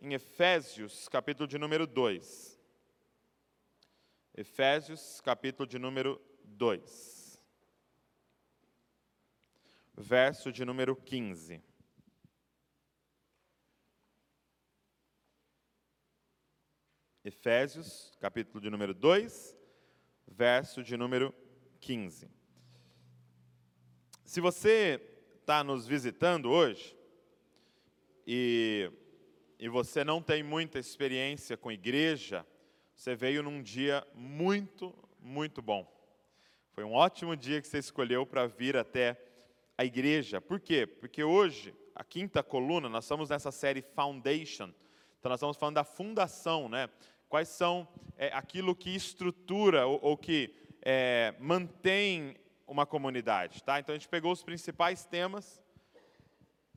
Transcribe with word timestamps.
em 0.00 0.14
Efésios, 0.14 1.08
capítulo 1.08 1.46
de 1.46 1.58
número 1.58 1.86
2. 1.86 2.58
Efésios, 4.34 5.20
capítulo 5.20 5.66
de 5.66 5.78
número 5.78 6.20
2. 6.44 7.42
Verso 9.94 10.50
de 10.50 10.64
número 10.64 10.96
15. 10.96 11.62
Efésios, 17.22 18.16
capítulo 18.18 18.60
de 18.60 18.70
número 18.70 18.94
2, 18.94 19.54
verso 20.26 20.82
de 20.82 20.96
número 20.96 21.34
15. 21.78 22.30
Se 24.24 24.40
você 24.40 24.98
está 25.38 25.62
nos 25.62 25.86
visitando 25.86 26.50
hoje 26.50 26.96
e, 28.26 28.90
e 29.60 29.68
você 29.68 30.02
não 30.02 30.22
tem 30.22 30.42
muita 30.42 30.78
experiência 30.78 31.54
com 31.54 31.70
igreja, 31.70 32.46
você 32.94 33.14
veio 33.14 33.42
num 33.42 33.62
dia 33.62 34.06
muito, 34.14 34.94
muito 35.20 35.60
bom. 35.60 35.86
Foi 36.72 36.82
um 36.82 36.94
ótimo 36.94 37.36
dia 37.36 37.60
que 37.60 37.68
você 37.68 37.76
escolheu 37.76 38.24
para 38.24 38.46
vir 38.46 38.74
até 38.74 39.20
a 39.76 39.84
igreja. 39.84 40.40
Por 40.40 40.60
quê? 40.60 40.86
Porque 40.86 41.22
hoje, 41.22 41.74
a 41.94 42.02
quinta 42.02 42.42
coluna, 42.42 42.88
nós 42.88 43.04
estamos 43.04 43.28
nessa 43.28 43.52
série 43.52 43.82
Foundation. 43.82 44.72
Então, 45.18 45.28
nós 45.28 45.36
estamos 45.36 45.58
falando 45.58 45.74
da 45.74 45.84
fundação, 45.84 46.66
né? 46.66 46.88
Quais 47.28 47.48
são 47.48 47.86
é, 48.16 48.28
aquilo 48.32 48.74
que 48.74 48.96
estrutura 48.96 49.86
ou, 49.86 50.00
ou 50.02 50.16
que 50.16 50.54
é, 50.80 51.34
mantém 51.38 52.34
uma 52.66 52.86
comunidade, 52.86 53.62
tá? 53.62 53.78
Então, 53.78 53.94
a 53.94 53.98
gente 53.98 54.08
pegou 54.08 54.32
os 54.32 54.42
principais 54.42 55.04
temas 55.04 55.62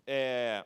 é, 0.05 0.65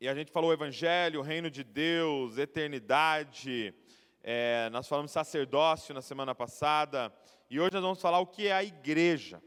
e 0.00 0.08
a 0.08 0.14
gente 0.14 0.30
falou 0.30 0.52
Evangelho, 0.52 1.22
Reino 1.22 1.50
de 1.50 1.64
Deus, 1.64 2.38
eternidade. 2.38 3.74
É, 4.22 4.70
nós 4.70 4.86
falamos 4.86 5.10
sacerdócio 5.10 5.92
na 5.92 6.00
semana 6.00 6.36
passada 6.36 7.12
e 7.50 7.58
hoje 7.58 7.72
nós 7.72 7.82
vamos 7.82 8.00
falar 8.00 8.20
o 8.20 8.26
que 8.26 8.46
é 8.46 8.52
a 8.52 8.62
igreja. 8.62 9.42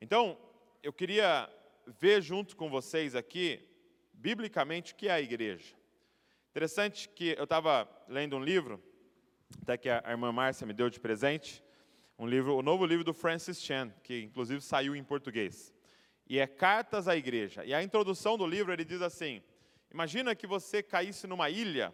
Então, 0.00 0.38
eu 0.82 0.90
queria 0.90 1.50
ver 1.86 2.22
junto 2.22 2.56
com 2.56 2.70
vocês 2.70 3.14
aqui, 3.14 3.68
biblicamente, 4.14 4.94
o 4.94 4.96
que 4.96 5.08
é 5.08 5.12
a 5.12 5.20
igreja. 5.20 5.74
Interessante 6.50 7.06
que 7.06 7.34
eu 7.36 7.44
estava 7.44 7.86
lendo 8.08 8.36
um 8.36 8.42
livro, 8.42 8.82
até 9.60 9.76
que 9.76 9.90
a 9.90 10.02
irmã 10.08 10.32
Márcia 10.32 10.66
me 10.66 10.72
deu 10.72 10.88
de 10.88 10.98
presente, 10.98 11.62
um 12.18 12.26
livro, 12.26 12.56
o 12.56 12.62
novo 12.62 12.86
livro 12.86 13.04
do 13.04 13.12
Francis 13.12 13.60
Chan, 13.60 13.92
que 14.02 14.22
inclusive 14.22 14.62
saiu 14.62 14.96
em 14.96 15.04
português. 15.04 15.74
E 16.30 16.38
é 16.38 16.46
Cartas 16.46 17.08
à 17.08 17.16
Igreja. 17.16 17.64
E 17.64 17.74
a 17.74 17.82
introdução 17.82 18.38
do 18.38 18.46
livro 18.46 18.72
ele 18.72 18.84
diz 18.84 19.02
assim: 19.02 19.42
Imagina 19.92 20.32
que 20.32 20.46
você 20.46 20.80
caísse 20.80 21.26
numa 21.26 21.50
ilha 21.50 21.92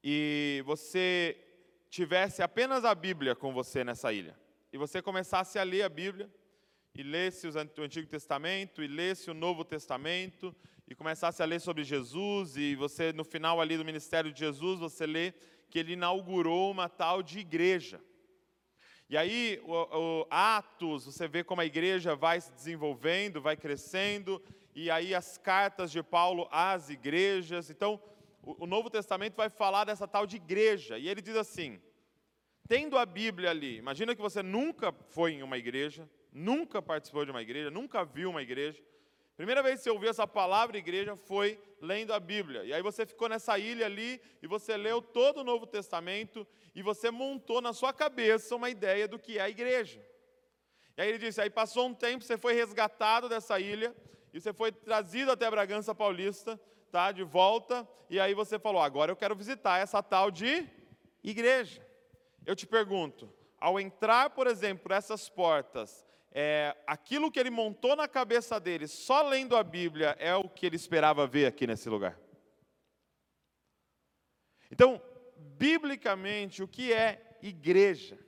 e 0.00 0.62
você 0.64 1.36
tivesse 1.90 2.40
apenas 2.40 2.84
a 2.84 2.94
Bíblia 2.94 3.34
com 3.34 3.52
você 3.52 3.82
nessa 3.82 4.12
ilha. 4.12 4.38
E 4.72 4.78
você 4.78 5.02
começasse 5.02 5.58
a 5.58 5.64
ler 5.64 5.82
a 5.82 5.88
Bíblia 5.88 6.30
e 6.94 7.02
lesse 7.02 7.48
o 7.48 7.82
Antigo 7.82 8.06
Testamento 8.06 8.80
e 8.80 8.86
lesse 8.86 9.28
o 9.28 9.34
Novo 9.34 9.64
Testamento 9.64 10.54
e 10.86 10.94
começasse 10.94 11.42
a 11.42 11.46
ler 11.46 11.60
sobre 11.60 11.82
Jesus 11.82 12.56
e 12.56 12.76
você 12.76 13.12
no 13.12 13.24
final 13.24 13.60
ali 13.60 13.76
do 13.76 13.84
ministério 13.84 14.32
de 14.32 14.38
Jesus 14.38 14.78
você 14.78 15.04
lê 15.04 15.34
que 15.68 15.80
ele 15.80 15.94
inaugurou 15.94 16.70
uma 16.70 16.88
tal 16.88 17.24
de 17.24 17.40
igreja. 17.40 18.00
E 19.08 19.16
aí, 19.16 19.60
o, 19.64 19.72
o, 19.72 20.26
Atos, 20.30 21.04
você 21.04 21.28
vê 21.28 21.44
como 21.44 21.60
a 21.60 21.66
igreja 21.66 22.16
vai 22.16 22.40
se 22.40 22.50
desenvolvendo, 22.52 23.40
vai 23.40 23.56
crescendo, 23.56 24.42
e 24.74 24.90
aí 24.90 25.14
as 25.14 25.36
cartas 25.36 25.92
de 25.92 26.02
Paulo 26.02 26.48
às 26.50 26.88
igrejas. 26.88 27.68
Então, 27.68 28.00
o, 28.42 28.64
o 28.64 28.66
Novo 28.66 28.88
Testamento 28.88 29.36
vai 29.36 29.50
falar 29.50 29.84
dessa 29.84 30.08
tal 30.08 30.26
de 30.26 30.36
igreja, 30.36 30.98
e 30.98 31.08
ele 31.08 31.20
diz 31.20 31.36
assim: 31.36 31.78
tendo 32.66 32.96
a 32.96 33.04
Bíblia 33.04 33.50
ali, 33.50 33.76
imagina 33.76 34.14
que 34.14 34.22
você 34.22 34.42
nunca 34.42 34.92
foi 35.10 35.34
em 35.34 35.42
uma 35.42 35.58
igreja, 35.58 36.08
nunca 36.32 36.80
participou 36.80 37.24
de 37.24 37.30
uma 37.30 37.42
igreja, 37.42 37.70
nunca 37.70 38.04
viu 38.04 38.30
uma 38.30 38.42
igreja. 38.42 38.82
Primeira 39.36 39.62
vez 39.62 39.78
que 39.78 39.84
você 39.84 39.90
ouviu 39.90 40.10
essa 40.10 40.26
palavra 40.26 40.78
igreja 40.78 41.16
foi 41.16 41.58
lendo 41.80 42.12
a 42.12 42.20
Bíblia. 42.20 42.64
E 42.64 42.72
aí 42.72 42.80
você 42.82 43.04
ficou 43.04 43.28
nessa 43.28 43.58
ilha 43.58 43.86
ali 43.86 44.20
e 44.40 44.46
você 44.46 44.76
leu 44.76 45.02
todo 45.02 45.38
o 45.38 45.44
Novo 45.44 45.66
Testamento 45.66 46.46
e 46.74 46.82
você 46.82 47.10
montou 47.10 47.60
na 47.60 47.72
sua 47.72 47.92
cabeça 47.92 48.54
uma 48.54 48.70
ideia 48.70 49.08
do 49.08 49.18
que 49.18 49.38
é 49.38 49.42
a 49.42 49.50
igreja. 49.50 50.00
E 50.96 51.02
aí 51.02 51.08
ele 51.08 51.18
disse: 51.18 51.40
aí 51.40 51.50
passou 51.50 51.86
um 51.86 51.94
tempo, 51.94 52.22
você 52.24 52.38
foi 52.38 52.54
resgatado 52.54 53.28
dessa 53.28 53.58
ilha 53.58 53.94
e 54.32 54.40
você 54.40 54.52
foi 54.52 54.70
trazido 54.70 55.32
até 55.32 55.50
Bragança 55.50 55.94
Paulista, 55.94 56.60
tá, 56.90 57.10
de 57.10 57.24
volta, 57.24 57.88
e 58.08 58.20
aí 58.20 58.34
você 58.34 58.58
falou: 58.58 58.80
agora 58.80 59.10
eu 59.10 59.16
quero 59.16 59.34
visitar 59.34 59.78
essa 59.78 60.02
tal 60.02 60.30
de 60.30 60.68
igreja. 61.22 61.84
Eu 62.46 62.54
te 62.54 62.66
pergunto, 62.66 63.32
ao 63.58 63.80
entrar, 63.80 64.30
por 64.30 64.46
exemplo, 64.46 64.84
por 64.84 64.92
essas 64.92 65.28
portas, 65.28 66.03
é, 66.36 66.76
aquilo 66.84 67.30
que 67.30 67.38
ele 67.38 67.50
montou 67.50 67.94
na 67.94 68.08
cabeça 68.08 68.58
dele, 68.58 68.88
só 68.88 69.22
lendo 69.22 69.56
a 69.56 69.62
Bíblia, 69.62 70.16
é 70.18 70.34
o 70.34 70.48
que 70.48 70.66
ele 70.66 70.74
esperava 70.74 71.28
ver 71.28 71.46
aqui 71.46 71.64
nesse 71.64 71.88
lugar. 71.88 72.18
Então, 74.68 75.00
biblicamente, 75.56 76.60
o 76.60 76.66
que 76.66 76.92
é 76.92 77.38
igreja? 77.40 78.18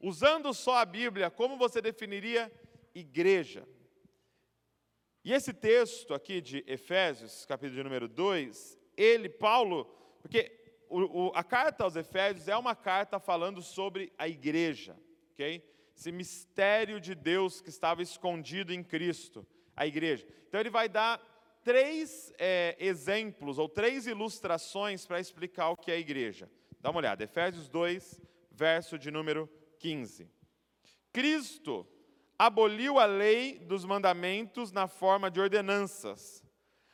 Usando 0.00 0.54
só 0.54 0.76
a 0.76 0.84
Bíblia, 0.84 1.28
como 1.28 1.56
você 1.56 1.82
definiria 1.82 2.52
igreja? 2.94 3.66
E 5.24 5.32
esse 5.32 5.52
texto 5.52 6.14
aqui 6.14 6.40
de 6.40 6.62
Efésios, 6.68 7.44
capítulo 7.46 7.78
de 7.78 7.82
número 7.82 8.06
2, 8.06 8.78
ele, 8.96 9.28
Paulo, 9.28 9.86
porque 10.22 10.84
o, 10.88 11.30
o, 11.30 11.32
a 11.34 11.42
carta 11.42 11.82
aos 11.82 11.96
Efésios 11.96 12.46
é 12.46 12.56
uma 12.56 12.76
carta 12.76 13.18
falando 13.18 13.60
sobre 13.60 14.12
a 14.16 14.28
igreja, 14.28 14.96
ok? 15.32 15.75
Esse 15.96 16.12
mistério 16.12 17.00
de 17.00 17.14
Deus 17.14 17.62
que 17.62 17.70
estava 17.70 18.02
escondido 18.02 18.72
em 18.72 18.84
Cristo, 18.84 19.46
a 19.74 19.86
igreja. 19.86 20.26
Então 20.46 20.60
ele 20.60 20.68
vai 20.68 20.88
dar 20.88 21.18
três 21.64 22.32
é, 22.38 22.76
exemplos 22.78 23.58
ou 23.58 23.66
três 23.66 24.06
ilustrações 24.06 25.06
para 25.06 25.18
explicar 25.18 25.70
o 25.70 25.76
que 25.76 25.90
é 25.90 25.94
a 25.94 25.98
igreja. 25.98 26.50
Dá 26.80 26.90
uma 26.90 26.98
olhada, 26.98 27.24
Efésios 27.24 27.68
2, 27.68 28.20
verso 28.52 28.98
de 28.98 29.10
número 29.10 29.48
15. 29.78 30.28
Cristo 31.12 31.86
aboliu 32.38 32.98
a 32.98 33.06
lei 33.06 33.58
dos 33.58 33.86
mandamentos 33.86 34.70
na 34.70 34.86
forma 34.86 35.30
de 35.30 35.40
ordenanças, 35.40 36.44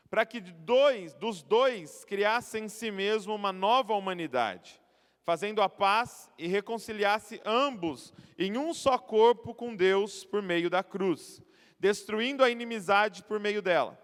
para 0.09 0.25
que 0.25 0.41
dois, 0.41 1.13
dos 1.15 1.43
dois 1.43 2.05
criassem 2.05 2.67
em 2.67 2.69
si 2.69 2.93
mesmo 2.93 3.34
uma 3.34 3.53
nova 3.53 3.95
humanidade 3.95 4.81
fazendo 5.25 5.62
a 5.62 5.69
paz 5.69 6.31
e 6.37 6.47
reconciliasse 6.47 7.41
ambos 7.44 8.12
em 8.38 8.56
um 8.56 8.75
só 8.75 8.99
corpo 8.99 9.55
com 9.55 9.75
Deus 9.75 10.25
por 10.25 10.43
meio 10.43 10.69
da 10.69 10.83
cruz, 10.83 11.41
destruindo 11.78 12.43
a 12.43 12.50
inimizade 12.50 13.22
por 13.22 13.38
meio 13.38 13.62
dela. 13.62 13.99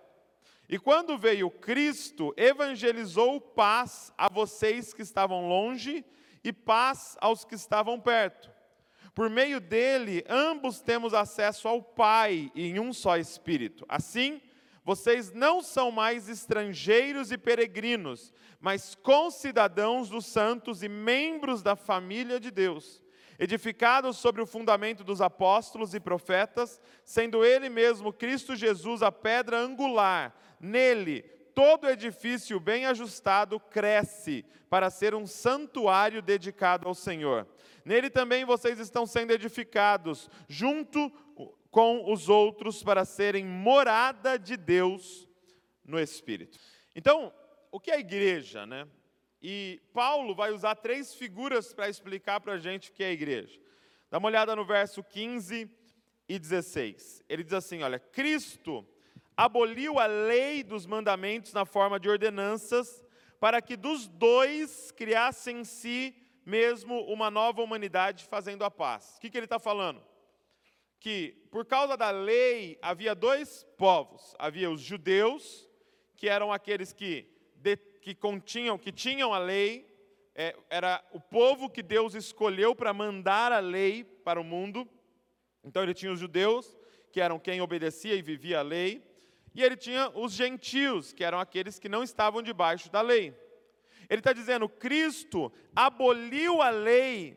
E 0.68 0.78
quando 0.78 1.16
veio 1.16 1.50
Cristo, 1.50 2.34
evangelizou 2.36 3.40
paz 3.40 4.12
a 4.18 4.28
vocês 4.28 4.92
que 4.92 5.02
estavam 5.02 5.48
longe 5.48 6.04
e 6.44 6.52
paz 6.52 7.16
aos 7.20 7.44
que 7.44 7.54
estavam 7.54 7.98
perto. 7.98 8.50
Por 9.14 9.28
meio 9.28 9.60
dele, 9.60 10.24
ambos 10.28 10.80
temos 10.80 11.14
acesso 11.14 11.66
ao 11.66 11.82
Pai 11.82 12.52
em 12.54 12.78
um 12.78 12.92
só 12.92 13.16
Espírito. 13.16 13.84
Assim, 13.88 14.40
vocês 14.88 15.34
não 15.34 15.60
são 15.60 15.90
mais 15.90 16.30
estrangeiros 16.30 17.30
e 17.30 17.36
peregrinos, 17.36 18.32
mas 18.58 18.94
concidadãos 18.94 20.08
dos 20.08 20.24
santos 20.24 20.82
e 20.82 20.88
membros 20.88 21.62
da 21.62 21.76
família 21.76 22.40
de 22.40 22.50
Deus, 22.50 23.04
edificados 23.38 24.16
sobre 24.16 24.40
o 24.40 24.46
fundamento 24.46 25.04
dos 25.04 25.20
apóstolos 25.20 25.92
e 25.92 26.00
profetas, 26.00 26.80
sendo 27.04 27.44
Ele 27.44 27.68
mesmo, 27.68 28.14
Cristo 28.14 28.56
Jesus, 28.56 29.02
a 29.02 29.12
pedra 29.12 29.58
angular. 29.58 30.34
Nele, 30.58 31.20
todo 31.54 31.86
edifício 31.86 32.58
bem 32.58 32.86
ajustado 32.86 33.60
cresce 33.60 34.42
para 34.70 34.88
ser 34.88 35.14
um 35.14 35.26
santuário 35.26 36.22
dedicado 36.22 36.88
ao 36.88 36.94
Senhor. 36.94 37.46
Nele 37.84 38.08
também 38.08 38.42
vocês 38.42 38.78
estão 38.78 39.04
sendo 39.04 39.32
edificados, 39.32 40.30
junto 40.48 41.12
com 41.70 42.10
os 42.12 42.28
outros 42.28 42.82
para 42.82 43.04
serem 43.04 43.44
morada 43.44 44.38
de 44.38 44.56
Deus 44.56 45.28
no 45.84 45.98
Espírito. 45.98 46.58
Então, 46.94 47.32
o 47.70 47.78
que 47.78 47.90
é 47.90 47.98
igreja, 47.98 48.66
né? 48.66 48.86
E 49.40 49.80
Paulo 49.92 50.34
vai 50.34 50.50
usar 50.52 50.74
três 50.74 51.14
figuras 51.14 51.72
para 51.72 51.88
explicar 51.88 52.40
para 52.40 52.54
a 52.54 52.58
gente 52.58 52.90
o 52.90 52.92
que 52.92 53.04
é 53.04 53.12
igreja. 53.12 53.60
Dá 54.10 54.18
uma 54.18 54.28
olhada 54.28 54.56
no 54.56 54.64
verso 54.64 55.02
15 55.02 55.70
e 56.28 56.38
16. 56.38 57.22
Ele 57.28 57.44
diz 57.44 57.52
assim: 57.52 57.82
Olha, 57.82 57.98
Cristo 57.98 58.86
aboliu 59.36 59.98
a 59.98 60.06
lei 60.06 60.64
dos 60.64 60.86
mandamentos 60.86 61.52
na 61.52 61.64
forma 61.64 62.00
de 62.00 62.08
ordenanças, 62.08 63.04
para 63.38 63.62
que 63.62 63.76
dos 63.76 64.08
dois 64.08 64.90
criasse 64.90 65.52
em 65.52 65.62
si 65.62 66.16
mesmo 66.44 67.00
uma 67.02 67.30
nova 67.30 67.62
humanidade 67.62 68.24
fazendo 68.24 68.64
a 68.64 68.70
paz. 68.70 69.16
O 69.16 69.20
que, 69.20 69.30
que 69.30 69.38
ele 69.38 69.46
está 69.46 69.58
falando? 69.58 70.02
Que 71.00 71.36
por 71.50 71.64
causa 71.64 71.96
da 71.96 72.10
lei 72.10 72.78
havia 72.82 73.14
dois 73.14 73.66
povos: 73.76 74.34
havia 74.38 74.70
os 74.70 74.80
judeus, 74.80 75.68
que 76.16 76.28
eram 76.28 76.52
aqueles 76.52 76.92
que, 76.92 77.26
de, 77.54 77.76
que 77.76 78.14
continham, 78.14 78.78
que 78.78 78.92
tinham 78.92 79.32
a 79.32 79.38
lei, 79.38 79.86
é, 80.34 80.56
era 80.70 81.04
o 81.12 81.20
povo 81.20 81.70
que 81.70 81.82
Deus 81.82 82.14
escolheu 82.14 82.74
para 82.74 82.92
mandar 82.92 83.52
a 83.52 83.58
lei 83.58 84.04
para 84.04 84.40
o 84.40 84.44
mundo. 84.44 84.88
Então 85.64 85.82
ele 85.82 85.94
tinha 85.94 86.12
os 86.12 86.20
judeus, 86.20 86.76
que 87.12 87.20
eram 87.20 87.38
quem 87.38 87.60
obedecia 87.60 88.14
e 88.14 88.22
vivia 88.22 88.60
a 88.60 88.62
lei, 88.62 89.02
e 89.54 89.62
ele 89.62 89.76
tinha 89.76 90.10
os 90.14 90.32
gentios, 90.32 91.12
que 91.12 91.24
eram 91.24 91.40
aqueles 91.40 91.78
que 91.78 91.88
não 91.88 92.02
estavam 92.02 92.42
debaixo 92.42 92.90
da 92.90 93.00
lei. 93.00 93.34
Ele 94.08 94.20
está 94.20 94.32
dizendo: 94.32 94.68
Cristo 94.68 95.52
aboliu 95.74 96.62
a 96.62 96.70
lei, 96.70 97.36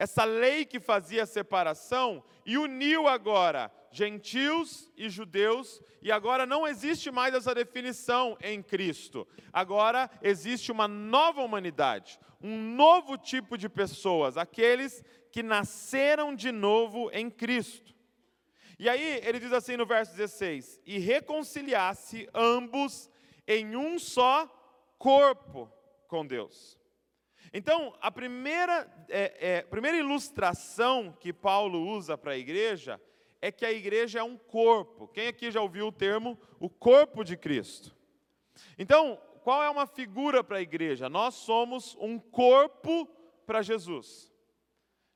essa 0.00 0.24
lei 0.24 0.64
que 0.64 0.80
fazia 0.80 1.26
separação, 1.26 2.24
e 2.46 2.56
uniu 2.56 3.06
agora 3.06 3.70
gentios 3.92 4.90
e 4.96 5.10
judeus, 5.10 5.82
e 6.00 6.10
agora 6.10 6.46
não 6.46 6.66
existe 6.66 7.10
mais 7.10 7.34
essa 7.34 7.54
definição 7.54 8.34
em 8.40 8.62
Cristo. 8.62 9.28
Agora 9.52 10.10
existe 10.22 10.72
uma 10.72 10.88
nova 10.88 11.42
humanidade, 11.42 12.18
um 12.42 12.56
novo 12.74 13.18
tipo 13.18 13.58
de 13.58 13.68
pessoas, 13.68 14.38
aqueles 14.38 15.04
que 15.30 15.42
nasceram 15.42 16.34
de 16.34 16.50
novo 16.50 17.10
em 17.12 17.28
Cristo. 17.28 17.94
E 18.78 18.88
aí 18.88 19.20
ele 19.22 19.38
diz 19.38 19.52
assim 19.52 19.76
no 19.76 19.84
verso 19.84 20.16
16: 20.16 20.80
E 20.86 20.98
reconciliasse 20.98 22.26
ambos 22.32 23.10
em 23.46 23.76
um 23.76 23.98
só 23.98 24.46
corpo 24.98 25.70
com 26.08 26.26
Deus. 26.26 26.79
Então, 27.52 27.96
a 28.00 28.10
primeira, 28.10 28.88
é, 29.08 29.56
é, 29.58 29.62
primeira 29.62 29.98
ilustração 29.98 31.16
que 31.18 31.32
Paulo 31.32 31.84
usa 31.88 32.16
para 32.16 32.32
a 32.32 32.38
igreja 32.38 33.00
é 33.42 33.50
que 33.50 33.64
a 33.64 33.72
igreja 33.72 34.20
é 34.20 34.22
um 34.22 34.36
corpo. 34.36 35.08
Quem 35.08 35.26
aqui 35.26 35.50
já 35.50 35.60
ouviu 35.60 35.88
o 35.88 35.92
termo 35.92 36.38
o 36.60 36.68
corpo 36.68 37.24
de 37.24 37.36
Cristo? 37.36 37.96
Então, 38.78 39.20
qual 39.42 39.62
é 39.62 39.70
uma 39.70 39.86
figura 39.86 40.44
para 40.44 40.58
a 40.58 40.62
igreja? 40.62 41.08
Nós 41.08 41.34
somos 41.34 41.96
um 41.98 42.18
corpo 42.18 43.06
para 43.46 43.62
Jesus. 43.62 44.30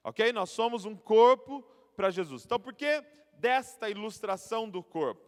Ok? 0.03 0.33
Nós 0.33 0.51
somos 0.51 0.85
um 0.85 0.97
corpo 0.97 1.63
para 1.95 2.11
Jesus. 2.11 2.45
Então, 2.45 2.59
por 2.59 2.75
que 2.75 3.05
desta 3.35 3.89
ilustração 3.89 4.69
do 4.69 4.83
corpo? 4.83 5.23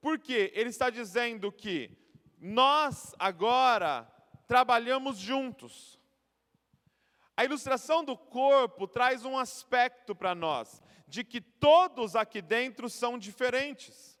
Porque 0.00 0.52
ele 0.54 0.70
está 0.70 0.90
dizendo 0.90 1.50
que 1.50 1.90
nós 2.38 3.14
agora 3.18 4.06
trabalhamos 4.46 5.16
juntos. 5.18 5.98
A 7.36 7.44
ilustração 7.44 8.04
do 8.04 8.16
corpo 8.16 8.86
traz 8.86 9.24
um 9.24 9.36
aspecto 9.36 10.14
para 10.14 10.34
nós, 10.34 10.82
de 11.08 11.24
que 11.24 11.40
todos 11.40 12.14
aqui 12.14 12.40
dentro 12.40 12.88
são 12.88 13.18
diferentes. 13.18 14.18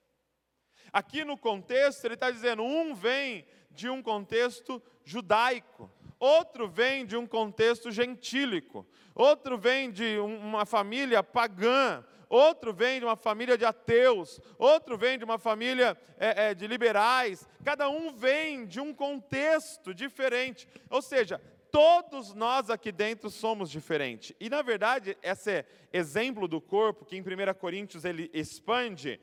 Aqui 0.92 1.24
no 1.24 1.38
contexto, 1.38 2.04
ele 2.04 2.14
está 2.14 2.30
dizendo: 2.30 2.62
um 2.62 2.94
vem 2.94 3.46
de 3.70 3.88
um 3.88 4.02
contexto 4.02 4.82
judaico, 5.04 5.90
outro 6.18 6.68
vem 6.68 7.06
de 7.06 7.16
um 7.16 7.26
contexto 7.26 7.90
gentílico, 7.90 8.86
outro 9.14 9.56
vem 9.56 9.90
de 9.90 10.18
uma 10.18 10.64
família 10.64 11.22
pagã, 11.22 12.04
outro 12.28 12.72
vem 12.72 12.98
de 12.98 13.04
uma 13.04 13.16
família 13.16 13.56
de 13.56 13.64
ateus, 13.64 14.40
outro 14.58 14.96
vem 14.96 15.18
de 15.18 15.24
uma 15.24 15.38
família 15.38 15.96
é, 16.18 16.50
é, 16.50 16.54
de 16.54 16.66
liberais, 16.66 17.48
cada 17.64 17.88
um 17.88 18.12
vem 18.12 18.66
de 18.66 18.80
um 18.80 18.92
contexto 18.92 19.94
diferente. 19.94 20.68
Ou 20.90 21.02
seja, 21.02 21.40
todos 21.74 22.32
nós 22.32 22.70
aqui 22.70 22.92
dentro 22.92 23.28
somos 23.28 23.68
diferentes. 23.68 24.32
E 24.38 24.48
na 24.48 24.62
verdade, 24.62 25.18
esse 25.20 25.66
exemplo 25.92 26.46
do 26.46 26.60
corpo, 26.60 27.04
que 27.04 27.16
em 27.16 27.20
1 27.20 27.52
Coríntios 27.58 28.04
ele 28.04 28.30
expande, 28.32 29.20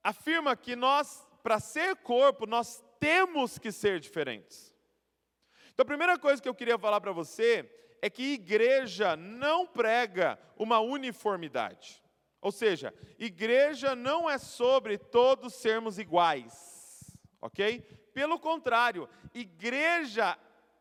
afirma 0.00 0.54
que 0.54 0.76
nós, 0.76 1.26
para 1.42 1.58
ser 1.58 1.96
corpo, 1.96 2.46
nós 2.46 2.84
temos 3.00 3.58
que 3.58 3.72
ser 3.72 3.98
diferentes. 3.98 4.72
Então 5.74 5.82
a 5.82 5.86
primeira 5.86 6.16
coisa 6.16 6.40
que 6.40 6.48
eu 6.48 6.54
queria 6.54 6.78
falar 6.78 7.00
para 7.00 7.10
você 7.10 7.68
é 8.00 8.08
que 8.08 8.34
igreja 8.34 9.16
não 9.16 9.66
prega 9.66 10.38
uma 10.56 10.78
uniformidade. 10.78 12.00
Ou 12.40 12.52
seja, 12.52 12.94
igreja 13.18 13.96
não 13.96 14.30
é 14.30 14.38
sobre 14.38 14.96
todos 14.96 15.54
sermos 15.54 15.98
iguais, 15.98 17.12
ok? 17.40 17.80
Pelo 18.14 18.38
contrário, 18.38 19.08
igreja 19.34 20.38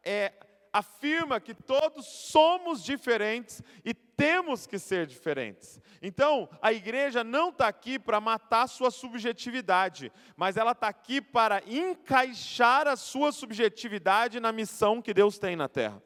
é, 0.08 0.34
afirma 0.72 1.40
que 1.40 1.54
todos 1.54 2.06
somos 2.06 2.84
diferentes 2.84 3.62
e 3.84 3.94
temos 3.94 4.66
que 4.66 4.80
ser 4.80 5.06
diferentes. 5.06 5.82
Então, 6.02 6.50
a 6.62 6.72
igreja 6.72 7.24
não 7.24 7.50
está 7.50 7.68
aqui 7.68 8.00
para 8.00 8.22
matar 8.22 8.68
sua 8.68 8.90
subjetividade, 8.90 10.12
mas 10.36 10.56
ela 10.56 10.72
está 10.72 10.88
aqui 10.88 11.20
para 11.22 11.62
encaixar 11.68 12.88
a 12.88 12.96
sua 12.96 13.32
subjetividade 13.32 14.40
na 14.40 14.52
missão 14.52 15.02
que 15.02 15.14
Deus 15.14 15.38
tem 15.38 15.56
na 15.56 15.68
terra 15.68 16.02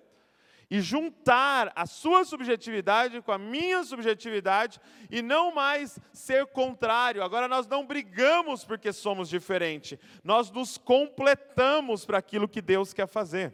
e 0.71 0.79
juntar 0.79 1.69
a 1.75 1.85
sua 1.85 2.23
subjetividade 2.23 3.21
com 3.21 3.33
a 3.33 3.37
minha 3.37 3.83
subjetividade 3.83 4.79
e 5.09 5.21
não 5.21 5.53
mais 5.53 5.99
ser 6.13 6.45
contrário. 6.47 7.21
Agora 7.21 7.49
nós 7.49 7.67
não 7.67 7.85
brigamos 7.85 8.63
porque 8.63 8.93
somos 8.93 9.27
diferentes, 9.27 9.99
nós 10.23 10.49
nos 10.49 10.77
completamos 10.77 12.05
para 12.05 12.19
aquilo 12.19 12.47
que 12.47 12.61
Deus 12.61 12.93
quer 12.93 13.05
fazer. 13.05 13.53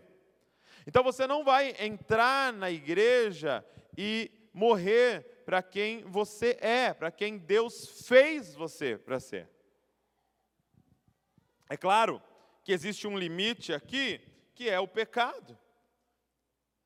Então 0.88 1.04
você 1.04 1.28
não 1.28 1.44
vai 1.44 1.76
entrar 1.80 2.54
na 2.54 2.72
igreja 2.72 3.64
e 3.98 4.32
morrer 4.54 5.44
para 5.46 5.62
quem 5.62 6.06
você 6.06 6.58
é, 6.62 6.94
para 6.94 7.12
quem 7.12 7.38
Deus 7.38 8.08
fez 8.08 8.56
você 8.56 8.98
para 8.98 9.20
ser. 9.20 9.50
É 11.70 11.76
claro 11.76 12.22
que 12.64 12.72
existe 12.72 13.06
um 13.06 13.18
limite 13.18 13.74
aqui, 13.74 14.22
que 14.56 14.70
é 14.70 14.80
o 14.80 14.88
pecado. 14.88 15.60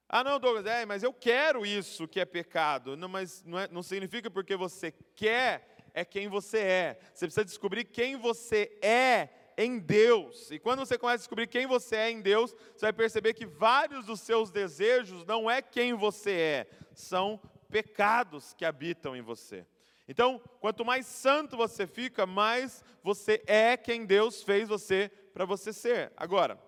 Ah, 0.09 0.23
não, 0.23 0.39
Douglas, 0.39 0.65
é, 0.65 0.83
mas 0.83 1.03
eu 1.03 1.13
quero 1.13 1.63
isso 1.63 2.07
que 2.07 2.19
é 2.19 2.25
pecado. 2.25 2.97
Não, 2.97 3.07
mas 3.07 3.43
não, 3.43 3.59
é, 3.59 3.67
não 3.67 3.83
significa 3.83 4.31
porque 4.31 4.55
você 4.55 4.91
quer, 5.15 5.77
é 5.93 6.03
quem 6.03 6.27
você 6.27 6.57
é. 6.57 6.99
Você 7.13 7.27
precisa 7.27 7.45
descobrir 7.45 7.85
quem 7.85 8.15
você 8.17 8.77
é 8.81 9.29
em 9.63 9.79
Deus. 9.79 10.49
E 10.51 10.59
quando 10.59 10.79
você 10.79 10.97
começa 10.97 11.15
a 11.15 11.23
descobrir 11.23 11.47
quem 11.47 11.65
você 11.65 11.95
é 11.95 12.11
em 12.11 12.21
Deus, 12.21 12.55
você 12.75 12.87
vai 12.87 12.93
perceber 12.93 13.33
que 13.33 13.45
vários 13.45 14.05
dos 14.05 14.21
seus 14.21 14.51
desejos 14.51 15.25
não 15.25 15.49
é 15.49 15.61
quem 15.61 15.93
você 15.93 16.31
é, 16.31 16.67
são 16.93 17.39
pecados 17.69 18.53
que 18.53 18.65
habitam 18.65 19.15
em 19.15 19.21
você. 19.21 19.65
Então, 20.07 20.41
quanto 20.59 20.83
mais 20.83 21.05
santo 21.05 21.55
você 21.55 21.87
fica, 21.87 22.25
mais 22.25 22.83
você 23.01 23.41
é 23.45 23.77
quem 23.77 24.05
Deus 24.05 24.43
fez 24.43 24.67
você 24.67 25.09
para 25.33 25.45
você 25.45 25.71
ser. 25.71 26.11
Agora, 26.17 26.59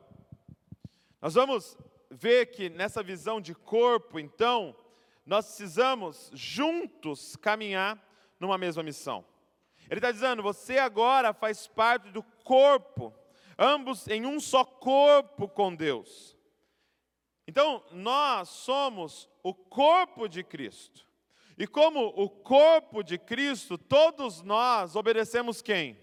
nós 1.21 1.33
vamos 1.33 1.77
vê 2.13 2.45
que 2.45 2.69
nessa 2.69 3.01
visão 3.01 3.41
de 3.41 3.55
corpo, 3.55 4.19
então, 4.19 4.75
nós 5.25 5.45
precisamos 5.45 6.29
juntos 6.33 7.35
caminhar 7.35 8.01
numa 8.39 8.57
mesma 8.57 8.83
missão. 8.83 9.25
Ele 9.89 9.99
está 9.99 10.11
dizendo: 10.11 10.43
você 10.43 10.77
agora 10.77 11.33
faz 11.33 11.67
parte 11.67 12.09
do 12.09 12.23
corpo, 12.43 13.13
ambos 13.57 14.07
em 14.07 14.25
um 14.25 14.39
só 14.39 14.63
corpo 14.63 15.47
com 15.47 15.75
Deus. 15.75 16.37
Então, 17.47 17.83
nós 17.91 18.49
somos 18.49 19.29
o 19.41 19.53
corpo 19.53 20.27
de 20.27 20.43
Cristo. 20.43 21.05
E 21.57 21.67
como 21.67 22.07
o 22.15 22.29
corpo 22.29 23.03
de 23.03 23.17
Cristo, 23.17 23.77
todos 23.77 24.41
nós 24.41 24.95
obedecemos 24.95 25.61
quem? 25.61 26.01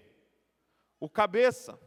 O 0.99 1.09
cabeça. 1.09 1.79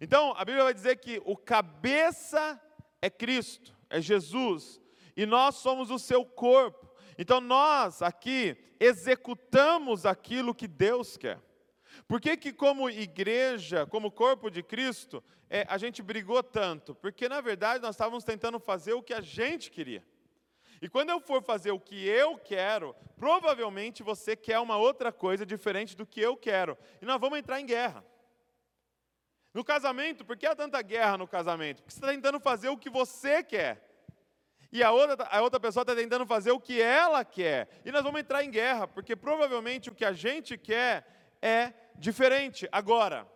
Então, 0.00 0.32
a 0.36 0.44
Bíblia 0.44 0.64
vai 0.64 0.74
dizer 0.74 0.96
que 0.96 1.20
o 1.24 1.36
cabeça 1.36 2.60
é 3.02 3.10
Cristo, 3.10 3.76
é 3.90 4.00
Jesus, 4.00 4.80
e 5.16 5.26
nós 5.26 5.56
somos 5.56 5.90
o 5.90 5.98
seu 5.98 6.24
corpo. 6.24 6.87
Então 7.18 7.40
nós 7.40 8.00
aqui 8.00 8.56
executamos 8.78 10.06
aquilo 10.06 10.54
que 10.54 10.68
Deus 10.68 11.16
quer. 11.16 11.40
Por 12.06 12.20
que, 12.20 12.36
que 12.36 12.52
como 12.52 12.88
igreja, 12.88 13.84
como 13.86 14.10
corpo 14.10 14.48
de 14.48 14.62
Cristo, 14.62 15.22
é, 15.50 15.66
a 15.68 15.76
gente 15.76 16.00
brigou 16.00 16.42
tanto? 16.44 16.94
Porque 16.94 17.28
na 17.28 17.40
verdade 17.40 17.82
nós 17.82 17.96
estávamos 17.96 18.22
tentando 18.22 18.60
fazer 18.60 18.92
o 18.92 19.02
que 19.02 19.12
a 19.12 19.20
gente 19.20 19.68
queria. 19.70 20.04
E 20.80 20.88
quando 20.88 21.10
eu 21.10 21.20
for 21.20 21.42
fazer 21.42 21.72
o 21.72 21.80
que 21.80 22.06
eu 22.06 22.38
quero, 22.38 22.94
provavelmente 23.16 24.04
você 24.04 24.36
quer 24.36 24.60
uma 24.60 24.76
outra 24.76 25.10
coisa 25.10 25.44
diferente 25.44 25.96
do 25.96 26.06
que 26.06 26.20
eu 26.20 26.36
quero. 26.36 26.78
E 27.02 27.04
nós 27.04 27.20
vamos 27.20 27.38
entrar 27.38 27.60
em 27.60 27.66
guerra. 27.66 28.04
No 29.52 29.64
casamento, 29.64 30.24
por 30.24 30.36
que 30.36 30.46
há 30.46 30.54
tanta 30.54 30.80
guerra 30.82 31.18
no 31.18 31.26
casamento? 31.26 31.82
Porque 31.82 31.90
você 31.92 31.98
está 31.98 32.12
tentando 32.12 32.38
fazer 32.38 32.68
o 32.68 32.78
que 32.78 32.88
você 32.88 33.42
quer. 33.42 33.87
E 34.70 34.82
a 34.82 34.90
outra, 34.90 35.26
a 35.30 35.40
outra 35.40 35.58
pessoa 35.58 35.82
está 35.82 35.94
tentando 35.94 36.26
fazer 36.26 36.50
o 36.50 36.60
que 36.60 36.80
ela 36.80 37.24
quer. 37.24 37.68
E 37.84 37.90
nós 37.90 38.02
vamos 38.02 38.20
entrar 38.20 38.44
em 38.44 38.50
guerra, 38.50 38.86
porque 38.86 39.16
provavelmente 39.16 39.88
o 39.88 39.94
que 39.94 40.04
a 40.04 40.12
gente 40.12 40.58
quer 40.58 41.06
é 41.40 41.72
diferente. 41.96 42.68
Agora, 42.70 43.26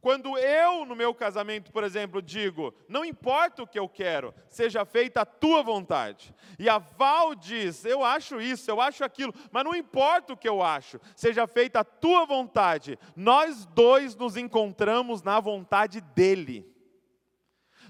Quando 0.00 0.38
eu, 0.38 0.86
no 0.86 0.96
meu 0.96 1.14
casamento, 1.14 1.70
por 1.70 1.84
exemplo, 1.84 2.22
digo, 2.22 2.74
não 2.88 3.04
importa 3.04 3.62
o 3.62 3.66
que 3.66 3.78
eu 3.78 3.86
quero, 3.86 4.34
seja 4.48 4.84
feita 4.84 5.20
a 5.20 5.26
tua 5.26 5.62
vontade. 5.62 6.34
E 6.58 6.70
a 6.70 6.78
Val 6.78 7.34
diz, 7.34 7.84
eu 7.84 8.02
acho 8.02 8.40
isso, 8.40 8.70
eu 8.70 8.80
acho 8.80 9.04
aquilo, 9.04 9.34
mas 9.50 9.62
não 9.62 9.74
importa 9.74 10.32
o 10.32 10.36
que 10.36 10.48
eu 10.48 10.62
acho, 10.62 10.98
seja 11.14 11.46
feita 11.46 11.80
a 11.80 11.84
tua 11.84 12.24
vontade. 12.24 12.98
Nós 13.14 13.66
dois 13.66 14.16
nos 14.16 14.38
encontramos 14.38 15.22
na 15.22 15.38
vontade 15.38 16.00
dEle. 16.00 16.69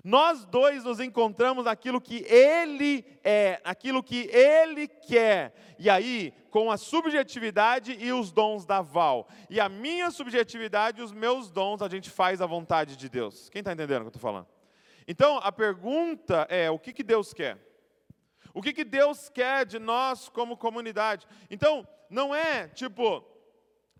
Nós 0.03 0.45
dois 0.47 0.85
nos 0.85 1.01
encontramos 1.01 1.67
naquilo 1.67 2.01
que 2.01 2.25
Ele 2.25 3.05
é, 3.23 3.61
aquilo 3.65 4.03
que 4.03 4.29
Ele 4.33 4.89
quer. 4.89 5.55
E 5.79 5.91
aí, 5.91 6.33
com 6.51 6.71
a 6.71 6.77
subjetividade 6.77 7.97
e 7.99 8.13
os 8.13 8.33
dons 8.33 8.65
da 8.65 8.81
Val. 8.81 9.29
E 9.49 9.61
a 9.61 9.69
minha 9.69 10.11
subjetividade 10.11 11.01
e 11.01 11.05
os 11.05 11.13
meus 11.13 11.51
dons, 11.51 11.83
a 11.83 11.89
gente 11.89 12.11
faz 12.11 12.41
a 12.41 12.47
vontade 12.47 12.97
de 12.97 13.09
Deus. 13.09 13.49
Quem 13.51 13.61
está 13.61 13.73
entendendo 13.73 13.99
o 13.99 14.01
que 14.01 14.07
eu 14.07 14.19
estou 14.19 14.23
falando? 14.23 14.47
Então, 15.07 15.39
a 15.39 15.53
pergunta 15.53 16.47
é: 16.49 16.71
o 16.71 16.79
que, 16.79 16.93
que 16.93 17.03
Deus 17.03 17.33
quer? 17.33 17.59
O 18.53 18.61
que, 18.61 18.73
que 18.73 18.85
Deus 18.85 19.29
quer 19.29 19.65
de 19.65 19.79
nós 19.79 20.29
como 20.29 20.57
comunidade? 20.57 21.27
Então, 21.51 21.87
não 22.09 22.35
é 22.35 22.69
tipo, 22.69 23.25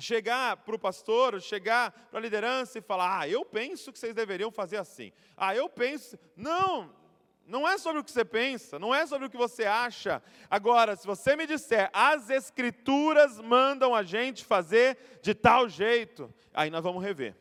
chegar 0.01 0.57
para 0.59 0.75
o 0.75 0.79
pastor, 0.79 1.41
chegar 1.41 1.93
para 2.11 2.19
a 2.19 2.23
liderança 2.23 2.79
e 2.79 2.83
falar: 2.83 3.21
ah, 3.21 3.29
eu 3.29 3.45
penso 3.45 3.93
que 3.93 3.99
vocês 3.99 4.15
deveriam 4.15 4.51
fazer 4.51 4.77
assim. 4.77 5.13
Ah, 5.37 5.55
eu 5.55 5.69
penso. 5.69 6.19
Não, 6.37 6.93
não 7.47 7.69
é 7.69 7.77
sobre 7.79 8.01
o 8.01 8.05
que 8.05 8.11
você 8.11 8.25
pensa, 8.25 8.79
não 8.79 8.95
é 8.95 9.07
sobre 9.07 9.27
o 9.27 9.31
que 9.31 9.37
você 9.37 9.65
acha. 9.65 10.23
Agora, 10.49 10.97
se 10.97 11.07
você 11.07 11.35
me 11.35 11.47
disser, 11.47 11.91
as 11.93 12.31
Escrituras 12.31 13.41
mandam 13.41 13.95
a 13.95 14.03
gente 14.03 14.45
fazer 14.45 15.21
de 15.21 15.35
tal 15.35 15.69
jeito, 15.69 16.33
aí 16.55 16.71
nós 16.71 16.83
vamos 16.83 17.03
rever. 17.03 17.37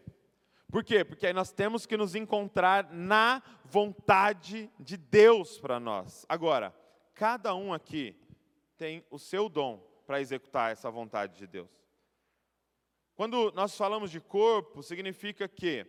Por 0.72 0.84
quê? 0.84 1.04
Porque 1.04 1.28
aí 1.28 1.34
nós 1.34 1.52
temos 1.52 1.86
que 1.86 1.98
nos 1.98 2.14
encontrar 2.14 2.92
na 2.92 3.42
vontade 3.66 4.70
de 4.80 4.98
Deus 4.98 5.58
para 5.58 5.80
nós. 5.80 6.26
Agora, 6.30 6.74
cada 7.16 7.56
um 7.56 7.74
aqui 7.74 8.16
tem 8.78 9.04
o 9.10 9.20
seu 9.20 9.50
dom 9.50 9.84
para 10.06 10.22
executar 10.22 10.72
essa 10.72 10.90
vontade 10.90 11.38
de 11.38 11.46
Deus. 11.46 11.79
Quando 13.20 13.52
nós 13.54 13.76
falamos 13.76 14.12
de 14.12 14.22
corpo, 14.22 14.82
significa 14.82 15.46
que 15.46 15.86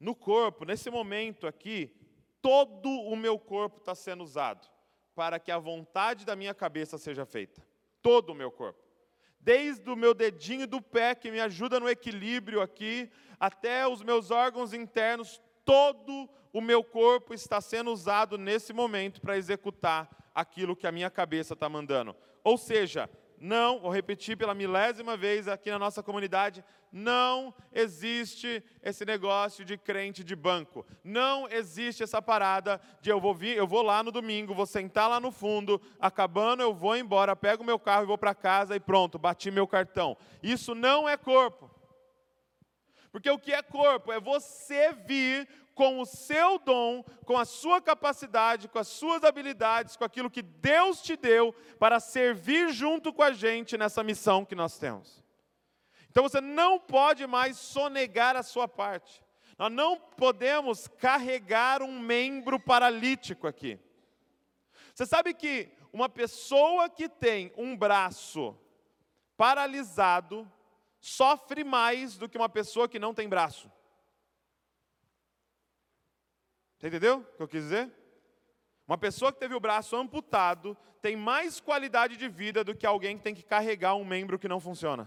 no 0.00 0.14
corpo, 0.14 0.64
nesse 0.64 0.88
momento 0.88 1.46
aqui, 1.46 1.94
todo 2.40 2.88
o 2.88 3.14
meu 3.14 3.38
corpo 3.38 3.76
está 3.76 3.94
sendo 3.94 4.24
usado 4.24 4.66
para 5.14 5.38
que 5.38 5.52
a 5.52 5.58
vontade 5.58 6.24
da 6.24 6.34
minha 6.34 6.54
cabeça 6.54 6.96
seja 6.96 7.26
feita. 7.26 7.62
Todo 8.00 8.30
o 8.30 8.34
meu 8.34 8.50
corpo. 8.50 8.82
Desde 9.38 9.90
o 9.90 9.94
meu 9.94 10.14
dedinho 10.14 10.66
do 10.66 10.80
pé, 10.80 11.14
que 11.14 11.30
me 11.30 11.40
ajuda 11.40 11.78
no 11.78 11.90
equilíbrio 11.90 12.62
aqui, 12.62 13.10
até 13.38 13.86
os 13.86 14.02
meus 14.02 14.30
órgãos 14.30 14.72
internos, 14.72 15.42
todo 15.62 16.26
o 16.54 16.62
meu 16.62 16.82
corpo 16.82 17.34
está 17.34 17.60
sendo 17.60 17.92
usado 17.92 18.38
nesse 18.38 18.72
momento 18.72 19.20
para 19.20 19.36
executar 19.36 20.08
aquilo 20.34 20.74
que 20.74 20.86
a 20.86 20.92
minha 20.92 21.10
cabeça 21.10 21.52
está 21.52 21.68
mandando. 21.68 22.16
Ou 22.42 22.56
seja, 22.56 23.10
não, 23.40 23.80
vou 23.80 23.90
repetir 23.90 24.36
pela 24.36 24.52
milésima 24.52 25.16
vez 25.16 25.48
aqui 25.48 25.70
na 25.70 25.78
nossa 25.78 26.02
comunidade, 26.02 26.62
não 26.92 27.54
existe 27.72 28.62
esse 28.82 29.02
negócio 29.04 29.64
de 29.64 29.78
crente 29.78 30.22
de 30.22 30.36
banco. 30.36 30.86
Não 31.02 31.48
existe 31.48 32.02
essa 32.02 32.20
parada 32.20 32.78
de 33.00 33.08
eu 33.08 33.18
vou 33.18 33.34
vir, 33.34 33.56
eu 33.56 33.66
vou 33.66 33.80
lá 33.80 34.02
no 34.02 34.12
domingo, 34.12 34.52
vou 34.52 34.66
sentar 34.66 35.08
lá 35.08 35.18
no 35.18 35.32
fundo, 35.32 35.80
acabando 35.98 36.62
eu 36.62 36.74
vou 36.74 36.94
embora, 36.94 37.34
pego 37.34 37.64
meu 37.64 37.78
carro 37.78 38.02
e 38.02 38.06
vou 38.06 38.18
para 38.18 38.34
casa 38.34 38.76
e 38.76 38.80
pronto, 38.80 39.18
bati 39.18 39.50
meu 39.50 39.66
cartão. 39.66 40.18
Isso 40.42 40.74
não 40.74 41.08
é 41.08 41.16
corpo. 41.16 41.70
Porque 43.10 43.30
o 43.30 43.38
que 43.38 43.54
é 43.54 43.62
corpo 43.62 44.12
é 44.12 44.20
você 44.20 44.92
vir 44.92 45.48
com 45.80 45.98
o 45.98 46.04
seu 46.04 46.58
dom, 46.58 47.02
com 47.24 47.38
a 47.38 47.46
sua 47.46 47.80
capacidade, 47.80 48.68
com 48.68 48.78
as 48.78 48.86
suas 48.86 49.24
habilidades, 49.24 49.96
com 49.96 50.04
aquilo 50.04 50.28
que 50.28 50.42
Deus 50.42 51.00
te 51.00 51.16
deu 51.16 51.54
para 51.78 51.98
servir 51.98 52.70
junto 52.70 53.14
com 53.14 53.22
a 53.22 53.32
gente 53.32 53.78
nessa 53.78 54.04
missão 54.04 54.44
que 54.44 54.54
nós 54.54 54.76
temos. 54.78 55.24
Então 56.10 56.22
você 56.22 56.38
não 56.38 56.78
pode 56.78 57.26
mais 57.26 57.56
sonegar 57.56 58.36
a 58.36 58.42
sua 58.42 58.68
parte. 58.68 59.24
Nós 59.58 59.72
não 59.72 59.98
podemos 59.98 60.86
carregar 60.86 61.80
um 61.80 61.98
membro 61.98 62.60
paralítico 62.60 63.46
aqui. 63.46 63.80
Você 64.94 65.06
sabe 65.06 65.32
que 65.32 65.72
uma 65.94 66.10
pessoa 66.10 66.90
que 66.90 67.08
tem 67.08 67.54
um 67.56 67.74
braço 67.74 68.54
paralisado 69.34 70.46
sofre 71.00 71.64
mais 71.64 72.18
do 72.18 72.28
que 72.28 72.36
uma 72.36 72.50
pessoa 72.50 72.86
que 72.86 72.98
não 72.98 73.14
tem 73.14 73.26
braço. 73.26 73.72
Você 76.80 76.88
entendeu 76.88 77.18
o 77.18 77.36
que 77.36 77.42
eu 77.42 77.48
quis 77.48 77.64
dizer? 77.64 77.90
Uma 78.88 78.96
pessoa 78.96 79.30
que 79.30 79.38
teve 79.38 79.54
o 79.54 79.60
braço 79.60 79.94
amputado 79.94 80.74
tem 81.02 81.14
mais 81.14 81.60
qualidade 81.60 82.16
de 82.16 82.26
vida 82.26 82.64
do 82.64 82.74
que 82.74 82.86
alguém 82.86 83.18
que 83.18 83.22
tem 83.22 83.34
que 83.34 83.42
carregar 83.42 83.94
um 83.96 84.04
membro 84.04 84.38
que 84.38 84.48
não 84.48 84.58
funciona. 84.58 85.06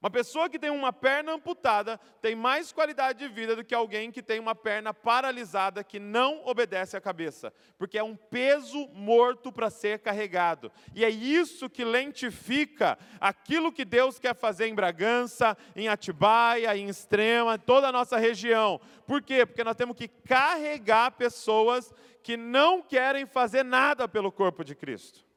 Uma 0.00 0.10
pessoa 0.10 0.48
que 0.48 0.60
tem 0.60 0.70
uma 0.70 0.92
perna 0.92 1.32
amputada 1.32 1.98
tem 2.22 2.36
mais 2.36 2.70
qualidade 2.70 3.18
de 3.18 3.28
vida 3.28 3.56
do 3.56 3.64
que 3.64 3.74
alguém 3.74 4.12
que 4.12 4.22
tem 4.22 4.38
uma 4.38 4.54
perna 4.54 4.94
paralisada 4.94 5.82
que 5.82 5.98
não 5.98 6.46
obedece 6.46 6.96
à 6.96 7.00
cabeça, 7.00 7.52
porque 7.76 7.98
é 7.98 8.02
um 8.02 8.14
peso 8.14 8.88
morto 8.92 9.50
para 9.50 9.70
ser 9.70 9.98
carregado. 9.98 10.70
E 10.94 11.04
é 11.04 11.10
isso 11.10 11.68
que 11.68 11.84
lentifica 11.84 12.96
aquilo 13.20 13.72
que 13.72 13.84
Deus 13.84 14.20
quer 14.20 14.36
fazer 14.36 14.68
em 14.68 14.74
Bragança, 14.74 15.56
em 15.74 15.88
Atibaia, 15.88 16.76
em 16.76 16.88
Extrema, 16.88 17.58
toda 17.58 17.88
a 17.88 17.92
nossa 17.92 18.16
região. 18.18 18.80
Por 19.04 19.20
quê? 19.20 19.44
Porque 19.44 19.64
nós 19.64 19.74
temos 19.74 19.96
que 19.96 20.06
carregar 20.06 21.10
pessoas 21.10 21.92
que 22.22 22.36
não 22.36 22.80
querem 22.82 23.26
fazer 23.26 23.64
nada 23.64 24.06
pelo 24.06 24.30
corpo 24.30 24.62
de 24.62 24.76
Cristo 24.76 25.27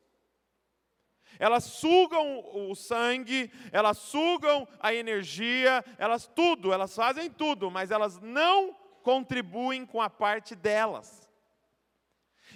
elas 1.42 1.64
sugam 1.64 2.46
o 2.70 2.76
sangue, 2.76 3.52
elas 3.72 3.98
sugam 3.98 4.68
a 4.80 4.94
energia, 4.94 5.84
elas 5.98 6.28
tudo, 6.28 6.72
elas 6.72 6.96
fazem 6.96 7.32
tudo, 7.32 7.72
mas 7.72 7.90
elas 7.90 8.20
não 8.20 8.76
contribuem 9.02 9.84
com 9.84 10.00
a 10.00 10.08
parte 10.08 10.56
delas. 10.56 11.28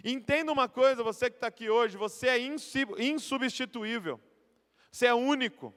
Entenda 0.03 0.51
uma 0.51 0.69
coisa, 0.69 1.01
você 1.01 1.31
que 1.31 1.37
está 1.37 1.47
aqui 1.47 1.67
hoje, 1.67 1.97
você 1.97 2.27
é 2.27 2.37
insubstituível, 2.39 4.21
você 4.91 5.07
é 5.07 5.15
único. 5.15 5.73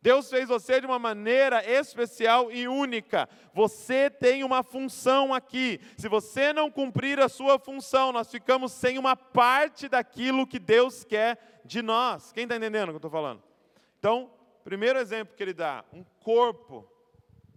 Deus 0.00 0.30
fez 0.30 0.48
você 0.48 0.80
de 0.80 0.86
uma 0.86 0.98
maneira 0.98 1.64
especial 1.68 2.52
e 2.52 2.68
única. 2.68 3.28
Você 3.52 4.08
tem 4.08 4.44
uma 4.44 4.62
função 4.62 5.34
aqui. 5.34 5.80
Se 5.96 6.08
você 6.08 6.52
não 6.52 6.70
cumprir 6.70 7.18
a 7.18 7.28
sua 7.28 7.58
função, 7.58 8.12
nós 8.12 8.30
ficamos 8.30 8.72
sem 8.72 8.98
uma 8.98 9.16
parte 9.16 9.88
daquilo 9.88 10.46
que 10.46 10.58
Deus 10.58 11.04
quer 11.04 11.60
de 11.64 11.82
nós. 11.82 12.30
Quem 12.32 12.44
está 12.44 12.56
entendendo 12.56 12.88
o 12.88 12.92
que 12.92 12.94
eu 12.94 12.98
estou 12.98 13.10
falando? 13.10 13.42
Então, 13.98 14.30
primeiro 14.62 14.98
exemplo 14.98 15.34
que 15.36 15.42
ele 15.42 15.54
dá: 15.54 15.84
um 15.92 16.04
corpo 16.22 16.88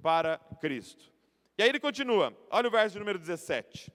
para 0.01 0.39
Cristo. 0.59 1.11
E 1.57 1.61
aí 1.61 1.69
ele 1.69 1.79
continua, 1.79 2.35
olha 2.49 2.67
o 2.67 2.71
verso 2.71 2.97
número 2.97 3.19
17. 3.19 3.91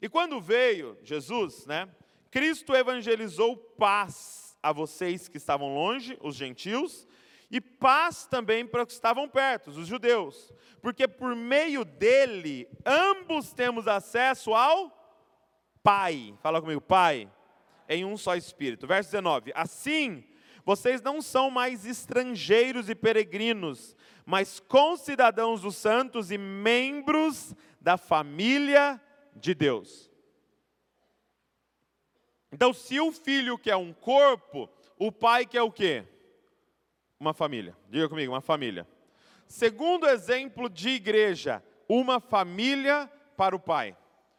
E 0.00 0.08
quando 0.08 0.40
veio 0.40 0.96
Jesus, 1.02 1.66
né, 1.66 1.88
Cristo 2.30 2.76
evangelizou 2.76 3.56
paz 3.56 4.47
a 4.62 4.72
vocês 4.72 5.28
que 5.28 5.36
estavam 5.36 5.74
longe, 5.74 6.18
os 6.20 6.34
gentios, 6.34 7.06
e 7.50 7.60
paz 7.60 8.26
também 8.26 8.66
para 8.66 8.82
os 8.82 8.86
que 8.88 8.92
estavam 8.92 9.28
perto, 9.28 9.70
os 9.70 9.86
judeus, 9.86 10.52
porque 10.82 11.08
por 11.08 11.34
meio 11.34 11.84
dele 11.84 12.68
ambos 12.84 13.52
temos 13.52 13.88
acesso 13.88 14.54
ao 14.54 14.96
Pai. 15.82 16.34
Fala 16.42 16.60
comigo, 16.60 16.80
Pai, 16.80 17.30
em 17.88 18.04
um 18.04 18.16
só 18.16 18.36
espírito. 18.36 18.86
Verso 18.86 19.10
19: 19.10 19.52
Assim, 19.54 20.22
vocês 20.64 21.00
não 21.00 21.22
são 21.22 21.50
mais 21.50 21.86
estrangeiros 21.86 22.90
e 22.90 22.94
peregrinos, 22.94 23.96
mas 24.26 24.60
concidadãos 24.60 25.62
dos 25.62 25.76
santos 25.76 26.30
e 26.30 26.36
membros 26.36 27.54
da 27.80 27.96
família 27.96 29.00
de 29.34 29.54
Deus. 29.54 30.07
Então, 32.50 32.72
se 32.72 32.98
o 33.00 33.12
filho 33.12 33.58
quer 33.58 33.76
um 33.76 33.92
corpo, 33.92 34.68
o 34.98 35.12
pai 35.12 35.44
quer 35.44 35.62
o 35.62 35.70
quê? 35.70 36.04
Uma 37.20 37.34
família. 37.34 37.76
Diga 37.88 38.08
comigo, 38.08 38.32
uma 38.32 38.40
família. 38.40 38.86
Segundo 39.46 40.06
exemplo 40.06 40.68
de 40.68 40.90
igreja, 40.90 41.62
uma 41.88 42.20
família 42.20 43.10
para 43.36 43.54
o 43.54 43.60
pai. 43.60 43.96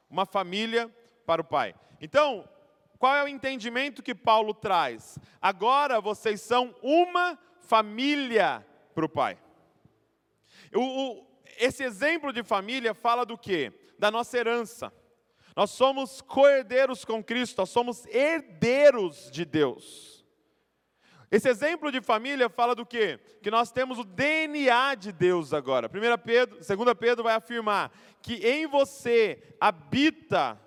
Uma 0.10 0.26
família 0.26 0.94
para 1.26 1.42
o 1.42 1.46
pai. 1.46 1.76
Então, 2.02 2.48
qual 2.98 3.16
é 3.16 3.24
o 3.24 3.28
entendimento 3.28 4.04
que 4.04 4.16
Paulo 4.16 4.54
traz? 4.54 5.18
Agora 5.42 6.02
vocês 6.02 6.42
são 6.42 6.76
uma 6.82 7.38
família 7.62 8.66
para 8.94 9.06
o 9.06 9.10
pai. 9.10 9.38
O, 10.74 10.82
o, 10.82 11.28
esse 11.58 11.84
exemplo 11.84 12.34
de 12.34 12.44
família 12.44 12.94
fala 12.94 13.26
do 13.26 13.38
quê? 13.38 13.72
Da 13.98 14.12
nossa 14.12 14.38
herança. 14.38 14.94
Nós 15.60 15.72
somos 15.72 16.22
co-herdeiros 16.22 17.04
com 17.04 17.22
Cristo, 17.22 17.58
nós 17.58 17.70
somos 17.70 18.06
herdeiros 18.06 19.30
de 19.30 19.44
Deus. 19.44 20.26
Esse 21.30 21.50
exemplo 21.50 21.92
de 21.92 22.00
família 22.00 22.48
fala 22.48 22.74
do 22.74 22.86
quê? 22.86 23.20
Que 23.44 23.52
nós 23.52 23.70
temos 23.70 24.00
o 24.00 24.06
DNA 24.06 24.96
de 24.96 25.12
Deus 25.12 25.54
agora. 25.54 25.88
1 25.90 26.18
Pedro, 26.24 26.56
2 26.66 26.94
Pedro 26.98 27.26
vai 27.26 27.36
afirmar 27.36 27.92
que 28.22 28.36
em 28.36 28.68
você 28.68 29.54
habita 29.60 30.58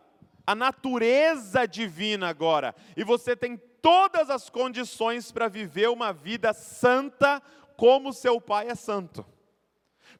a 0.47 0.55
natureza 0.55 1.67
divina 1.67 2.29
agora, 2.29 2.75
e 2.95 3.03
você 3.03 3.35
tem 3.35 3.57
todas 3.81 4.29
as 4.29 4.51
condições 4.51 5.33
para 5.33 5.49
viver 5.49 5.89
uma 5.89 6.13
vida 6.13 6.53
santa 6.53 7.41
como 7.79 8.13
seu 8.13 8.39
pai 8.43 8.69
é 8.69 8.75
santo. 8.75 9.25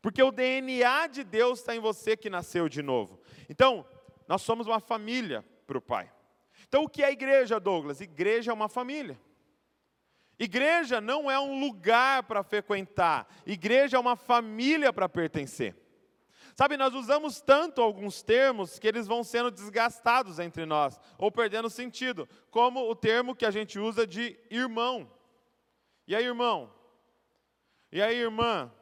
Porque 0.01 0.23
o 0.23 0.33
DNA 0.33 1.09
de 1.09 1.25
Deus 1.25 1.59
está 1.59 1.77
em 1.77 1.79
você 1.79 2.17
que 2.17 2.31
nasceu 2.31 2.71
de 2.71 2.83
novo. 2.83 3.21
Então, 3.51 3.85
nós 4.33 4.41
somos 4.41 4.67
uma 4.67 4.81
família 4.81 5.45
para 5.67 5.77
o 5.77 5.83
pai. 5.83 6.11
Então, 6.67 6.85
o 6.85 6.89
que 6.89 7.03
é 7.03 7.13
igreja, 7.13 7.61
Douglas? 7.61 8.01
Igreja 8.01 8.51
é 8.51 8.55
uma 8.55 8.67
família. 8.67 9.21
Igreja 10.39 11.03
não 11.03 11.31
é 11.31 11.39
um 11.39 11.61
lugar 11.61 12.23
para 12.23 12.43
frequentar, 12.43 13.29
igreja 13.45 13.99
é 13.99 14.01
uma 14.01 14.17
família 14.17 14.91
para 14.91 15.07
pertencer. 15.07 15.77
Sabe, 16.55 16.79
nós 16.79 16.95
usamos 16.95 17.43
tanto 17.43 17.83
alguns 17.83 18.23
termos 18.23 18.79
que 18.79 18.89
eles 18.89 19.07
vão 19.07 19.23
sendo 19.23 19.51
desgastados 19.51 20.39
entre 20.39 20.65
nós, 20.65 20.99
ou 21.19 21.31
perdendo 21.31 21.69
sentido, 21.69 22.27
como 22.51 22.91
o 22.91 22.97
termo 22.97 23.37
que 23.37 23.45
a 23.45 23.51
gente 23.51 23.79
usa 23.79 24.07
de 24.07 24.39
irmão. 24.51 25.13
E 26.09 26.17
aí, 26.17 26.25
irmão? 26.25 26.73
E 27.93 28.01
aí, 28.01 28.17
irmã? 28.17 28.73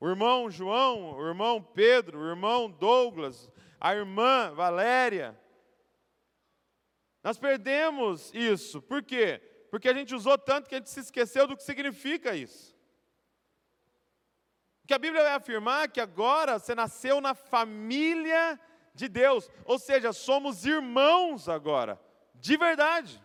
O 0.00 0.08
irmão 0.08 0.50
João, 0.50 1.16
o 1.16 1.28
irmão 1.28 1.62
Pedro, 1.62 2.20
o 2.20 2.28
irmão 2.28 2.68
Douglas, 2.68 3.48
a 3.82 3.96
irmã 3.96 4.52
Valéria. 4.54 5.36
Nós 7.20 7.36
perdemos 7.36 8.32
isso, 8.32 8.80
por 8.80 9.02
quê? 9.02 9.40
Porque 9.72 9.88
a 9.88 9.92
gente 9.92 10.14
usou 10.14 10.38
tanto 10.38 10.68
que 10.68 10.76
a 10.76 10.78
gente 10.78 10.88
se 10.88 11.00
esqueceu 11.00 11.48
do 11.48 11.56
que 11.56 11.64
significa 11.64 12.36
isso. 12.36 12.76
Que 14.86 14.94
a 14.94 14.98
Bíblia 15.00 15.24
vai 15.24 15.34
afirmar 15.34 15.88
que 15.88 16.00
agora 16.00 16.60
você 16.60 16.76
nasceu 16.76 17.20
na 17.20 17.34
família 17.34 18.58
de 18.94 19.08
Deus, 19.08 19.50
ou 19.64 19.80
seja, 19.80 20.12
somos 20.12 20.64
irmãos 20.64 21.48
agora, 21.48 22.00
de 22.36 22.56
verdade. 22.56 23.20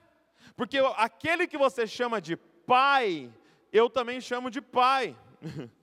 Porque 0.56 0.80
aquele 0.96 1.46
que 1.46 1.58
você 1.58 1.86
chama 1.86 2.20
de 2.20 2.36
pai, 2.36 3.32
eu 3.72 3.92
também 3.92 4.20
chamo 4.20 4.50
de 4.50 4.62
pai. 4.62 5.16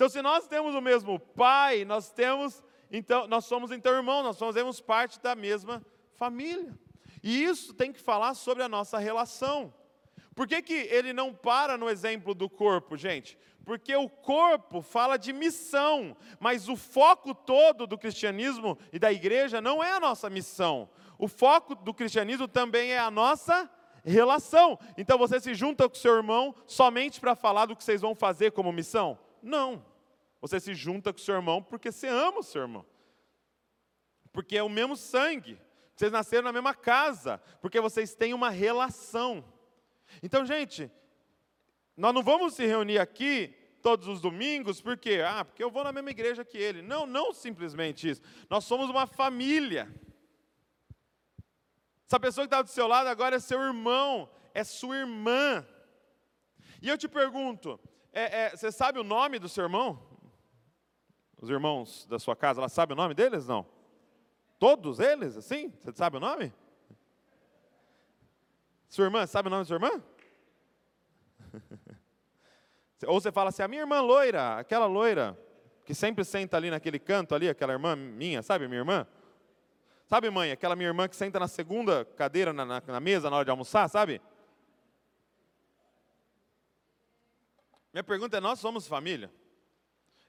Então, 0.00 0.08
se 0.08 0.22
nós 0.22 0.48
temos 0.48 0.74
o 0.74 0.80
mesmo 0.80 1.20
pai, 1.20 1.84
nós 1.84 2.10
temos, 2.10 2.64
então, 2.90 3.26
nós 3.26 3.44
somos 3.44 3.70
então 3.70 3.94
irmãos, 3.94 4.22
nós 4.22 4.38
fazemos 4.38 4.80
parte 4.80 5.20
da 5.20 5.34
mesma 5.34 5.84
família. 6.16 6.76
E 7.22 7.44
isso 7.44 7.72
tem 7.74 7.92
que 7.92 8.00
falar 8.00 8.34
sobre 8.34 8.62
a 8.62 8.68
nossa 8.68 8.98
relação. 8.98 9.72
Por 10.34 10.46
que, 10.48 10.62
que 10.62 10.72
ele 10.72 11.12
não 11.12 11.34
para 11.34 11.76
no 11.76 11.88
exemplo 11.88 12.34
do 12.34 12.48
corpo, 12.48 12.96
gente? 12.96 13.38
Porque 13.64 13.94
o 13.94 14.08
corpo 14.08 14.80
fala 14.80 15.16
de 15.16 15.32
missão, 15.32 16.16
mas 16.38 16.68
o 16.68 16.76
foco 16.76 17.34
todo 17.34 17.86
do 17.86 17.98
cristianismo 17.98 18.78
e 18.92 18.98
da 18.98 19.12
igreja 19.12 19.60
não 19.60 19.82
é 19.84 19.92
a 19.92 20.00
nossa 20.00 20.30
missão. 20.30 20.88
O 21.18 21.28
foco 21.28 21.74
do 21.74 21.92
cristianismo 21.92 22.48
também 22.48 22.92
é 22.92 22.98
a 22.98 23.10
nossa 23.10 23.70
relação. 24.04 24.78
Então 24.96 25.18
você 25.18 25.38
se 25.38 25.54
junta 25.54 25.88
com 25.88 25.94
seu 25.94 26.16
irmão 26.16 26.54
somente 26.66 27.20
para 27.20 27.34
falar 27.34 27.66
do 27.66 27.76
que 27.76 27.84
vocês 27.84 28.00
vão 28.00 28.14
fazer 28.14 28.52
como 28.52 28.72
missão? 28.72 29.18
Não. 29.42 29.84
Você 30.40 30.58
se 30.58 30.74
junta 30.74 31.12
com 31.12 31.18
seu 31.18 31.34
irmão 31.34 31.62
porque 31.62 31.92
você 31.92 32.08
ama 32.08 32.38
o 32.38 32.42
seu 32.42 32.62
irmão. 32.62 32.86
Porque 34.32 34.56
é 34.56 34.62
o 34.62 34.68
mesmo 34.68 34.96
sangue. 34.96 35.60
Vocês 35.94 36.10
nasceram 36.10 36.44
na 36.44 36.52
mesma 36.52 36.74
casa, 36.74 37.38
porque 37.60 37.80
vocês 37.80 38.14
têm 38.14 38.32
uma 38.32 38.48
relação. 38.48 39.44
Então, 40.22 40.46
gente, 40.46 40.90
nós 41.96 42.14
não 42.14 42.22
vamos 42.22 42.54
se 42.54 42.64
reunir 42.64 42.98
aqui 42.98 43.54
todos 43.82 44.08
os 44.08 44.20
domingos, 44.20 44.80
por 44.80 44.96
quê? 44.96 45.22
Ah, 45.24 45.44
porque 45.44 45.62
eu 45.62 45.70
vou 45.70 45.84
na 45.84 45.92
mesma 45.92 46.10
igreja 46.10 46.44
que 46.44 46.56
ele. 46.56 46.80
Não, 46.80 47.06
não 47.06 47.32
simplesmente 47.34 48.08
isso. 48.08 48.22
Nós 48.48 48.64
somos 48.64 48.88
uma 48.88 49.06
família. 49.06 49.94
Essa 52.06 52.18
pessoa 52.18 52.46
que 52.46 52.52
está 52.52 52.62
do 52.62 52.68
seu 52.68 52.86
lado 52.86 53.08
agora 53.08 53.36
é 53.36 53.38
seu 53.38 53.60
irmão, 53.60 54.28
é 54.54 54.64
sua 54.64 54.96
irmã. 54.96 55.66
E 56.82 56.88
eu 56.88 56.96
te 56.96 57.06
pergunto, 57.06 57.78
é, 58.12 58.44
é, 58.44 58.50
você 58.50 58.72
sabe 58.72 58.98
o 58.98 59.04
nome 59.04 59.38
do 59.38 59.48
seu 59.48 59.64
irmão? 59.64 60.09
Os 61.40 61.48
irmãos 61.48 62.06
da 62.06 62.18
sua 62.18 62.36
casa, 62.36 62.60
ela 62.60 62.68
sabe 62.68 62.92
o 62.92 62.96
nome 62.96 63.14
deles? 63.14 63.46
Não. 63.46 63.66
Todos 64.58 65.00
eles, 65.00 65.38
assim? 65.38 65.72
Você 65.80 65.90
sabe 65.92 66.18
o 66.18 66.20
nome? 66.20 66.52
Sua 68.90 69.04
irmã, 69.04 69.26
sabe 69.26 69.48
o 69.48 69.50
nome 69.50 69.62
da 69.62 69.66
sua 69.66 69.76
irmã? 69.76 70.02
Ou 73.06 73.18
você 73.18 73.32
fala 73.32 73.48
assim, 73.48 73.62
a 73.62 73.68
minha 73.68 73.82
irmã 73.82 74.02
loira, 74.02 74.58
aquela 74.58 74.84
loira, 74.84 75.38
que 75.86 75.94
sempre 75.94 76.24
senta 76.24 76.58
ali 76.58 76.70
naquele 76.70 76.98
canto 76.98 77.34
ali, 77.34 77.48
aquela 77.48 77.72
irmã 77.72 77.96
minha, 77.96 78.42
sabe 78.42 78.68
minha 78.68 78.80
irmã? 78.80 79.06
Sabe, 80.06 80.28
mãe, 80.28 80.50
aquela 80.50 80.76
minha 80.76 80.88
irmã 80.88 81.08
que 81.08 81.16
senta 81.16 81.40
na 81.40 81.48
segunda 81.48 82.04
cadeira 82.04 82.52
na, 82.52 82.64
na, 82.66 82.82
na 82.84 83.00
mesa 83.00 83.30
na 83.30 83.36
hora 83.36 83.44
de 83.44 83.50
almoçar, 83.50 83.88
sabe? 83.88 84.20
Minha 87.92 88.04
pergunta 88.04 88.36
é: 88.36 88.40
nós 88.40 88.58
somos 88.58 88.86
família? 88.86 89.32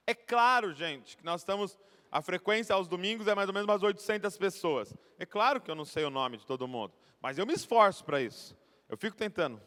É 0.06 0.14
claro, 0.14 0.72
gente, 0.72 1.16
que 1.16 1.24
nós 1.24 1.42
estamos 1.42 1.78
a 2.12 2.20
frequência 2.20 2.74
aos 2.74 2.86
domingos 2.86 3.26
é 3.26 3.34
mais 3.34 3.48
ou 3.48 3.54
menos 3.54 3.66
umas 3.66 3.82
800 3.82 4.36
pessoas. 4.36 4.94
É 5.18 5.24
claro 5.24 5.60
que 5.62 5.70
eu 5.70 5.74
não 5.74 5.86
sei 5.86 6.04
o 6.04 6.10
nome 6.10 6.36
de 6.36 6.46
todo 6.46 6.68
mundo, 6.68 6.92
mas 7.22 7.38
eu 7.38 7.46
me 7.46 7.54
esforço 7.54 8.04
para 8.04 8.20
isso. 8.20 8.54
Eu 8.86 8.98
fico 8.98 9.16
tentando. 9.16 9.58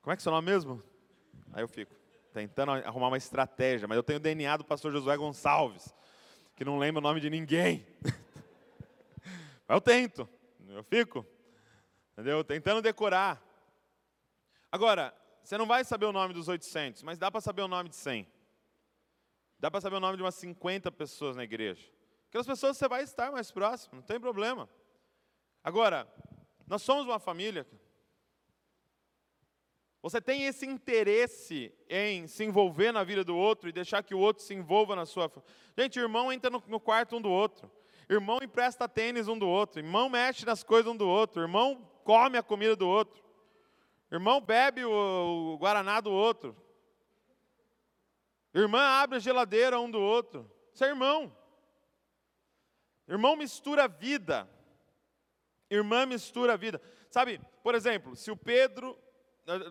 Como 0.00 0.12
é 0.12 0.16
que 0.16 0.20
é 0.20 0.22
seu 0.22 0.30
nome 0.30 0.48
mesmo? 0.48 0.80
Aí 1.52 1.62
eu 1.62 1.68
fico 1.68 1.92
tentando 2.32 2.72
arrumar 2.72 3.08
uma 3.08 3.16
estratégia, 3.16 3.88
mas 3.88 3.96
eu 3.96 4.02
tenho 4.02 4.18
o 4.18 4.22
DNA 4.22 4.56
do 4.58 4.64
pastor 4.64 4.92
Josué 4.92 5.16
Gonçalves, 5.16 5.94
que 6.54 6.64
não 6.64 6.78
lembra 6.78 7.00
o 7.00 7.02
nome 7.02 7.20
de 7.20 7.30
ninguém. 7.30 7.86
mas 9.66 9.76
eu 9.76 9.80
tento, 9.80 10.28
eu 10.68 10.84
fico, 10.84 11.26
entendeu? 12.12 12.44
Tentando 12.44 12.82
decorar. 12.82 13.42
Agora, 14.70 15.12
você 15.42 15.58
não 15.58 15.66
vai 15.66 15.84
saber 15.84 16.06
o 16.06 16.12
nome 16.12 16.34
dos 16.34 16.46
800, 16.46 17.02
mas 17.02 17.18
dá 17.18 17.30
para 17.30 17.40
saber 17.40 17.62
o 17.62 17.68
nome 17.68 17.88
de 17.88 17.96
100. 17.96 18.33
Dá 19.64 19.70
para 19.70 19.80
saber 19.80 19.96
o 19.96 20.00
nome 20.00 20.18
de 20.18 20.22
umas 20.22 20.34
50 20.34 20.92
pessoas 20.92 21.36
na 21.36 21.42
igreja. 21.42 21.90
Aquelas 22.28 22.46
pessoas 22.46 22.76
você 22.76 22.86
vai 22.86 23.02
estar 23.02 23.32
mais 23.32 23.50
próximo, 23.50 23.94
não 23.94 24.02
tem 24.02 24.20
problema. 24.20 24.68
Agora, 25.62 26.06
nós 26.66 26.82
somos 26.82 27.06
uma 27.06 27.18
família. 27.18 27.66
Você 30.02 30.20
tem 30.20 30.44
esse 30.44 30.66
interesse 30.66 31.72
em 31.88 32.26
se 32.26 32.44
envolver 32.44 32.92
na 32.92 33.02
vida 33.04 33.24
do 33.24 33.34
outro 33.34 33.66
e 33.66 33.72
deixar 33.72 34.02
que 34.02 34.14
o 34.14 34.18
outro 34.18 34.44
se 34.44 34.52
envolva 34.52 34.94
na 34.94 35.06
sua. 35.06 35.32
Gente, 35.78 35.98
irmão 35.98 36.30
entra 36.30 36.50
no, 36.50 36.62
no 36.66 36.78
quarto 36.78 37.16
um 37.16 37.22
do 37.22 37.30
outro. 37.30 37.70
Irmão 38.06 38.40
empresta 38.42 38.86
tênis 38.86 39.28
um 39.28 39.38
do 39.38 39.48
outro. 39.48 39.80
Irmão 39.80 40.10
mexe 40.10 40.44
nas 40.44 40.62
coisas 40.62 40.92
um 40.92 40.94
do 40.94 41.08
outro. 41.08 41.40
Irmão 41.40 41.90
come 42.04 42.36
a 42.36 42.42
comida 42.42 42.76
do 42.76 42.86
outro. 42.86 43.24
Irmão 44.12 44.42
bebe 44.42 44.84
o, 44.84 45.54
o 45.54 45.56
guaraná 45.56 46.02
do 46.02 46.12
outro. 46.12 46.54
Irmã 48.54 48.80
abre 48.80 49.16
a 49.16 49.20
geladeira 49.20 49.80
um 49.80 49.90
do 49.90 50.00
outro. 50.00 50.50
Isso 50.72 50.84
é 50.84 50.88
irmão. 50.88 51.36
Irmão 53.08 53.36
mistura 53.36 53.88
vida. 53.88 54.48
Irmã 55.68 56.06
mistura 56.06 56.56
vida. 56.56 56.80
Sabe, 57.10 57.40
por 57.62 57.74
exemplo, 57.74 58.14
se 58.14 58.30
o 58.30 58.36
Pedro. 58.36 58.98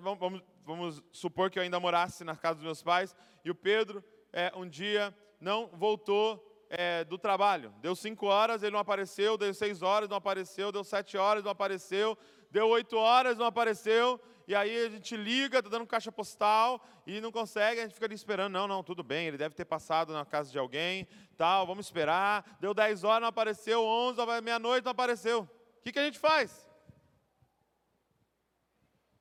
Vamos, 0.02 0.44
vamos 0.64 1.04
supor 1.12 1.50
que 1.50 1.58
eu 1.58 1.64
ainda 1.64 1.80
morasse 1.80 2.24
na 2.24 2.36
casa 2.36 2.56
dos 2.56 2.64
meus 2.64 2.84
pais 2.84 3.16
e 3.44 3.50
o 3.50 3.56
Pedro 3.56 4.04
é, 4.32 4.52
um 4.56 4.68
dia 4.68 5.16
não 5.40 5.68
voltou 5.68 6.66
é, 6.70 7.04
do 7.04 7.18
trabalho. 7.18 7.74
Deu 7.82 7.96
cinco 7.96 8.28
horas, 8.28 8.64
ele 8.64 8.72
não 8.72 8.80
apareceu, 8.80 9.38
deu 9.38 9.54
seis 9.54 9.82
horas, 9.82 10.10
não 10.10 10.18
apareceu, 10.18 10.72
deu 10.72 10.84
sete 10.84 11.18
horas, 11.18 11.44
não 11.44 11.52
apareceu, 11.52 12.18
deu 12.50 12.68
oito 12.70 12.98
horas, 12.98 13.38
não 13.38 13.46
apareceu, 13.46 14.20
e 14.48 14.56
aí 14.56 14.86
a 14.86 14.90
gente 14.90 15.16
liga, 15.16 15.60
está 15.60 15.70
dando 15.70 15.88
caixa 15.88 16.12
postal 16.12 16.84
e 17.06 17.22
não 17.22 17.32
consegue, 17.32 17.80
a 17.80 17.84
gente 17.84 17.94
fica 17.94 18.06
ali 18.06 18.16
esperando, 18.16 18.54
não, 18.54 18.68
não, 18.68 18.84
tudo 18.84 19.04
bem, 19.04 19.28
ele 19.28 19.38
deve 19.38 19.56
ter 19.56 19.66
passado 19.66 20.14
na 20.14 20.26
casa 20.26 20.52
de 20.52 20.58
alguém, 20.58 21.08
tal, 21.38 21.66
vamos 21.66 21.86
esperar. 21.86 22.58
Deu 22.60 22.74
10 22.74 23.04
horas, 23.04 23.22
não 23.22 23.30
apareceu, 23.30 23.84
11, 23.84 24.20
meia-noite, 24.42 24.86
não 24.86 24.92
apareceu. 24.92 25.42
O 25.42 25.82
que, 25.84 25.92
que 25.92 26.00
a 26.00 26.06
gente 26.06 26.20
faz? 26.20 26.66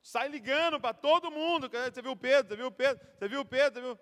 Sai 0.02 0.28
ligando 0.28 0.80
para 0.80 0.92
todo 0.92 1.30
mundo. 1.30 1.70
Você 1.70 2.02
viu 2.02 2.12
o 2.12 2.16
Pedro, 2.16 2.48
você 2.48 2.56
viu 2.56 2.66
o 2.66 2.72
Pedro, 2.72 3.06
você 3.18 3.28
viu 3.28 3.40
o 3.40 3.44
Pedro, 3.44 3.74
você 3.74 3.86
viu. 3.86 3.98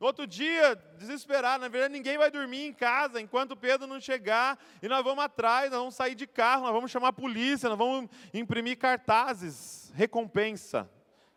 No 0.00 0.06
outro 0.06 0.26
dia, 0.26 0.74
desesperado, 0.98 1.62
na 1.62 1.68
verdade 1.68 1.92
ninguém 1.92 2.18
vai 2.18 2.30
dormir 2.30 2.66
em 2.66 2.72
casa 2.72 3.20
enquanto 3.20 3.56
Pedro 3.56 3.86
não 3.86 4.00
chegar, 4.00 4.58
e 4.82 4.88
nós 4.88 5.04
vamos 5.04 5.24
atrás, 5.24 5.70
nós 5.70 5.78
vamos 5.78 5.94
sair 5.94 6.14
de 6.14 6.26
carro, 6.26 6.64
nós 6.64 6.72
vamos 6.72 6.90
chamar 6.90 7.08
a 7.08 7.12
polícia, 7.12 7.68
nós 7.68 7.78
vamos 7.78 8.10
imprimir 8.32 8.76
cartazes, 8.76 9.92
recompensa. 9.94 10.90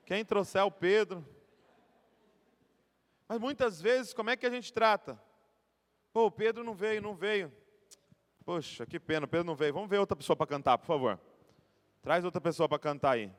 Quem 0.05 0.25
trouxer 0.25 0.63
o 0.63 0.71
Pedro. 0.71 1.25
Mas 3.27 3.39
muitas 3.39 3.81
vezes, 3.81 4.13
como 4.13 4.29
é 4.29 4.37
que 4.37 4.45
a 4.45 4.49
gente 4.49 4.71
trata? 4.71 5.21
Pô, 6.13 6.25
o 6.27 6.31
Pedro 6.31 6.63
não 6.63 6.73
veio, 6.73 7.01
não 7.01 7.13
veio. 7.13 7.51
Poxa, 8.45 8.85
que 8.85 8.99
pena, 8.99 9.25
o 9.25 9.29
Pedro 9.29 9.45
não 9.45 9.55
veio. 9.55 9.73
Vamos 9.73 9.89
ver 9.89 9.99
outra 9.99 10.15
pessoa 10.15 10.35
para 10.35 10.47
cantar, 10.47 10.77
por 10.77 10.87
favor. 10.87 11.19
Traz 12.01 12.23
outra 12.23 12.39
pessoa 12.39 12.69
para 12.69 12.79
cantar 12.79 13.11
aí. 13.11 13.31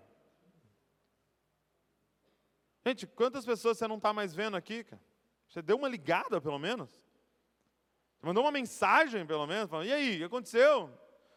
Gente, 2.88 3.07
quantas 3.07 3.44
pessoas 3.44 3.77
você 3.77 3.87
não 3.87 3.96
está 3.96 4.14
mais 4.14 4.35
vendo 4.35 4.57
aqui, 4.57 4.83
cara? 4.83 5.03
Você 5.46 5.61
deu 5.61 5.77
uma 5.77 5.88
ligada, 5.88 6.40
pelo 6.40 6.59
menos? 6.59 6.90
Você 8.16 8.27
mandou 8.27 8.42
uma 8.42 8.51
mensagem, 8.51 9.27
pelo 9.27 9.46
menos, 9.46 9.68
falando, 9.68 9.88
e 9.88 9.92
aí, 9.92 10.14
o 10.14 10.18
que 10.20 10.24
aconteceu? 10.24 10.90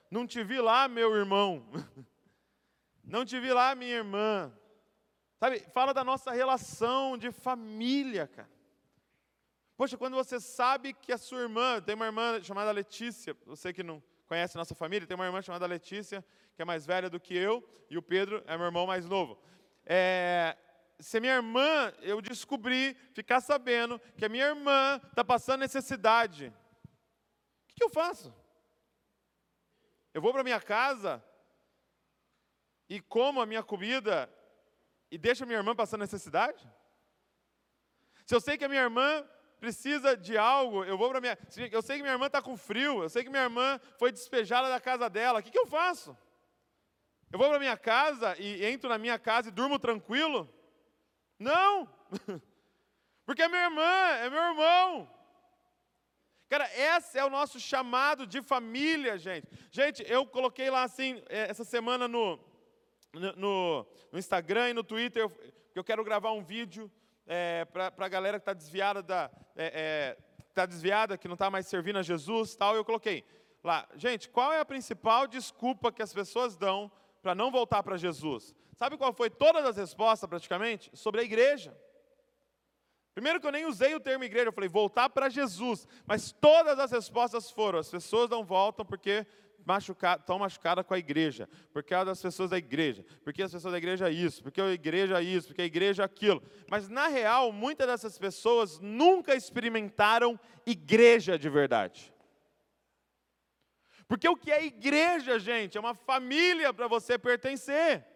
Não 0.09 0.25
te 0.25 0.41
vi 0.45 0.61
lá, 0.61 0.87
meu 0.87 1.13
irmão. 1.13 1.67
Não 3.03 3.25
te 3.25 3.37
vi 3.37 3.51
lá, 3.51 3.75
minha 3.75 3.97
irmã. 3.97 4.53
Sabe, 5.37 5.59
fala 5.73 5.93
da 5.93 6.05
nossa 6.05 6.31
relação 6.31 7.17
de 7.17 7.31
família, 7.33 8.27
cara. 8.27 8.49
Poxa, 9.75 9.97
quando 9.97 10.15
você 10.15 10.39
sabe 10.39 10.93
que 10.93 11.11
a 11.11 11.17
sua 11.17 11.41
irmã, 11.41 11.81
tem 11.81 11.95
uma 11.95 12.05
irmã 12.05 12.41
chamada 12.41 12.71
Letícia, 12.71 13.35
você 13.45 13.73
que 13.73 13.83
não 13.83 14.01
conhece 14.25 14.55
nossa 14.55 14.73
família, 14.73 15.05
tem 15.05 15.15
uma 15.15 15.25
irmã 15.25 15.41
chamada 15.41 15.65
Letícia, 15.65 16.23
que 16.55 16.61
é 16.61 16.65
mais 16.65 16.85
velha 16.85 17.09
do 17.09 17.19
que 17.19 17.35
eu, 17.35 17.67
e 17.89 17.97
o 17.97 18.01
Pedro 18.01 18.41
é 18.47 18.55
meu 18.55 18.67
irmão 18.67 18.87
mais 18.87 19.05
novo. 19.05 19.37
É, 19.85 20.55
se 21.01 21.19
minha 21.19 21.35
irmã, 21.35 21.93
eu 22.01 22.21
descobri, 22.21 22.93
ficar 23.13 23.41
sabendo 23.41 23.99
que 24.17 24.25
a 24.25 24.29
minha 24.29 24.45
irmã 24.45 25.01
está 25.09 25.23
passando 25.23 25.61
necessidade, 25.61 26.47
o 26.47 27.67
que, 27.67 27.75
que 27.75 27.83
eu 27.83 27.89
faço? 27.89 28.33
Eu 30.13 30.21
vou 30.21 30.31
para 30.31 30.43
minha 30.43 30.59
casa 30.59 31.23
e 32.87 32.99
como 32.99 33.41
a 33.41 33.45
minha 33.45 33.63
comida 33.63 34.29
e 35.09 35.17
deixo 35.17 35.43
a 35.43 35.45
minha 35.45 35.59
irmã 35.59 35.75
passando 35.75 36.01
necessidade? 36.01 36.69
Se 38.25 38.35
eu 38.35 38.41
sei 38.41 38.57
que 38.57 38.65
a 38.65 38.69
minha 38.69 38.81
irmã 38.81 39.27
precisa 39.59 40.15
de 40.15 40.37
algo, 40.37 40.83
eu 40.83 40.97
vou 40.97 41.09
para 41.09 41.21
minha. 41.21 41.37
Eu 41.71 41.81
sei 41.81 41.97
que 41.97 42.03
minha 42.03 42.13
irmã 42.13 42.27
está 42.27 42.41
com 42.41 42.57
frio, 42.57 43.03
eu 43.03 43.09
sei 43.09 43.23
que 43.23 43.29
minha 43.29 43.43
irmã 43.43 43.79
foi 43.97 44.11
despejada 44.11 44.69
da 44.69 44.79
casa 44.79 45.09
dela, 45.09 45.39
o 45.39 45.43
que, 45.43 45.51
que 45.51 45.59
eu 45.59 45.67
faço? 45.67 46.17
Eu 47.31 47.39
vou 47.39 47.49
para 47.49 47.59
minha 47.59 47.77
casa 47.77 48.35
e 48.37 48.65
entro 48.65 48.89
na 48.89 48.97
minha 48.97 49.17
casa 49.17 49.49
e 49.49 49.51
durmo 49.51 49.79
tranquilo? 49.79 50.49
Não! 51.41 51.89
Porque 53.25 53.41
é 53.41 53.47
minha 53.47 53.63
irmã, 53.63 53.81
é 54.25 54.29
meu 54.29 54.41
irmão. 54.41 55.09
Cara, 56.47 56.69
esse 56.75 57.17
é 57.17 57.25
o 57.25 57.29
nosso 57.29 57.59
chamado 57.59 58.27
de 58.27 58.41
família, 58.41 59.17
gente. 59.17 59.47
Gente, 59.71 60.03
eu 60.07 60.25
coloquei 60.25 60.69
lá 60.69 60.83
assim, 60.83 61.23
é, 61.29 61.49
essa 61.49 61.63
semana 61.63 62.07
no, 62.07 62.39
no, 63.13 63.87
no 64.11 64.19
Instagram 64.19 64.69
e 64.69 64.73
no 64.73 64.83
Twitter, 64.83 65.23
eu, 65.23 65.31
eu 65.73 65.83
quero 65.83 66.03
gravar 66.03 66.31
um 66.31 66.43
vídeo 66.43 66.91
é, 67.25 67.65
para 67.65 67.91
a 67.97 68.09
galera 68.09 68.37
que 68.37 68.43
está 68.43 68.53
desviada, 68.53 69.01
da, 69.01 69.31
é, 69.55 69.65
é, 69.73 70.17
tá 70.53 70.65
desviada, 70.67 71.17
que 71.17 71.27
não 71.27 71.33
está 71.33 71.49
mais 71.49 71.65
servindo 71.65 71.97
a 71.97 72.03
Jesus 72.03 72.55
tal. 72.55 72.75
Eu 72.75 72.85
coloquei 72.85 73.23
lá, 73.63 73.87
gente, 73.95 74.29
qual 74.29 74.53
é 74.53 74.59
a 74.59 74.65
principal 74.65 75.27
desculpa 75.27 75.91
que 75.91 76.03
as 76.03 76.13
pessoas 76.13 76.55
dão 76.55 76.91
para 77.21 77.33
não 77.33 77.49
voltar 77.49 77.81
para 77.81 77.97
Jesus? 77.97 78.53
Sabe 78.81 78.97
qual 78.97 79.13
foi 79.13 79.29
todas 79.29 79.63
as 79.63 79.77
respostas 79.77 80.27
praticamente? 80.27 80.89
Sobre 80.95 81.21
a 81.21 81.23
igreja. 81.23 81.71
Primeiro 83.13 83.39
que 83.39 83.45
eu 83.45 83.51
nem 83.51 83.67
usei 83.67 83.93
o 83.93 83.99
termo 83.99 84.23
igreja, 84.23 84.47
eu 84.47 84.51
falei 84.51 84.67
voltar 84.67 85.07
para 85.07 85.29
Jesus. 85.29 85.87
Mas 86.03 86.31
todas 86.31 86.79
as 86.79 86.91
respostas 86.91 87.51
foram: 87.51 87.77
as 87.77 87.91
pessoas 87.91 88.27
não 88.27 88.43
voltam 88.43 88.83
porque 88.83 89.27
estão 90.17 90.39
machucadas 90.39 90.83
com 90.83 90.95
a 90.95 90.97
igreja, 90.97 91.47
por 91.71 91.83
causa 91.83 92.05
das 92.05 92.19
pessoas 92.23 92.49
da 92.49 92.57
igreja, 92.57 93.05
porque 93.23 93.43
as 93.43 93.51
pessoas 93.51 93.71
da 93.71 93.77
igreja 93.77 94.09
é 94.09 94.11
isso, 94.11 94.41
porque 94.41 94.59
a 94.59 94.71
igreja 94.71 95.19
é 95.19 95.23
isso, 95.23 95.49
porque 95.49 95.61
a 95.61 95.65
igreja 95.65 96.01
é 96.01 96.05
aquilo. 96.07 96.41
Mas 96.67 96.89
na 96.89 97.05
real, 97.05 97.51
muitas 97.51 97.85
dessas 97.85 98.17
pessoas 98.17 98.79
nunca 98.79 99.35
experimentaram 99.35 100.39
igreja 100.65 101.37
de 101.37 101.49
verdade. 101.51 102.11
Porque 104.07 104.27
o 104.27 104.35
que 104.35 104.51
é 104.51 104.65
igreja, 104.65 105.37
gente? 105.37 105.77
É 105.77 105.79
uma 105.79 105.93
família 105.93 106.73
para 106.73 106.87
você 106.87 107.19
pertencer. 107.19 108.09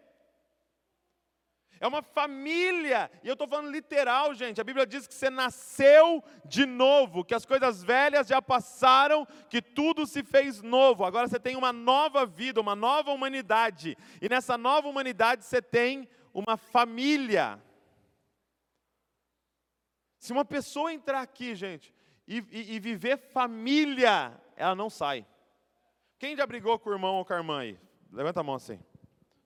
É 1.78 1.86
uma 1.86 2.00
família, 2.00 3.10
e 3.22 3.28
eu 3.28 3.34
estou 3.34 3.46
falando 3.46 3.70
literal, 3.70 4.34
gente. 4.34 4.60
A 4.60 4.64
Bíblia 4.64 4.86
diz 4.86 5.06
que 5.06 5.14
você 5.14 5.28
nasceu 5.28 6.24
de 6.44 6.64
novo, 6.64 7.24
que 7.24 7.34
as 7.34 7.44
coisas 7.44 7.84
velhas 7.84 8.28
já 8.28 8.40
passaram, 8.40 9.26
que 9.50 9.60
tudo 9.60 10.06
se 10.06 10.22
fez 10.22 10.62
novo. 10.62 11.04
Agora 11.04 11.28
você 11.28 11.38
tem 11.38 11.54
uma 11.54 11.72
nova 11.72 12.24
vida, 12.24 12.60
uma 12.60 12.74
nova 12.74 13.10
humanidade, 13.10 13.96
e 14.22 14.28
nessa 14.28 14.56
nova 14.56 14.88
humanidade 14.88 15.44
você 15.44 15.60
tem 15.60 16.08
uma 16.32 16.56
família. 16.56 17.62
Se 20.18 20.32
uma 20.32 20.44
pessoa 20.44 20.92
entrar 20.92 21.20
aqui, 21.20 21.54
gente, 21.54 21.94
e, 22.26 22.38
e, 22.50 22.74
e 22.74 22.80
viver 22.80 23.18
família, 23.18 24.32
ela 24.56 24.74
não 24.74 24.88
sai. 24.88 25.26
Quem 26.18 26.34
já 26.34 26.46
brigou 26.46 26.78
com 26.78 26.88
o 26.88 26.92
irmão 26.92 27.16
ou 27.16 27.24
com 27.24 27.34
a 27.34 27.36
irmã 27.36 27.60
aí? 27.60 27.78
Levanta 28.10 28.40
a 28.40 28.42
mão 28.42 28.54
assim. 28.54 28.80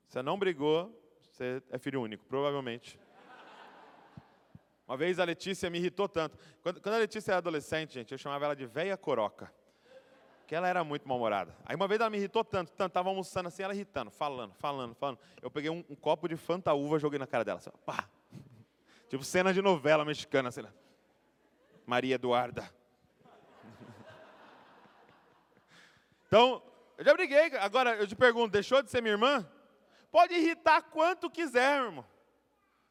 Você 0.06 0.22
não 0.22 0.38
brigou, 0.38 0.99
você 1.40 1.62
é 1.70 1.78
filho 1.78 2.02
único, 2.02 2.22
provavelmente. 2.26 3.00
Uma 4.86 4.96
vez 4.96 5.18
a 5.18 5.24
Letícia 5.24 5.70
me 5.70 5.78
irritou 5.78 6.06
tanto. 6.06 6.36
Quando, 6.62 6.86
a 6.86 6.98
Letícia 6.98 7.32
era 7.32 7.38
adolescente, 7.38 7.94
gente, 7.94 8.12
eu 8.12 8.18
chamava 8.18 8.44
ela 8.44 8.54
de 8.54 8.66
véia 8.66 8.96
coroca. 8.96 9.50
Porque 10.40 10.54
ela 10.54 10.68
era 10.68 10.84
muito 10.84 11.08
mal-humorada. 11.08 11.56
Aí 11.64 11.74
uma 11.76 11.88
vez 11.88 11.98
ela 11.98 12.10
me 12.10 12.18
irritou 12.18 12.44
tanto, 12.44 12.72
tanto, 12.72 12.90
estava 12.90 13.08
almoçando 13.08 13.48
assim, 13.48 13.62
ela 13.62 13.72
irritando, 13.72 14.10
falando, 14.10 14.52
falando, 14.54 14.94
falando. 14.94 15.18
Eu 15.40 15.50
peguei 15.50 15.70
um, 15.70 15.82
um 15.88 15.94
copo 15.94 16.28
de 16.28 16.36
Fanta 16.36 16.74
Uva 16.74 16.98
joguei 16.98 17.18
na 17.18 17.26
cara 17.26 17.44
dela. 17.44 17.58
Assim, 17.58 17.70
pá. 17.86 18.06
Tipo 19.08 19.24
cena 19.24 19.54
de 19.54 19.62
novela 19.62 20.04
mexicana, 20.04 20.50
assim. 20.50 20.62
Né? 20.62 20.72
Maria 21.86 22.16
Eduarda. 22.16 22.68
Então, 26.26 26.62
eu 26.96 27.04
já 27.04 27.12
briguei. 27.12 27.56
Agora, 27.58 27.96
eu 27.96 28.06
te 28.06 28.14
pergunto, 28.14 28.52
deixou 28.52 28.80
de 28.82 28.88
ser 28.88 29.00
minha 29.00 29.14
irmã? 29.14 29.44
Pode 30.10 30.34
irritar 30.34 30.82
quanto 30.82 31.30
quiser, 31.30 31.82
irmão. 31.82 32.06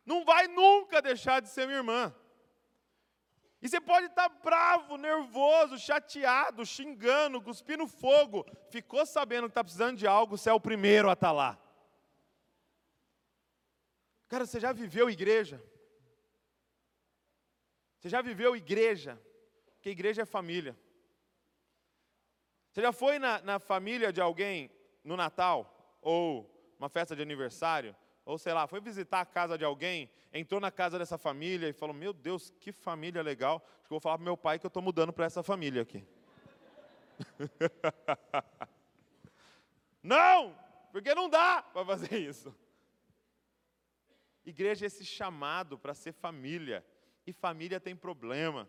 Não 0.06 0.24
vai 0.24 0.48
nunca 0.48 1.02
deixar 1.02 1.42
de 1.42 1.50
ser 1.50 1.66
minha 1.66 1.80
irmã. 1.80 2.16
E 3.62 3.68
você 3.68 3.82
pode 3.82 4.06
estar 4.06 4.30
bravo, 4.30 4.96
nervoso, 4.96 5.78
chateado, 5.78 6.66
xingando, 6.66 7.42
cuspindo 7.42 7.86
fogo. 7.86 8.46
Ficou 8.70 9.06
sabendo 9.06 9.44
que 9.44 9.52
está 9.52 9.64
precisando 9.64 9.98
de 9.98 10.08
algo, 10.08 10.38
você 10.38 10.50
é 10.50 10.54
o 10.54 10.60
primeiro 10.60 11.10
a 11.10 11.14
estar 11.14 11.28
tá 11.28 11.34
lá. 11.34 11.60
Cara, 14.30 14.46
você 14.46 14.60
já 14.60 14.72
viveu 14.72 15.10
igreja? 15.10 15.62
Você 17.98 18.08
já 18.08 18.22
viveu 18.22 18.56
igreja? 18.56 19.22
Porque 19.76 19.90
igreja 19.90 20.22
é 20.22 20.26
família. 20.26 20.80
Você 22.72 22.82
já 22.82 22.94
foi 22.94 23.20
na, 23.20 23.42
na 23.42 23.60
família 23.60 24.14
de 24.14 24.22
alguém 24.22 24.72
no 25.04 25.18
Natal? 25.18 25.98
Ou 26.02 26.59
uma 26.80 26.90
festa 26.90 27.16
de 27.16 27.22
aniversário, 27.22 27.96
ou 28.26 28.38
sei 28.38 28.54
lá, 28.54 28.66
foi 28.68 28.80
visitar 28.80 29.22
a 29.22 29.26
casa 29.26 29.58
de 29.58 29.66
alguém, 29.66 30.10
entrou 30.32 30.62
na 30.62 30.72
casa 30.72 30.98
dessa 30.98 31.18
família 31.18 31.68
e 31.68 31.74
falou: 31.74 31.94
Meu 31.94 32.14
Deus, 32.14 32.52
que 32.60 32.72
família 32.72 33.22
legal. 33.22 33.64
Acho 33.80 33.88
que 33.88 33.94
eu 33.94 33.96
vou 33.96 34.00
falar 34.00 34.18
para 34.18 34.24
meu 34.24 34.38
pai 34.38 34.58
que 34.58 34.66
eu 34.66 34.70
estou 34.70 34.82
mudando 34.82 35.12
para 35.12 35.26
essa 35.26 35.44
família 35.44 35.82
aqui. 35.82 36.06
não, 40.02 40.58
porque 40.92 41.14
não 41.14 41.28
dá 41.28 41.62
para 41.62 41.86
fazer 41.86 42.18
isso. 42.18 42.56
Igreja 44.46 44.86
é 44.86 44.88
esse 44.88 45.04
chamado 45.04 45.78
para 45.78 45.94
ser 45.94 46.14
família. 46.14 46.86
E 47.28 47.34
família 47.34 47.80
tem 47.80 47.96
problema, 47.96 48.68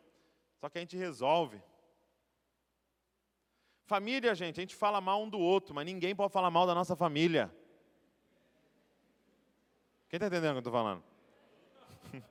só 0.58 0.68
que 0.68 0.78
a 0.78 0.80
gente 0.80 0.96
resolve. 0.96 1.62
Família, 3.84 4.34
gente, 4.34 4.58
a 4.58 4.62
gente 4.62 4.76
fala 4.76 5.00
mal 5.00 5.22
um 5.22 5.28
do 5.28 5.38
outro, 5.38 5.74
mas 5.74 5.86
ninguém 5.86 6.14
pode 6.14 6.32
falar 6.32 6.50
mal 6.50 6.66
da 6.66 6.74
nossa 6.74 6.94
família. 6.94 7.52
Quem 10.10 10.16
está 10.16 10.26
entendendo 10.26 10.50
o 10.50 10.54
que 10.54 10.58
eu 10.66 10.70
estou 10.70 10.72
falando? 10.72 11.02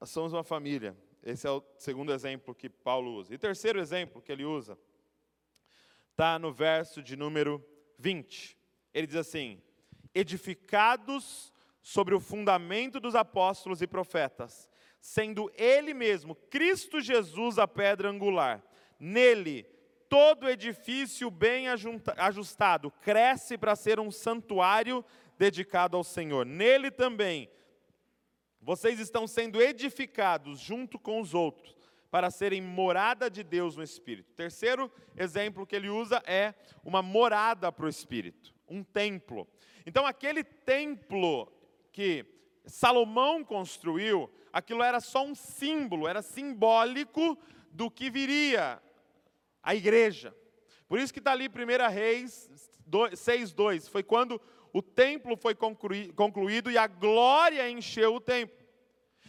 Nós 0.00 0.08
somos 0.08 0.32
uma 0.32 0.42
família. 0.42 0.96
Esse 1.22 1.46
é 1.46 1.50
o 1.50 1.62
segundo 1.76 2.14
exemplo 2.14 2.54
que 2.54 2.70
Paulo 2.70 3.12
usa. 3.12 3.34
E 3.34 3.38
terceiro 3.38 3.78
exemplo 3.78 4.22
que 4.22 4.32
ele 4.32 4.46
usa 4.46 4.78
está 6.12 6.38
no 6.38 6.50
verso 6.50 7.02
de 7.02 7.14
número 7.14 7.62
20. 7.98 8.56
Ele 8.94 9.06
diz 9.06 9.16
assim: 9.16 9.62
edificados 10.14 11.52
sobre 11.82 12.14
o 12.14 12.20
fundamento 12.20 12.98
dos 12.98 13.14
apóstolos 13.14 13.82
e 13.82 13.86
profetas, 13.86 14.66
sendo 14.98 15.52
Ele 15.54 15.92
mesmo, 15.92 16.34
Cristo 16.34 17.02
Jesus, 17.02 17.58
a 17.58 17.68
pedra 17.68 18.08
angular. 18.08 18.64
Nele 18.98 19.77
todo 20.08 20.48
edifício 20.48 21.30
bem 21.30 21.66
ajustado 22.16 22.90
cresce 22.90 23.58
para 23.58 23.76
ser 23.76 24.00
um 24.00 24.10
santuário 24.10 25.04
dedicado 25.38 25.96
ao 25.96 26.04
Senhor. 26.04 26.46
Nele 26.46 26.90
também 26.90 27.48
vocês 28.60 28.98
estão 28.98 29.26
sendo 29.26 29.62
edificados 29.62 30.58
junto 30.58 30.98
com 30.98 31.20
os 31.20 31.34
outros 31.34 31.76
para 32.10 32.30
serem 32.30 32.62
morada 32.62 33.30
de 33.30 33.42
Deus 33.42 33.76
no 33.76 33.82
Espírito. 33.82 34.32
terceiro 34.34 34.90
exemplo 35.16 35.66
que 35.66 35.76
ele 35.76 35.90
usa 35.90 36.22
é 36.26 36.54
uma 36.82 37.02
morada 37.02 37.70
para 37.70 37.86
o 37.86 37.88
Espírito, 37.88 38.54
um 38.68 38.82
templo. 38.82 39.46
Então, 39.84 40.06
aquele 40.06 40.42
templo 40.42 41.50
que 41.92 42.24
Salomão 42.64 43.44
construiu, 43.44 44.30
aquilo 44.52 44.82
era 44.82 45.00
só 45.00 45.24
um 45.24 45.34
símbolo, 45.34 46.08
era 46.08 46.22
simbólico 46.22 47.38
do 47.70 47.90
que 47.90 48.10
viria 48.10 48.82
a 49.68 49.74
igreja. 49.74 50.34
Por 50.88 50.98
isso 50.98 51.12
que 51.12 51.18
está 51.18 51.32
ali 51.32 51.46
1 51.46 51.92
Reis 51.92 52.50
6,2. 52.90 53.90
Foi 53.90 54.02
quando 54.02 54.40
o 54.72 54.80
templo 54.80 55.36
foi 55.36 55.54
concluído 55.54 56.70
e 56.70 56.78
a 56.78 56.86
glória 56.86 57.68
encheu 57.68 58.14
o 58.14 58.20
templo. 58.20 58.56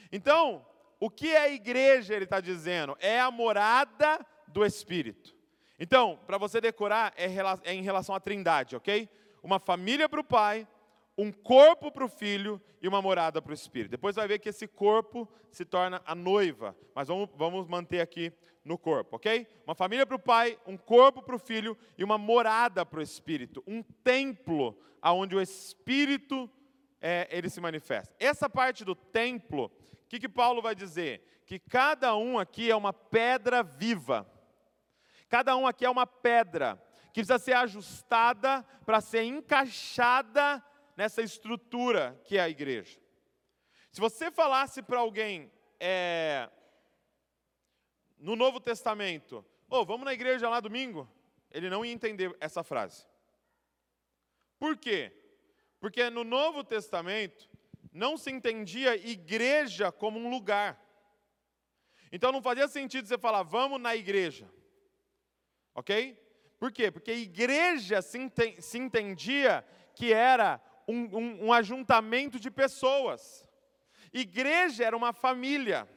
Então, 0.10 0.66
o 0.98 1.10
que 1.10 1.28
é 1.36 1.42
a 1.42 1.50
igreja, 1.50 2.16
ele 2.16 2.24
está 2.24 2.40
dizendo? 2.40 2.96
É 3.02 3.20
a 3.20 3.30
morada 3.30 4.26
do 4.48 4.66
Espírito. 4.66 5.36
Então, 5.78 6.18
para 6.26 6.38
você 6.38 6.62
decorar, 6.62 7.14
é, 7.18 7.26
é 7.66 7.74
em 7.74 7.82
relação 7.82 8.16
à 8.16 8.20
trindade, 8.22 8.78
ok? 8.78 9.10
Uma 9.44 9.60
família 9.60 10.08
para 10.08 10.22
o 10.22 10.24
pai, 10.24 10.66
um 11.22 11.34
corpo 11.34 11.92
para 11.92 12.06
o 12.06 12.10
filho 12.10 12.62
e 12.82 12.88
uma 12.88 13.02
morada 13.02 13.42
para 13.42 13.52
o 13.52 13.54
espírito. 13.54 13.92
Depois 13.92 14.16
vai 14.16 14.26
ver 14.26 14.40
que 14.40 14.48
esse 14.48 14.66
corpo 14.66 15.28
se 15.52 15.66
torna 15.66 16.02
a 16.06 16.16
noiva, 16.16 16.76
mas 16.96 17.10
vamos, 17.10 17.30
vamos 17.36 17.68
manter 17.68 18.00
aqui 18.00 18.32
no 18.64 18.78
corpo, 18.78 19.18
ok? 19.18 19.46
Uma 19.68 19.76
família 19.76 20.06
para 20.06 20.16
o 20.16 20.20
pai, 20.20 20.58
um 20.66 20.78
corpo 20.78 21.22
para 21.22 21.36
o 21.36 21.40
filho 21.40 21.78
e 21.98 22.06
uma 22.06 22.18
morada 22.18 22.86
para 22.86 23.00
o 23.00 23.04
espírito, 23.04 23.62
um 23.68 23.84
templo 23.84 24.80
aonde 25.02 25.36
o 25.36 25.42
espírito 25.42 26.50
é, 27.02 27.28
ele 27.30 27.50
se 27.50 27.60
manifesta. 27.60 28.16
Essa 28.18 28.50
parte 28.50 28.86
do 28.86 28.96
templo, 28.96 29.66
o 29.66 30.08
que, 30.08 30.20
que 30.20 30.30
Paulo 30.30 30.62
vai 30.62 30.74
dizer? 30.74 31.44
Que 31.46 31.60
cada 31.60 32.16
um 32.16 32.40
aqui 32.40 32.72
é 32.72 32.76
uma 32.76 32.94
pedra 32.94 33.62
viva. 33.62 34.26
Cada 35.28 35.56
um 35.58 35.68
aqui 35.68 35.84
é 35.84 35.90
uma 35.90 36.08
pedra 36.08 36.82
que 37.12 37.22
precisa 37.22 37.40
ser 37.40 37.54
ajustada 37.54 38.64
para 38.86 39.02
ser 39.02 39.24
encaixada 39.24 40.64
nessa 41.00 41.22
estrutura 41.22 42.20
que 42.26 42.38
é 42.38 42.42
a 42.42 42.50
igreja. 42.50 43.00
Se 43.90 44.02
você 44.02 44.30
falasse 44.30 44.84
para 44.84 45.00
alguém 45.00 45.50
é, 45.80 46.50
no 48.18 48.36
Novo 48.36 48.60
Testamento, 48.60 49.46
oh, 49.70 49.86
vamos 49.86 50.04
na 50.04 50.14
igreja 50.14 50.50
lá 50.50 50.60
domingo, 50.60 51.10
ele 51.52 51.70
não 51.70 51.86
ia 51.86 51.94
entender 51.94 52.36
essa 52.42 52.66
frase. 52.66 53.08
Por 54.60 54.76
quê? 54.76 55.14
Porque 55.80 56.10
no 56.10 56.26
Novo 56.26 56.66
Testamento 56.66 57.50
não 57.94 58.18
se 58.18 58.30
entendia 58.30 58.98
igreja 58.98 59.94
como 59.94 60.20
um 60.20 60.30
lugar. 60.30 60.86
Então 62.12 62.30
não 62.30 62.42
fazia 62.42 62.68
sentido 62.68 63.08
você 63.08 63.18
falar, 63.18 63.44
vamos 63.44 63.80
na 63.80 63.96
igreja. 63.96 64.52
Ok? 65.74 66.22
Por 66.60 66.74
quê? 66.74 66.92
Porque 66.92 67.14
igreja 67.14 68.02
se, 68.02 68.20
entendia 68.78 69.66
que 69.96 70.12
era 70.12 70.62
um, 70.90 71.18
um, 71.18 71.46
um 71.46 71.54
ajuntamento 71.54 72.40
de 72.40 72.50
pessoas. 72.50 73.46
Igreja 74.12 74.84
era 74.84 74.98
uma 74.98 75.14
família. 75.14 75.88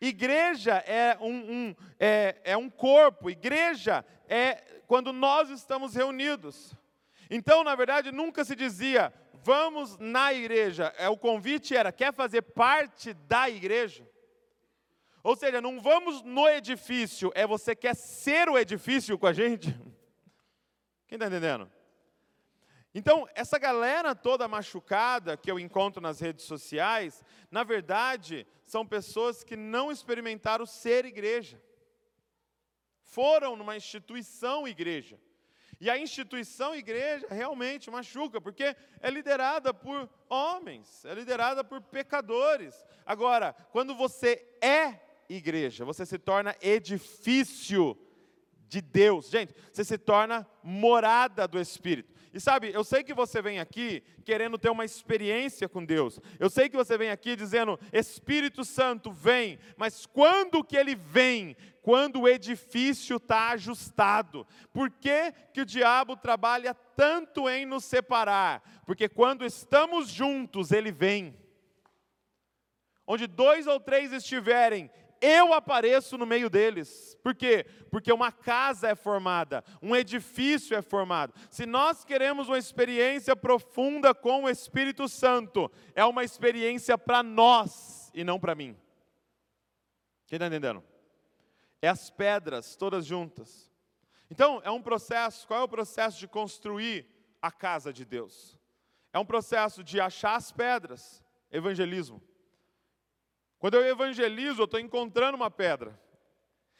Igreja 0.00 0.74
é 0.86 1.16
um, 1.20 1.52
um, 1.68 1.76
é, 1.98 2.36
é 2.44 2.56
um 2.56 2.68
corpo, 2.68 3.30
igreja 3.30 4.04
é 4.28 4.54
quando 4.86 5.12
nós 5.12 5.48
estamos 5.48 5.94
reunidos. 5.94 6.74
Então, 7.30 7.62
na 7.64 7.74
verdade, 7.74 8.10
nunca 8.12 8.44
se 8.44 8.54
dizia, 8.54 9.12
vamos 9.32 9.96
na 9.98 10.34
igreja. 10.34 10.92
É, 10.98 11.08
o 11.08 11.16
convite 11.16 11.74
era, 11.76 11.92
quer 11.92 12.12
fazer 12.12 12.42
parte 12.42 13.14
da 13.14 13.48
igreja? 13.48 14.06
Ou 15.22 15.34
seja, 15.36 15.60
não 15.60 15.80
vamos 15.80 16.22
no 16.22 16.46
edifício, 16.48 17.32
é 17.34 17.46
você 17.46 17.74
quer 17.74 17.94
ser 17.94 18.48
o 18.48 18.58
edifício 18.58 19.16
com 19.16 19.26
a 19.26 19.32
gente? 19.32 19.70
Quem 21.08 21.16
está 21.16 21.28
entendendo? 21.28 21.70
Então, 22.94 23.28
essa 23.34 23.58
galera 23.58 24.14
toda 24.14 24.46
machucada 24.46 25.36
que 25.36 25.50
eu 25.50 25.58
encontro 25.58 26.00
nas 26.00 26.20
redes 26.20 26.44
sociais, 26.44 27.24
na 27.50 27.64
verdade, 27.64 28.46
são 28.64 28.86
pessoas 28.86 29.42
que 29.42 29.56
não 29.56 29.90
experimentaram 29.90 30.64
ser 30.64 31.04
igreja. 31.04 31.60
Foram 33.02 33.56
numa 33.56 33.76
instituição 33.76 34.66
igreja. 34.66 35.18
E 35.80 35.90
a 35.90 35.98
instituição 35.98 36.72
igreja 36.72 37.26
realmente 37.28 37.90
machuca, 37.90 38.40
porque 38.40 38.76
é 39.00 39.10
liderada 39.10 39.74
por 39.74 40.08
homens, 40.28 41.04
é 41.04 41.14
liderada 41.14 41.64
por 41.64 41.80
pecadores. 41.80 42.86
Agora, 43.04 43.52
quando 43.72 43.92
você 43.94 44.46
é 44.62 45.00
igreja, 45.28 45.84
você 45.84 46.06
se 46.06 46.16
torna 46.16 46.54
edifício 46.62 47.98
de 48.68 48.80
Deus. 48.80 49.30
Gente, 49.30 49.52
você 49.72 49.84
se 49.84 49.98
torna 49.98 50.46
morada 50.62 51.48
do 51.48 51.60
Espírito. 51.60 52.13
E 52.34 52.40
sabe, 52.40 52.72
eu 52.74 52.82
sei 52.82 53.04
que 53.04 53.14
você 53.14 53.40
vem 53.40 53.60
aqui 53.60 54.02
querendo 54.24 54.58
ter 54.58 54.68
uma 54.68 54.84
experiência 54.84 55.68
com 55.68 55.84
Deus. 55.84 56.18
Eu 56.40 56.50
sei 56.50 56.68
que 56.68 56.76
você 56.76 56.98
vem 56.98 57.08
aqui 57.08 57.36
dizendo, 57.36 57.78
Espírito 57.92 58.64
Santo, 58.64 59.12
vem. 59.12 59.56
Mas 59.76 60.04
quando 60.04 60.64
que 60.64 60.76
ele 60.76 60.96
vem? 60.96 61.56
Quando 61.80 62.22
o 62.22 62.28
edifício 62.28 63.18
está 63.18 63.50
ajustado. 63.50 64.44
Por 64.72 64.90
que, 64.90 65.32
que 65.52 65.60
o 65.60 65.64
diabo 65.64 66.16
trabalha 66.16 66.74
tanto 66.74 67.48
em 67.48 67.64
nos 67.64 67.84
separar? 67.84 68.82
Porque 68.84 69.08
quando 69.08 69.46
estamos 69.46 70.08
juntos, 70.08 70.72
ele 70.72 70.90
vem. 70.90 71.38
Onde 73.06 73.28
dois 73.28 73.68
ou 73.68 73.78
três 73.78 74.12
estiverem, 74.12 74.90
eu 75.24 75.54
apareço 75.54 76.18
no 76.18 76.26
meio 76.26 76.50
deles. 76.50 77.16
Por 77.22 77.34
quê? 77.34 77.64
Porque 77.90 78.12
uma 78.12 78.30
casa 78.30 78.88
é 78.88 78.94
formada, 78.94 79.64
um 79.80 79.96
edifício 79.96 80.76
é 80.76 80.82
formado. 80.82 81.32
Se 81.50 81.64
nós 81.64 82.04
queremos 82.04 82.48
uma 82.48 82.58
experiência 82.58 83.34
profunda 83.34 84.14
com 84.14 84.44
o 84.44 84.50
Espírito 84.50 85.08
Santo, 85.08 85.70
é 85.94 86.04
uma 86.04 86.22
experiência 86.22 86.98
para 86.98 87.22
nós 87.22 88.10
e 88.12 88.22
não 88.22 88.38
para 88.38 88.54
mim. 88.54 88.76
Quem 90.26 90.36
está 90.36 90.46
entendendo? 90.46 90.84
É 91.80 91.88
as 91.88 92.10
pedras 92.10 92.76
todas 92.76 93.06
juntas. 93.06 93.72
Então, 94.30 94.60
é 94.62 94.70
um 94.70 94.82
processo, 94.82 95.46
qual 95.46 95.60
é 95.60 95.62
o 95.64 95.68
processo 95.68 96.18
de 96.18 96.28
construir 96.28 97.06
a 97.40 97.50
casa 97.50 97.92
de 97.92 98.04
Deus? 98.04 98.58
É 99.12 99.18
um 99.18 99.24
processo 99.24 99.82
de 99.82 100.00
achar 100.00 100.36
as 100.36 100.52
pedras, 100.52 101.22
evangelismo. 101.50 102.22
Quando 103.64 103.76
eu 103.76 103.86
evangelizo, 103.86 104.60
eu 104.60 104.66
estou 104.66 104.78
encontrando 104.78 105.36
uma 105.38 105.50
pedra. 105.50 105.98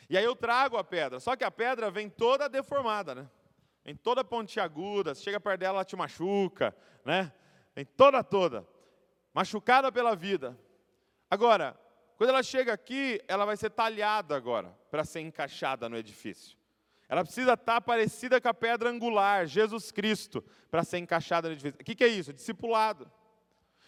E 0.07 0.19
aí 0.19 0.25
eu 0.25 0.37
trago 0.37 0.77
a 0.77 0.85
pedra. 0.85 1.19
Só 1.19 1.35
que 1.35 1.43
a 1.43 1.51
pedra 1.51 1.91
vem 1.91 2.11
toda 2.11 2.47
deformada, 2.47 3.15
né? 3.15 3.31
Vem 3.83 3.97
toda 3.97 4.23
pontiaguda, 4.23 5.15
chega 5.15 5.41
perto 5.41 5.61
dela, 5.61 5.79
ela 5.79 5.85
te 5.87 5.97
machuca, 5.97 6.77
né? 7.03 7.33
Vem 7.75 7.87
toda, 7.87 8.23
toda. 8.23 8.69
Machucada 9.33 9.91
pela 9.91 10.15
vida. 10.15 10.59
Agora, 11.31 11.75
quando 12.19 12.29
ela 12.29 12.43
chega 12.43 12.75
aqui, 12.75 13.19
ela 13.27 13.47
vai 13.47 13.57
ser 13.57 13.71
talhada 13.71 14.37
agora, 14.37 14.79
para 14.91 15.07
ser 15.07 15.21
encaixada 15.21 15.89
no 15.89 15.97
edifício. 15.97 16.55
Ela 17.09 17.25
precisa 17.25 17.55
estar 17.55 17.81
parecida 17.81 18.39
com 18.43 18.49
a 18.49 18.53
pedra 18.53 18.91
angular, 18.91 19.47
Jesus 19.47 19.91
Cristo, 19.91 20.45
para 20.71 20.85
ser 20.85 20.99
encaixada 20.99 21.49
no 21.49 21.55
edifício. 21.55 21.81
O 21.81 21.83
que, 21.83 21.95
que 21.95 22.05
é 22.05 22.09
isso? 22.09 22.31
Discipulado. 22.31 23.11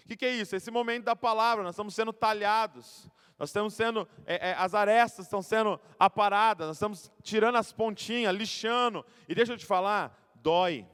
O 0.07 0.09
que, 0.09 0.16
que, 0.16 0.25
é 0.25 0.31
isso? 0.31 0.55
Esse 0.55 0.71
momento 0.71 1.03
da 1.03 1.16
palavra, 1.16 1.64
nós 1.64 1.75
estamos 1.75 1.92
sendo 1.92 2.12
talhados, 2.12 3.11
nós 3.37 3.49
estamos 3.49 3.75
sendo, 3.75 4.07
é, 4.25 4.51
é, 4.51 4.53
as 4.53 4.73
arestas 4.73 5.27
estão 5.27 5.42
sendo 5.42 5.81
aparadas, 5.99 6.69
nós 6.69 6.77
estamos 6.77 7.11
tirando 7.25 7.57
as 7.57 7.73
pontinhas, 7.73 8.33
lixando. 8.33 9.05
E 9.29 9.35
deixa 9.35 9.53
eu 9.53 9.57
te 9.57 9.66
falar, 9.66 10.16
dói. 10.37 10.87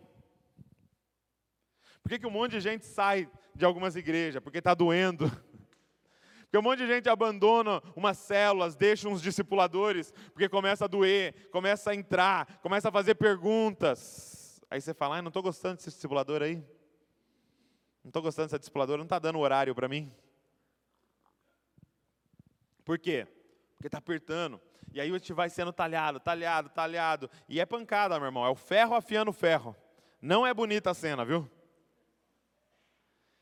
Por 2.03 2.09
que, 2.09 2.21
que 2.21 2.27
um 2.27 2.31
monte 2.31 2.53
de 2.53 2.61
gente 2.61 2.87
sai 2.87 3.29
de 3.55 3.67
algumas 3.67 3.97
igrejas? 3.97 4.43
Porque 4.43 4.61
está 4.61 4.73
doendo. 4.73 5.31
Porque 6.45 6.57
um 6.57 6.63
monte 6.63 6.79
de 6.79 6.87
gente 6.87 7.07
abandona 7.11 7.83
umas 7.95 8.17
células, 8.17 8.75
deixa 8.75 9.11
uns 9.11 9.21
discipuladores, 9.21 10.13
porque 10.35 10.51
começa 10.51 10.85
a 10.85 10.89
doer, 10.89 11.49
começa 11.51 11.91
a 11.91 11.95
entrar, 11.95 12.61
começa 12.61 12.91
a 12.91 12.93
fazer 12.93 13.15
perguntas. 13.15 14.61
Aí 14.71 14.79
você 14.79 14.93
fala, 14.93 15.17
ah, 15.17 15.23
não 15.23 15.29
estou 15.29 15.43
gostando 15.43 15.77
desse 15.77 15.89
discipulador 15.89 16.43
aí. 16.43 16.63
Não 18.03 18.09
estou 18.09 18.23
gostando 18.23 18.47
dessa 18.47 18.59
discipuladora, 18.59 18.99
não 18.99 19.05
está 19.05 19.19
dando 19.19 19.39
horário 19.39 19.75
para 19.75 19.89
mim. 19.89 20.13
Por 22.85 22.99
quê? 22.99 23.27
Porque 23.77 23.87
está 23.87 23.99
apertando. 23.99 24.61
E 24.93 25.01
aí 25.01 25.09
a 25.09 25.13
gente 25.13 25.33
vai 25.33 25.49
sendo 25.49 25.73
talhado, 25.73 26.21
talhado, 26.21 26.69
talhado. 26.69 27.31
E 27.49 27.61
é 27.61 27.67
pancada, 27.67 28.19
meu 28.19 28.27
irmão. 28.27 28.45
É 28.45 28.51
o 28.51 28.55
ferro 28.55 28.95
afiando 28.95 29.31
o 29.31 29.35
ferro. 29.35 29.75
Não 30.21 30.47
é 30.47 30.53
bonita 30.53 30.91
a 30.91 30.95
cena, 30.95 31.25
viu? 31.25 31.51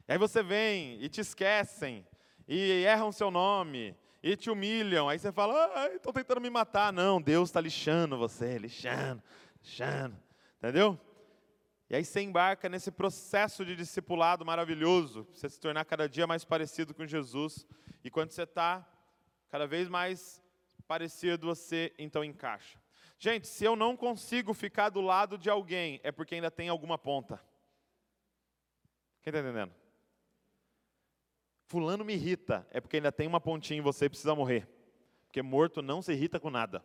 E 0.07 0.13
aí 0.13 0.19
você 0.19 0.43
vem 0.43 1.03
e 1.03 1.09
te 1.09 1.21
esquecem. 1.21 2.07
E 2.47 2.85
erram 2.85 3.11
seu 3.11 3.31
nome. 3.31 3.97
E 4.23 4.37
te 4.37 4.51
humilham. 4.51 5.09
Aí 5.09 5.19
você 5.19 5.33
fala, 5.33 5.55
ah, 5.75 6.13
tentando 6.13 6.41
me 6.41 6.51
matar. 6.51 6.93
Não, 6.93 7.21
Deus 7.21 7.49
está 7.49 7.61
lixando 7.61 8.19
você, 8.19 8.59
lixando, 8.59 9.23
lixando. 9.63 10.17
Entendeu? 10.59 10.99
E 11.91 11.97
aí 11.97 12.05
você 12.05 12.21
embarca 12.21 12.69
nesse 12.69 12.93
processo 12.93 13.65
de 13.65 13.75
discipulado 13.75 14.47
maravilhoso, 14.47 15.27
você 15.35 15.49
se 15.49 15.59
tornar 15.59 15.85
cada 15.85 16.09
dia 16.09 16.25
mais 16.25 16.45
parecido 16.45 16.95
com 16.95 17.05
Jesus. 17.05 17.67
E 18.05 18.09
quando 18.09 18.31
você 18.31 18.45
está 18.45 18.89
cada 19.49 19.67
vez 19.67 19.89
mais 19.89 20.41
parecido, 20.87 21.49
você 21.49 21.93
então 21.99 22.23
encaixa. 22.23 22.81
Gente, 23.19 23.49
se 23.49 23.65
eu 23.65 23.75
não 23.75 23.97
consigo 23.97 24.55
ficar 24.55 24.89
do 24.91 25.01
lado 25.01 25.37
de 25.37 25.51
alguém, 25.51 26.01
é 26.05 26.13
porque 26.13 26.37
ainda 26.37 26.49
tem 26.49 26.69
alguma 26.69 26.97
ponta. 26.97 27.43
Quem 29.21 29.33
está 29.33 29.41
entendendo? 29.41 29.75
Fulano 31.67 32.05
me 32.05 32.15
irrita, 32.15 32.65
é 32.71 32.81
porque 32.81 32.99
ainda 32.99 33.11
tem 33.11 33.27
uma 33.27 33.41
pontinha 33.41 33.81
em 33.81 33.83
você 33.83 34.05
e 34.05 34.09
precisa 34.09 34.35
morrer. 34.35 34.69
Porque 35.27 35.43
morto 35.43 35.83
não 35.83 36.01
se 36.01 36.13
irrita 36.13 36.39
com 36.39 36.51
nada. 36.51 36.85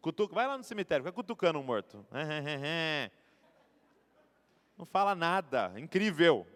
Cutuca, 0.00 0.36
vai 0.36 0.46
lá 0.46 0.56
no 0.56 0.62
cemitério, 0.62 1.04
fica 1.04 1.12
cutucando 1.12 1.58
um 1.58 1.64
morto. 1.64 2.06
Não 4.76 4.84
fala 4.84 5.14
nada. 5.14 5.72
Incrível. 5.76 6.46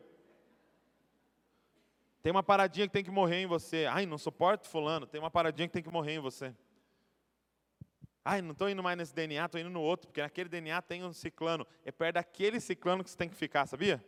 Tem 2.23 2.31
uma 2.31 2.43
paradinha 2.43 2.87
que 2.87 2.93
tem 2.93 3.05
que 3.05 3.11
morrer 3.11 3.43
em 3.43 3.47
você. 3.47 3.87
Ai, 3.87 4.05
não 4.05 4.19
suporto 4.19 4.69
fulano. 4.69 5.07
Tem 5.07 5.21
uma 5.21 5.31
paradinha 5.31 5.67
que 5.67 5.73
tem 5.73 5.83
que 5.83 5.91
morrer 5.91 6.15
em 6.15 6.21
você. 6.21 6.55
Ai, 8.23 8.43
não 8.43 8.53
estou 8.53 8.69
indo 8.69 8.83
mais 8.83 8.99
nesse 8.99 9.15
DNA, 9.15 9.47
estou 9.47 9.61
indo 9.61 9.71
no 9.71 9.81
outro, 9.81 10.09
porque 10.09 10.21
naquele 10.21 10.49
DNA 10.49 10.83
tem 10.83 11.03
um 11.03 11.13
ciclano. 11.13 11.67
É 11.85 11.91
perto 11.91 12.17
daquele 12.17 12.61
ciclano 12.61 13.03
que 13.03 13.11
você 13.11 13.17
tem 13.17 13.29
que 13.29 13.35
ficar, 13.35 13.67
sabia? 13.67 14.05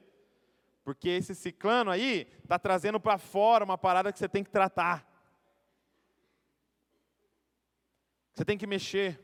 Porque 0.84 1.08
esse 1.08 1.34
ciclano 1.34 1.90
aí 1.90 2.28
está 2.42 2.58
trazendo 2.58 3.00
para 3.00 3.16
fora 3.16 3.64
uma 3.64 3.78
parada 3.78 4.12
que 4.12 4.18
você 4.18 4.28
tem 4.28 4.44
que 4.44 4.50
tratar. 4.50 5.08
Você 8.34 8.44
tem 8.44 8.58
que 8.58 8.66
mexer. 8.66 9.18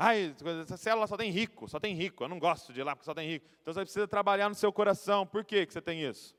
Ai, 0.00 0.32
essa 0.62 0.76
célula 0.76 1.08
só 1.08 1.16
tem 1.16 1.28
rico, 1.32 1.68
só 1.68 1.80
tem 1.80 1.92
rico. 1.92 2.22
Eu 2.22 2.28
não 2.28 2.38
gosto 2.38 2.72
de 2.72 2.80
ir 2.80 2.84
lá 2.84 2.94
porque 2.94 3.04
só 3.04 3.14
tem 3.14 3.28
rico. 3.28 3.48
Então 3.60 3.74
você 3.74 3.80
precisa 3.80 4.06
trabalhar 4.06 4.48
no 4.48 4.54
seu 4.54 4.72
coração. 4.72 5.26
Por 5.26 5.44
que, 5.44 5.66
que 5.66 5.72
você 5.72 5.82
tem 5.82 6.04
isso? 6.04 6.36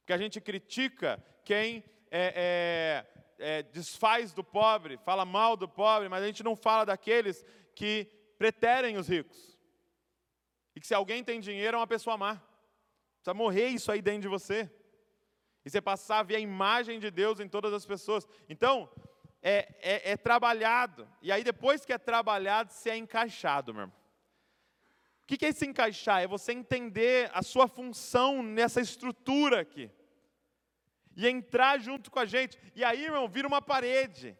Porque 0.00 0.12
a 0.12 0.18
gente 0.18 0.38
critica 0.42 1.24
quem 1.42 1.82
é, 2.10 3.06
é, 3.38 3.58
é, 3.58 3.62
desfaz 3.62 4.34
do 4.34 4.44
pobre, 4.44 4.98
fala 4.98 5.24
mal 5.24 5.56
do 5.56 5.66
pobre, 5.66 6.10
mas 6.10 6.22
a 6.22 6.26
gente 6.26 6.42
não 6.42 6.54
fala 6.54 6.84
daqueles 6.84 7.42
que 7.74 8.06
preterem 8.36 8.98
os 8.98 9.08
ricos. 9.08 9.58
E 10.76 10.80
que 10.80 10.86
se 10.86 10.94
alguém 10.94 11.24
tem 11.24 11.40
dinheiro 11.40 11.76
é 11.76 11.80
uma 11.80 11.86
pessoa 11.86 12.18
má. 12.18 12.42
Precisa 13.16 13.32
morrer 13.32 13.68
isso 13.68 13.90
aí 13.90 14.02
dentro 14.02 14.22
de 14.22 14.28
você. 14.28 14.70
E 15.64 15.70
você 15.70 15.80
passar 15.80 16.18
a 16.18 16.22
ver 16.22 16.36
a 16.36 16.40
imagem 16.40 16.98
de 16.98 17.10
Deus 17.10 17.40
em 17.40 17.48
todas 17.48 17.72
as 17.72 17.86
pessoas. 17.86 18.26
Então, 18.48 18.90
é, 19.42 19.74
é, 19.80 20.12
é 20.12 20.16
trabalhado. 20.16 21.08
E 21.20 21.32
aí, 21.32 21.42
depois 21.42 21.84
que 21.84 21.92
é 21.92 21.98
trabalhado, 21.98 22.72
se 22.72 22.88
é 22.88 22.96
encaixado, 22.96 23.74
meu 23.74 23.82
irmão. 23.82 23.96
O 25.22 25.26
que 25.26 25.44
é 25.44 25.52
se 25.52 25.66
encaixar? 25.66 26.22
É 26.22 26.26
você 26.26 26.52
entender 26.52 27.30
a 27.32 27.42
sua 27.42 27.66
função 27.66 28.42
nessa 28.42 28.80
estrutura 28.80 29.60
aqui. 29.60 29.90
E 31.16 31.28
entrar 31.28 31.80
junto 31.80 32.10
com 32.10 32.18
a 32.18 32.24
gente. 32.24 32.58
E 32.74 32.84
aí, 32.84 33.04
irmão, 33.04 33.28
vira 33.28 33.48
uma 33.48 33.60
parede. 33.60 34.36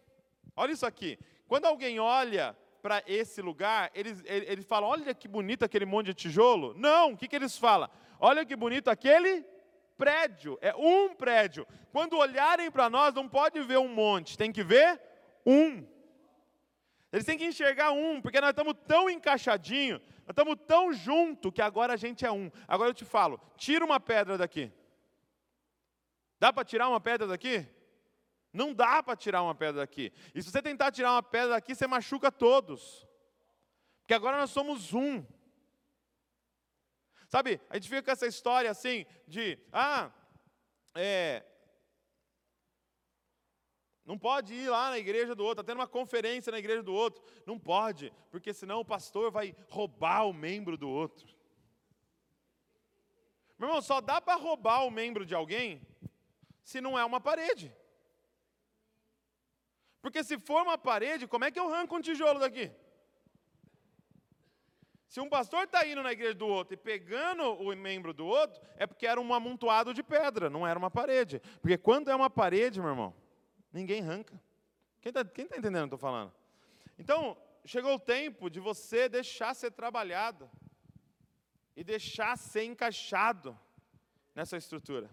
Olha 0.55 0.73
isso 0.73 0.87
aqui. 0.87 1.19
Quando 1.47 1.67
alguém 1.67 1.99
olha 1.99 2.57
para 2.81 3.03
esse 3.07 3.41
lugar, 3.41 3.91
eles, 3.95 4.23
eles 4.27 4.65
falam: 4.65 4.89
olha 4.89 5.15
que 5.15 5.29
bonito 5.29 5.65
aquele 5.65 5.87
monte 5.87 6.07
de 6.07 6.15
tijolo. 6.15 6.75
Não, 6.77 7.13
o 7.13 7.17
que, 7.17 7.29
que 7.29 7.37
eles 7.37 7.57
falam? 7.57 7.89
Olha 8.19 8.45
que 8.45 8.57
bonito 8.57 8.89
aquele 8.89 9.45
prédio. 9.97 10.59
É 10.61 10.75
um 10.75 11.15
prédio. 11.15 11.67
Quando 11.93 12.17
olharem 12.17 12.71
para 12.71 12.89
nós, 12.89 13.15
não 13.15 13.29
pode 13.29 13.61
ver 13.63 13.79
um 13.79 13.89
monte, 13.89 14.37
tem 14.39 14.53
que 14.53 14.63
ver 14.63 15.01
um. 15.45 15.87
Eles 17.13 17.27
têm 17.27 17.37
que 17.37 17.45
enxergar 17.45 17.93
um, 17.93 18.21
porque 18.21 18.41
nós 18.41 18.51
estamos 18.51 18.75
tão 18.87 19.11
encaixadinhos, 19.11 20.01
nós 20.21 20.31
estamos 20.31 20.57
tão 20.67 20.93
junto 20.93 21.53
que 21.53 21.61
agora 21.61 21.93
a 21.93 21.97
gente 21.97 22.25
é 22.25 22.33
um. 22.33 22.51
Agora 22.67 22.91
eu 22.91 22.95
te 22.95 23.05
falo, 23.05 23.39
tira 23.57 23.85
uma 23.85 24.01
pedra 24.01 24.39
daqui. 24.39 24.73
Dá 26.41 26.53
para 26.53 26.65
tirar 26.65 26.89
uma 26.89 27.01
pedra 27.01 27.27
daqui? 27.27 27.67
Não 28.53 28.75
dá 28.75 29.03
para 29.03 29.17
tirar 29.17 29.43
uma 29.43 29.55
pedra 29.55 29.81
daqui. 29.83 30.13
E 30.35 30.43
se 30.43 30.51
você 30.51 30.61
tentar 30.61 30.91
tirar 30.91 31.13
uma 31.13 31.23
pedra 31.23 31.51
daqui, 31.51 31.75
você 31.75 31.87
machuca 31.87 32.33
todos. 32.33 33.07
Porque 34.01 34.15
agora 34.15 34.39
nós 34.39 34.51
somos 34.51 34.93
um. 34.93 35.25
Sabe, 37.33 37.59
a 37.71 37.77
gente 37.77 37.89
fica 37.89 38.03
com 38.03 38.11
essa 38.11 38.27
história 38.27 38.71
assim 38.71 39.07
de, 39.27 39.59
ah, 39.73 40.13
é, 40.95 41.43
não 44.05 44.19
pode 44.19 44.53
ir 44.53 44.69
lá 44.69 44.91
na 44.91 44.99
igreja 44.99 45.35
do 45.35 45.43
outro, 45.43 45.63
está 45.63 45.73
tendo 45.73 45.81
uma 45.81 45.89
conferência 45.89 46.51
na 46.53 46.59
igreja 46.59 46.83
do 46.83 46.93
outro. 46.93 47.25
Não 47.47 47.59
pode, 47.59 48.13
porque 48.31 48.53
senão 48.53 48.81
o 48.81 48.85
pastor 48.85 49.31
vai 49.31 49.57
roubar 49.71 50.27
o 50.27 50.35
membro 50.35 50.77
do 50.77 50.91
outro. 50.91 51.27
Meu 53.59 53.71
irmão, 53.71 53.81
só 53.81 54.03
dá 54.03 54.21
para 54.21 54.35
roubar 54.39 54.85
o 54.85 54.91
membro 54.91 55.25
de 55.25 55.35
alguém 55.35 55.81
se 56.63 56.83
não 56.83 56.99
é 56.99 57.05
uma 57.07 57.19
parede. 57.19 57.75
Porque 60.03 60.23
se 60.23 60.39
for 60.39 60.61
uma 60.65 60.77
parede, 60.77 61.27
como 61.27 61.47
é 61.47 61.51
que 61.51 61.59
eu 61.59 61.73
arranco 61.73 61.97
um 61.97 62.03
tijolo 62.03 62.41
daqui? 62.41 62.71
Se 65.13 65.21
um 65.21 65.29
pastor 65.29 65.65
está 65.65 65.87
indo 65.87 66.03
na 66.03 66.11
igreja 66.11 66.33
do 66.33 66.47
outro 66.47 66.73
e 66.73 66.77
pegando 66.79 67.43
o 67.43 67.77
membro 67.77 68.15
do 68.15 68.25
outro, 68.25 68.59
é 68.79 68.87
porque 68.87 69.07
era 69.07 69.21
um 69.21 69.35
amontoado 69.35 69.93
de 69.93 70.03
pedra, 70.03 70.49
não 70.49 70.67
era 70.67 70.79
uma 70.79 70.91
parede. 70.91 71.39
Porque 71.61 71.77
quando 71.77 72.11
é 72.11 72.17
uma 72.17 72.31
parede, 72.31 72.81
meu 72.81 72.89
irmão, 72.89 73.15
ninguém 73.71 74.01
arranca. 74.01 74.41
Quem 75.03 75.11
está 75.11 75.23
tá 75.23 75.43
entendendo 75.43 75.85
o 75.85 75.89
que 75.89 75.93
eu 75.93 75.97
estou 75.97 75.99
falando? 75.99 76.33
Então, 76.99 77.37
chegou 77.63 77.95
o 77.95 77.99
tempo 77.99 78.49
de 78.49 78.59
você 78.59 79.07
deixar 79.07 79.53
ser 79.53 79.73
trabalhado 79.73 80.51
e 81.77 81.85
deixar 81.85 82.39
ser 82.39 82.65
encaixado 82.65 83.55
nessa 84.35 84.57
estrutura. 84.57 85.11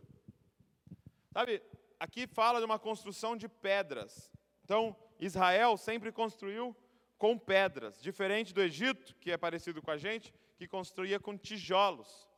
Sabe, 1.33 1.61
aqui 1.99 2.25
fala 2.25 2.59
de 2.59 2.65
uma 2.65 2.79
construção 2.79 3.35
de 3.35 3.49
pedras. 3.49 4.31
Então, 4.63 4.95
Israel 5.19 5.75
sempre 5.75 6.09
construiu 6.09 6.73
com 7.19 7.37
pedras, 7.37 8.01
diferente 8.01 8.53
do 8.53 8.61
Egito, 8.61 9.13
que 9.17 9.29
é 9.29 9.37
parecido 9.37 9.81
com 9.81 9.91
a 9.91 9.97
gente, 9.97 10.33
que 10.57 10.65
construía 10.65 11.19
com 11.19 11.37
tijolos. 11.37 12.29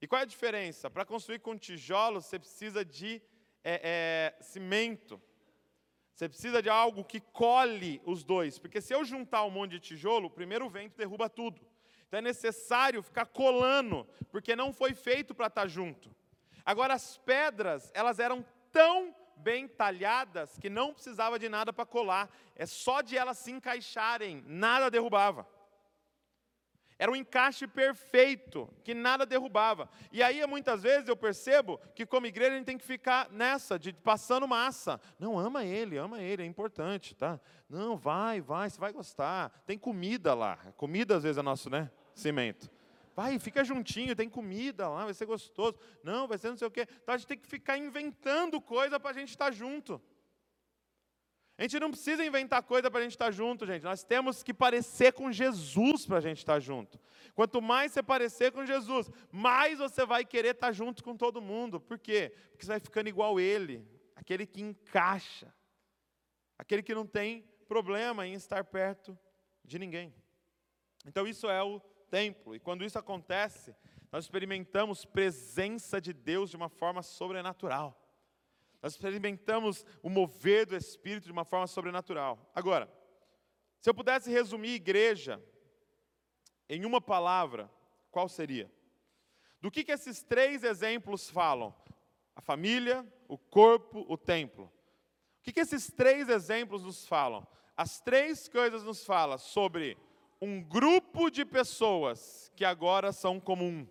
E 0.00 0.06
qual 0.06 0.20
é 0.20 0.22
a 0.22 0.26
diferença? 0.26 0.88
Para 0.88 1.04
construir 1.04 1.40
com 1.40 1.58
tijolos, 1.58 2.26
você 2.26 2.38
precisa 2.38 2.84
de 2.84 3.20
é, 3.64 4.34
é, 4.38 4.42
cimento. 4.42 5.20
Você 6.14 6.28
precisa 6.28 6.62
de 6.62 6.68
algo 6.68 7.04
que 7.04 7.18
colhe 7.18 8.00
os 8.04 8.22
dois. 8.22 8.60
Porque 8.60 8.80
se 8.80 8.94
eu 8.94 9.04
juntar 9.04 9.44
um 9.44 9.50
monte 9.50 9.72
de 9.72 9.80
tijolo, 9.80 10.28
o 10.28 10.30
primeiro 10.30 10.68
vento 10.70 10.96
derruba 10.96 11.28
tudo. 11.28 11.60
Então 12.06 12.18
é 12.18 12.22
necessário 12.22 13.02
ficar 13.02 13.26
colando, 13.26 14.06
porque 14.30 14.54
não 14.54 14.72
foi 14.72 14.94
feito 14.94 15.34
para 15.34 15.48
estar 15.48 15.66
junto. 15.66 16.14
Agora, 16.64 16.94
as 16.94 17.18
pedras, 17.18 17.90
elas 17.92 18.20
eram 18.20 18.44
tão 18.70 19.12
bem 19.42 19.66
talhadas 19.66 20.56
que 20.58 20.70
não 20.70 20.92
precisava 20.92 21.38
de 21.38 21.48
nada 21.48 21.72
para 21.72 21.84
colar. 21.84 22.30
É 22.54 22.66
só 22.66 23.00
de 23.00 23.16
elas 23.16 23.38
se 23.38 23.50
encaixarem, 23.50 24.44
nada 24.46 24.90
derrubava. 24.90 25.46
Era 26.98 27.10
um 27.10 27.16
encaixe 27.16 27.66
perfeito, 27.66 28.72
que 28.84 28.94
nada 28.94 29.26
derrubava. 29.26 29.88
E 30.12 30.22
aí, 30.22 30.46
muitas 30.46 30.84
vezes, 30.84 31.08
eu 31.08 31.16
percebo 31.16 31.80
que, 31.96 32.06
como 32.06 32.26
igreja, 32.26 32.52
a 32.52 32.56
gente 32.58 32.66
tem 32.66 32.78
que 32.78 32.84
ficar 32.84 33.28
nessa, 33.30 33.76
de 33.76 33.92
passando 33.92 34.46
massa. 34.46 35.00
Não, 35.18 35.36
ama 35.36 35.64
ele, 35.64 35.96
ama 35.96 36.22
ele, 36.22 36.44
é 36.44 36.46
importante, 36.46 37.16
tá? 37.16 37.40
Não, 37.68 37.96
vai, 37.96 38.40
vai, 38.40 38.70
você 38.70 38.78
vai 38.78 38.92
gostar. 38.92 39.50
Tem 39.66 39.76
comida 39.76 40.32
lá. 40.32 40.56
Comida, 40.76 41.16
às 41.16 41.24
vezes, 41.24 41.38
é 41.38 41.42
nosso, 41.42 41.68
né? 41.68 41.90
Cimento. 42.14 42.70
Vai, 43.14 43.38
fica 43.38 43.62
juntinho, 43.62 44.16
tem 44.16 44.28
comida 44.28 44.88
lá, 44.88 45.04
vai 45.04 45.14
ser 45.14 45.26
gostoso. 45.26 45.78
Não, 46.02 46.26
vai 46.26 46.38
ser 46.38 46.48
não 46.48 46.56
sei 46.56 46.66
o 46.68 46.70
quê. 46.70 46.86
Então 47.02 47.14
a 47.14 47.18
gente 47.18 47.26
tem 47.26 47.38
que 47.38 47.46
ficar 47.46 47.76
inventando 47.76 48.60
coisa 48.60 48.98
para 48.98 49.10
a 49.10 49.14
gente 49.14 49.30
estar 49.30 49.50
junto. 49.52 50.00
A 51.58 51.62
gente 51.62 51.78
não 51.78 51.90
precisa 51.90 52.24
inventar 52.24 52.62
coisa 52.62 52.90
para 52.90 53.00
a 53.00 53.02
gente 53.02 53.12
estar 53.12 53.30
junto, 53.30 53.66
gente. 53.66 53.82
Nós 53.82 54.02
temos 54.02 54.42
que 54.42 54.54
parecer 54.54 55.12
com 55.12 55.30
Jesus 55.30 56.06
para 56.06 56.16
a 56.16 56.20
gente 56.20 56.38
estar 56.38 56.58
junto. 56.58 56.98
Quanto 57.34 57.60
mais 57.60 57.92
você 57.92 58.02
parecer 58.02 58.50
com 58.52 58.64
Jesus, 58.64 59.10
mais 59.30 59.78
você 59.78 60.04
vai 60.04 60.24
querer 60.24 60.54
estar 60.54 60.72
junto 60.72 61.04
com 61.04 61.16
todo 61.16 61.40
mundo. 61.40 61.78
Por 61.78 61.98
quê? 61.98 62.32
Porque 62.50 62.64
você 62.64 62.72
vai 62.72 62.80
ficando 62.80 63.08
igual 63.08 63.38
ele, 63.38 63.86
aquele 64.16 64.46
que 64.46 64.62
encaixa, 64.62 65.54
aquele 66.58 66.82
que 66.82 66.94
não 66.94 67.06
tem 67.06 67.44
problema 67.68 68.26
em 68.26 68.34
estar 68.34 68.64
perto 68.64 69.16
de 69.64 69.78
ninguém. 69.78 70.12
Então, 71.06 71.26
isso 71.26 71.48
é 71.48 71.62
o 71.62 71.80
templo. 72.12 72.54
E 72.54 72.60
quando 72.60 72.84
isso 72.84 72.98
acontece, 72.98 73.74
nós 74.12 74.24
experimentamos 74.24 75.06
presença 75.06 75.98
de 75.98 76.12
Deus 76.12 76.50
de 76.50 76.56
uma 76.56 76.68
forma 76.68 77.02
sobrenatural. 77.02 77.98
Nós 78.82 78.92
experimentamos 78.92 79.86
o 80.02 80.10
mover 80.10 80.66
do 80.66 80.76
Espírito 80.76 81.24
de 81.24 81.32
uma 81.32 81.46
forma 81.46 81.66
sobrenatural. 81.66 82.50
Agora, 82.54 82.92
se 83.80 83.88
eu 83.88 83.94
pudesse 83.94 84.30
resumir 84.30 84.74
igreja 84.74 85.42
em 86.68 86.84
uma 86.84 87.00
palavra, 87.00 87.70
qual 88.10 88.28
seria? 88.28 88.70
Do 89.62 89.70
que, 89.70 89.82
que 89.82 89.92
esses 89.92 90.22
três 90.22 90.64
exemplos 90.64 91.30
falam? 91.30 91.74
A 92.36 92.42
família, 92.42 93.06
o 93.26 93.38
corpo, 93.38 94.04
o 94.06 94.18
templo. 94.18 94.70
O 95.38 95.42
que, 95.42 95.52
que 95.52 95.60
esses 95.60 95.90
três 95.90 96.28
exemplos 96.28 96.82
nos 96.82 97.06
falam? 97.06 97.46
As 97.74 98.00
três 98.00 98.48
coisas 98.48 98.82
nos 98.82 99.06
falam 99.06 99.38
sobre 99.38 99.96
um 100.42 100.60
grupo 100.60 101.30
de 101.30 101.44
pessoas 101.44 102.50
que 102.56 102.64
agora 102.64 103.12
são 103.12 103.38
comum. 103.38 103.86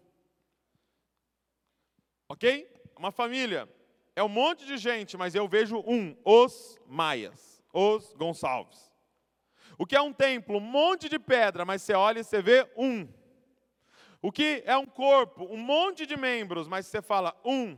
Ok? 2.27 2.69
Uma 2.97 3.09
família. 3.09 3.69
É 4.13 4.21
um 4.21 4.27
monte 4.27 4.65
de 4.65 4.75
gente, 4.75 5.15
mas 5.15 5.33
eu 5.33 5.47
vejo 5.47 5.81
um, 5.87 6.13
os 6.25 6.77
Maias, 6.85 7.63
os 7.73 8.13
Gonçalves. 8.15 8.91
O 9.77 9.85
que 9.85 9.95
é 9.95 10.01
um 10.01 10.11
templo? 10.11 10.57
Um 10.57 10.59
monte 10.59 11.07
de 11.07 11.17
pedra, 11.17 11.63
mas 11.63 11.83
você 11.83 11.93
olha 11.93 12.19
e 12.19 12.23
você 12.25 12.41
vê 12.41 12.69
um. 12.75 13.07
O 14.21 14.29
que 14.29 14.61
é 14.65 14.75
um 14.75 14.85
corpo? 14.85 15.45
Um 15.45 15.57
monte 15.57 16.05
de 16.05 16.17
membros, 16.17 16.67
mas 16.67 16.85
você 16.85 17.01
fala 17.01 17.33
um, 17.45 17.77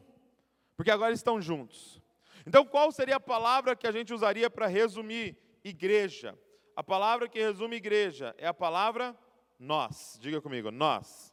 porque 0.75 0.89
agora 0.89 1.13
estão 1.13 1.39
juntos. 1.39 2.01
Então, 2.43 2.65
qual 2.65 2.91
seria 2.91 3.17
a 3.17 3.19
palavra 3.19 3.75
que 3.75 3.85
a 3.85 3.91
gente 3.91 4.11
usaria 4.11 4.49
para 4.49 4.65
resumir 4.65 5.37
igreja? 5.63 6.35
A 6.75 6.83
palavra 6.83 7.29
que 7.29 7.39
resume 7.39 7.75
igreja 7.75 8.33
é 8.37 8.47
a 8.47 8.53
palavra 8.53 9.15
Nós. 9.59 10.17
Diga 10.19 10.41
comigo, 10.41 10.71
nós. 10.71 11.31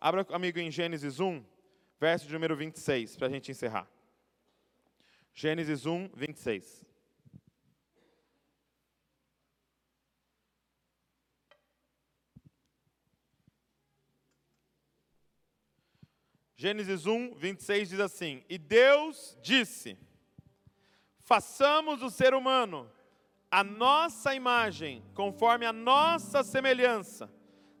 Abra 0.00 0.24
comigo 0.24 0.58
em 0.58 0.70
Gênesis 0.70 1.20
1, 1.20 1.44
verso 2.00 2.26
de 2.26 2.32
número 2.32 2.56
26, 2.56 3.16
para 3.16 3.26
a 3.26 3.30
gente 3.30 3.50
encerrar. 3.50 3.86
Gênesis 5.34 5.84
1, 5.84 6.10
26. 6.14 6.84
Gênesis 16.56 17.06
1, 17.06 17.34
26 17.34 17.88
diz 17.90 18.00
assim: 18.00 18.42
E 18.48 18.56
Deus 18.56 19.36
disse: 19.42 19.96
Façamos 21.18 22.02
o 22.02 22.10
ser 22.10 22.34
humano 22.34 22.90
a 23.50 23.64
nossa 23.64 24.34
imagem, 24.34 25.02
conforme 25.14 25.64
a 25.64 25.72
nossa 25.72 26.42
semelhança. 26.42 27.30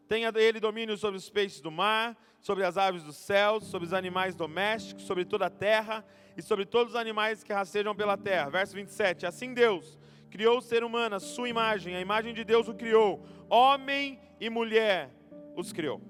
Tenha 0.06 0.32
ele 0.36 0.58
domínio 0.58 0.96
sobre 0.96 1.18
os 1.18 1.28
peixes 1.28 1.60
do 1.60 1.70
mar, 1.70 2.16
sobre 2.40 2.64
as 2.64 2.78
aves 2.78 3.02
dos 3.02 3.16
céus, 3.16 3.64
sobre 3.64 3.86
os 3.86 3.92
animais 3.92 4.34
domésticos, 4.34 5.04
sobre 5.04 5.24
toda 5.24 5.46
a 5.46 5.50
terra 5.50 6.04
e 6.36 6.40
sobre 6.40 6.64
todos 6.64 6.94
os 6.94 6.98
animais 6.98 7.44
que 7.44 7.52
rastejam 7.52 7.94
pela 7.94 8.16
terra. 8.16 8.48
Verso 8.48 8.74
27. 8.74 9.26
Assim 9.26 9.52
Deus 9.52 9.98
criou 10.30 10.58
o 10.58 10.62
ser 10.62 10.82
humano, 10.82 11.16
a 11.16 11.20
sua 11.20 11.48
imagem, 11.48 11.94
a 11.94 12.00
imagem 12.00 12.32
de 12.32 12.44
Deus 12.44 12.68
o 12.68 12.74
criou, 12.74 13.26
homem 13.50 14.18
e 14.40 14.48
mulher 14.48 15.10
os 15.54 15.72
criou. 15.72 16.00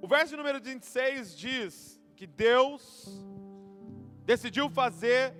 O 0.00 0.06
verso 0.06 0.36
número 0.36 0.60
26 0.60 1.36
diz 1.36 2.00
que 2.14 2.26
Deus 2.26 3.24
decidiu 4.24 4.68
fazer 4.68 5.34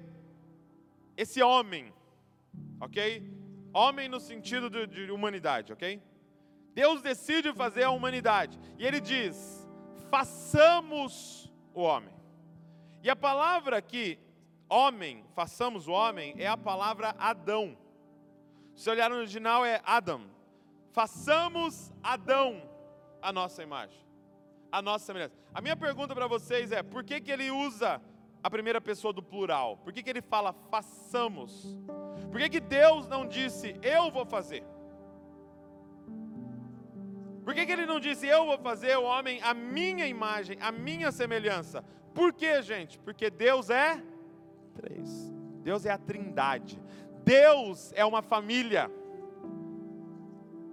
esse 1.16 1.42
homem, 1.42 1.92
ok? 2.80 3.22
Homem 3.72 4.08
no 4.08 4.20
sentido 4.20 4.70
de, 4.70 4.86
de 4.86 5.10
humanidade, 5.10 5.72
ok? 5.72 6.02
Deus 6.72 7.02
decide 7.02 7.52
fazer 7.52 7.84
a 7.84 7.90
humanidade 7.90 8.58
e 8.78 8.86
Ele 8.86 9.00
diz: 9.00 9.68
façamos 10.10 11.52
o 11.72 11.82
homem. 11.82 12.14
E 13.02 13.10
a 13.10 13.16
palavra 13.16 13.76
aqui, 13.76 14.18
homem, 14.68 15.24
façamos 15.34 15.86
o 15.88 15.92
homem, 15.92 16.34
é 16.38 16.46
a 16.46 16.56
palavra 16.56 17.14
Adão. 17.18 17.76
Se 18.74 18.90
olhar 18.90 19.10
no 19.10 19.16
original 19.16 19.64
é 19.64 19.80
Adam. 19.84 20.22
Façamos 20.92 21.92
Adão 22.02 22.62
a 23.20 23.32
nossa 23.32 23.62
imagem 23.62 24.04
a 24.74 24.82
nossa 24.82 25.06
semelhança. 25.06 25.36
A 25.54 25.60
minha 25.60 25.76
pergunta 25.76 26.12
para 26.16 26.26
vocês 26.26 26.72
é: 26.72 26.82
por 26.82 27.04
que, 27.04 27.20
que 27.20 27.30
ele 27.30 27.48
usa 27.48 28.02
a 28.44 28.50
primeira 28.50 28.78
pessoa 28.78 29.10
do 29.10 29.22
plural? 29.22 29.78
Por 29.78 29.90
que, 29.90 30.02
que 30.02 30.10
ele 30.10 30.20
fala 30.20 30.52
façamos? 30.70 31.80
Por 32.30 32.38
que, 32.38 32.50
que 32.50 32.60
Deus 32.60 33.08
não 33.08 33.26
disse 33.26 33.74
eu 33.82 34.10
vou 34.10 34.26
fazer? 34.26 34.62
Por 37.42 37.54
que, 37.54 37.64
que 37.64 37.72
ele 37.72 37.86
não 37.86 37.98
disse 37.98 38.26
eu 38.26 38.44
vou 38.44 38.58
fazer 38.58 38.98
o 38.98 39.02
homem 39.02 39.40
a 39.42 39.54
minha 39.54 40.06
imagem, 40.06 40.58
a 40.60 40.70
minha 40.70 41.10
semelhança? 41.10 41.82
Por 42.12 42.34
que, 42.34 42.60
gente? 42.60 42.98
Porque 42.98 43.30
Deus 43.30 43.70
é 43.70 44.02
três. 44.74 45.32
Deus 45.62 45.86
é 45.86 45.90
a 45.90 45.96
trindade. 45.96 46.78
Deus 47.24 47.94
é 47.94 48.04
uma 48.04 48.20
família. 48.20 48.90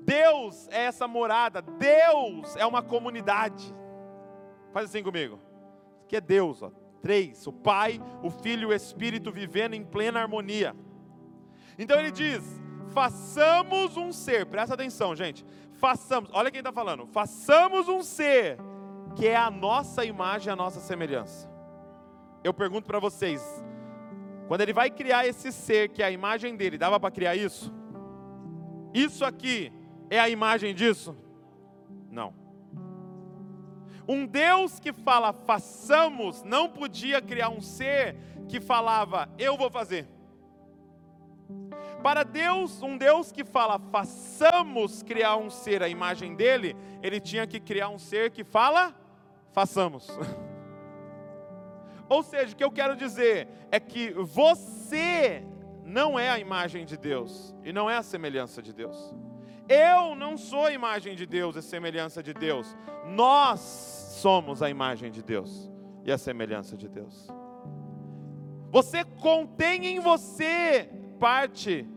Deus 0.02 0.68
é 0.68 0.84
essa 0.84 1.08
morada. 1.08 1.62
Deus 1.62 2.54
é 2.58 2.66
uma 2.66 2.84
comunidade. 2.84 3.74
Faz 4.74 4.90
assim 4.90 5.02
comigo. 5.02 5.40
Que 6.10 6.18
é 6.18 6.22
Deus, 6.22 6.62
ó. 6.62 6.81
Três: 7.02 7.46
o 7.48 7.52
Pai, 7.52 8.02
o 8.22 8.30
Filho 8.30 8.64
e 8.64 8.74
o 8.74 8.76
Espírito 8.76 9.32
vivendo 9.32 9.74
em 9.74 9.84
plena 9.84 10.20
harmonia. 10.22 10.76
Então 11.78 12.00
ele 12.00 12.12
diz: 12.12 12.44
façamos 12.94 13.98
um 13.98 14.12
ser, 14.12 14.46
presta 14.46 14.76
atenção, 14.76 15.16
gente. 15.16 15.46
Façamos, 15.74 16.30
olha 16.34 16.52
quem 16.52 16.60
está 16.60 16.72
falando. 16.72 17.08
Façamos 17.08 17.88
um 17.88 18.04
ser 18.04 18.58
que 19.16 19.28
é 19.28 19.36
a 19.36 19.50
nossa 19.50 20.06
imagem, 20.06 20.54
a 20.54 20.56
nossa 20.56 20.80
semelhança. 20.80 21.50
Eu 22.44 22.54
pergunto 22.54 22.88
para 22.88 23.00
vocês: 23.00 23.42
quando 24.48 24.62
ele 24.62 24.74
vai 24.74 24.90
criar 24.90 25.26
esse 25.26 25.52
ser 25.52 25.90
que 25.90 26.04
é 26.04 26.06
a 26.06 26.12
imagem 26.12 26.56
dele, 26.56 26.78
dava 26.78 27.00
para 27.00 27.12
criar 27.12 27.36
isso? 27.36 27.74
Isso 28.94 29.24
aqui 29.24 29.72
é 30.10 30.20
a 30.20 30.30
imagem 30.30 30.76
disso? 30.76 31.16
Não. 32.10 32.41
Um 34.12 34.26
Deus 34.26 34.78
que 34.78 34.92
fala 34.92 35.32
façamos 35.32 36.44
não 36.44 36.68
podia 36.68 37.22
criar 37.22 37.48
um 37.48 37.62
ser 37.62 38.18
que 38.50 38.60
falava 38.60 39.30
eu 39.40 39.56
vou 39.56 39.70
fazer. 39.72 40.06
Para 42.04 42.24
Deus, 42.24 42.84
um 42.84 42.98
Deus 42.98 43.32
que 43.32 43.46
fala 43.46 43.80
façamos 43.80 45.02
criar 45.02 45.38
um 45.38 45.50
ser 45.50 45.82
à 45.82 45.88
imagem 45.88 46.36
dele, 46.36 46.76
ele 47.02 47.22
tinha 47.22 47.48
que 47.48 47.58
criar 47.58 47.88
um 47.88 47.98
ser 47.98 48.32
que 48.32 48.44
fala 48.44 48.94
façamos. 49.54 50.10
Ou 52.10 52.22
seja, 52.22 52.52
o 52.52 52.58
que 52.58 52.66
eu 52.66 52.72
quero 52.72 52.98
dizer 52.98 53.48
é 53.72 53.80
que 53.80 54.12
você 54.12 55.42
não 55.86 56.20
é 56.20 56.30
a 56.30 56.38
imagem 56.38 56.84
de 56.84 56.98
Deus 56.98 57.56
e 57.64 57.72
não 57.72 57.90
é 57.90 57.96
a 57.96 58.04
semelhança 58.04 58.62
de 58.62 58.74
Deus. 58.74 59.16
Eu 59.70 60.16
não 60.16 60.38
sou 60.38 60.66
a 60.66 60.74
imagem 60.74 61.16
de 61.16 61.26
Deus 61.26 61.56
e 61.56 61.62
semelhança 61.62 62.22
de 62.22 62.34
Deus. 62.34 62.76
Nós 63.06 64.01
somos 64.22 64.62
a 64.62 64.70
imagem 64.70 65.12
de 65.12 65.24
Deus 65.24 65.72
e 66.06 66.12
a 66.12 66.18
semelhança 66.18 66.78
de 66.78 66.88
Deus. 66.88 67.28
Você 68.70 69.04
contém 69.04 69.88
em 69.88 70.00
você 70.00 70.90
parte 71.20 71.88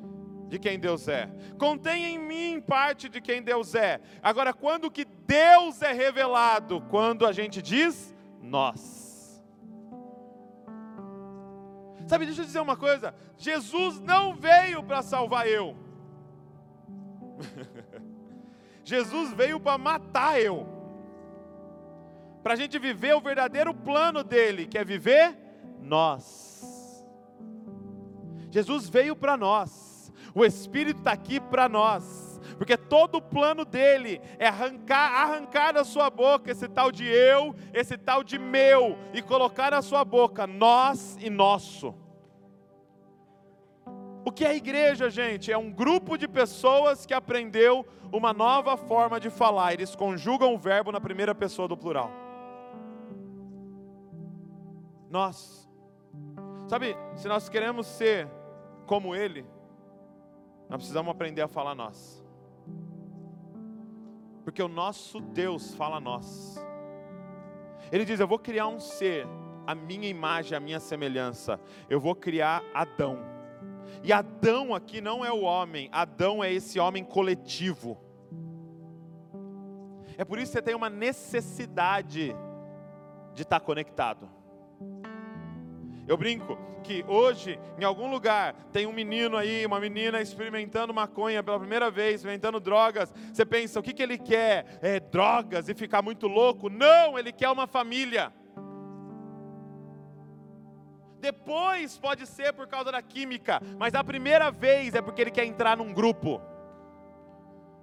de 0.48 0.58
quem 0.58 0.78
Deus 0.78 1.06
é. 1.06 1.30
Contém 1.58 2.14
em 2.14 2.18
mim 2.18 2.60
parte 2.60 3.08
de 3.08 3.20
quem 3.20 3.42
Deus 3.42 3.74
é. 3.74 4.00
Agora, 4.22 4.52
quando 4.52 4.90
que 4.90 5.04
Deus 5.04 5.82
é 5.82 5.92
revelado? 5.92 6.80
Quando 6.90 7.26
a 7.26 7.32
gente 7.32 7.60
diz 7.60 8.14
nós. 8.40 9.42
Sabe, 12.06 12.26
deixa 12.26 12.42
eu 12.42 12.46
dizer 12.46 12.60
uma 12.60 12.76
coisa: 12.76 13.14
Jesus 13.36 14.00
não 14.00 14.34
veio 14.34 14.82
para 14.82 15.02
salvar 15.02 15.46
eu. 15.46 15.76
Jesus 18.82 19.32
veio 19.32 19.60
para 19.60 19.78
matar 19.78 20.40
eu. 20.40 20.73
Para 22.44 22.52
a 22.52 22.56
gente 22.56 22.78
viver 22.78 23.16
o 23.16 23.22
verdadeiro 23.22 23.72
plano 23.72 24.22
dele, 24.22 24.66
que 24.66 24.76
é 24.76 24.84
viver 24.84 25.34
nós. 25.80 27.02
Jesus 28.50 28.86
veio 28.86 29.16
para 29.16 29.34
nós. 29.34 30.12
O 30.34 30.44
Espírito 30.44 30.98
está 30.98 31.12
aqui 31.12 31.40
para 31.40 31.70
nós. 31.70 32.38
Porque 32.58 32.76
todo 32.76 33.16
o 33.16 33.22
plano 33.22 33.64
dele 33.64 34.20
é 34.38 34.46
arrancar, 34.46 35.22
arrancar 35.22 35.72
da 35.72 35.84
sua 35.84 36.10
boca 36.10 36.50
esse 36.50 36.68
tal 36.68 36.92
de 36.92 37.06
eu, 37.06 37.54
esse 37.72 37.96
tal 37.96 38.22
de 38.22 38.38
meu, 38.38 38.98
e 39.14 39.22
colocar 39.22 39.70
na 39.70 39.80
sua 39.80 40.04
boca 40.04 40.46
nós 40.46 41.16
e 41.22 41.30
nosso. 41.30 41.94
O 44.22 44.30
que 44.30 44.44
é 44.44 44.54
igreja, 44.54 45.08
gente? 45.08 45.50
É 45.50 45.56
um 45.56 45.72
grupo 45.72 46.18
de 46.18 46.28
pessoas 46.28 47.06
que 47.06 47.14
aprendeu 47.14 47.86
uma 48.12 48.34
nova 48.34 48.76
forma 48.76 49.18
de 49.18 49.30
falar. 49.30 49.72
Eles 49.72 49.96
conjugam 49.96 50.54
o 50.54 50.58
verbo 50.58 50.92
na 50.92 51.00
primeira 51.00 51.34
pessoa 51.34 51.66
do 51.66 51.76
plural. 51.76 52.23
Nós. 55.14 55.70
Sabe, 56.66 56.96
se 57.14 57.28
nós 57.28 57.48
queremos 57.48 57.86
ser 57.86 58.28
como 58.84 59.14
Ele, 59.14 59.46
nós 60.68 60.78
precisamos 60.78 61.08
aprender 61.08 61.40
a 61.40 61.46
falar 61.46 61.72
nós. 61.72 62.20
Porque 64.42 64.60
o 64.60 64.66
nosso 64.66 65.20
Deus 65.20 65.72
fala 65.76 66.00
nós. 66.00 66.56
Ele 67.92 68.04
diz: 68.04 68.18
Eu 68.18 68.26
vou 68.26 68.40
criar 68.40 68.66
um 68.66 68.80
ser, 68.80 69.24
a 69.64 69.72
minha 69.72 70.08
imagem, 70.08 70.56
a 70.56 70.60
minha 70.60 70.80
semelhança. 70.80 71.60
Eu 71.88 72.00
vou 72.00 72.16
criar 72.16 72.64
Adão. 72.74 73.20
E 74.02 74.12
Adão 74.12 74.74
aqui 74.74 75.00
não 75.00 75.24
é 75.24 75.30
o 75.30 75.42
homem, 75.42 75.88
Adão 75.92 76.42
é 76.42 76.52
esse 76.52 76.80
homem 76.80 77.04
coletivo. 77.04 77.96
É 80.18 80.24
por 80.24 80.40
isso 80.40 80.50
que 80.50 80.58
você 80.58 80.62
tem 80.62 80.74
uma 80.74 80.90
necessidade 80.90 82.34
de 83.32 83.42
estar 83.42 83.60
conectado. 83.60 84.28
Eu 86.06 86.16
brinco 86.16 86.58
que 86.84 87.02
hoje, 87.08 87.58
em 87.78 87.84
algum 87.84 88.10
lugar, 88.10 88.54
tem 88.70 88.86
um 88.86 88.92
menino 88.92 89.36
aí, 89.36 89.64
uma 89.64 89.80
menina 89.80 90.20
experimentando 90.20 90.92
maconha 90.92 91.42
pela 91.42 91.58
primeira 91.58 91.90
vez, 91.90 92.16
experimentando 92.16 92.60
drogas. 92.60 93.12
Você 93.32 93.44
pensa, 93.44 93.80
o 93.80 93.82
que, 93.82 93.94
que 93.94 94.02
ele 94.02 94.18
quer? 94.18 94.78
É 94.82 95.00
drogas 95.00 95.68
e 95.68 95.74
ficar 95.74 96.02
muito 96.02 96.28
louco? 96.28 96.68
Não, 96.68 97.18
ele 97.18 97.32
quer 97.32 97.48
uma 97.48 97.66
família. 97.66 98.32
Depois 101.20 101.96
pode 101.96 102.26
ser 102.26 102.52
por 102.52 102.66
causa 102.66 102.92
da 102.92 103.00
química, 103.00 103.58
mas 103.78 103.94
a 103.94 104.04
primeira 104.04 104.50
vez 104.50 104.94
é 104.94 105.00
porque 105.00 105.22
ele 105.22 105.30
quer 105.30 105.46
entrar 105.46 105.74
num 105.74 105.90
grupo 105.90 106.38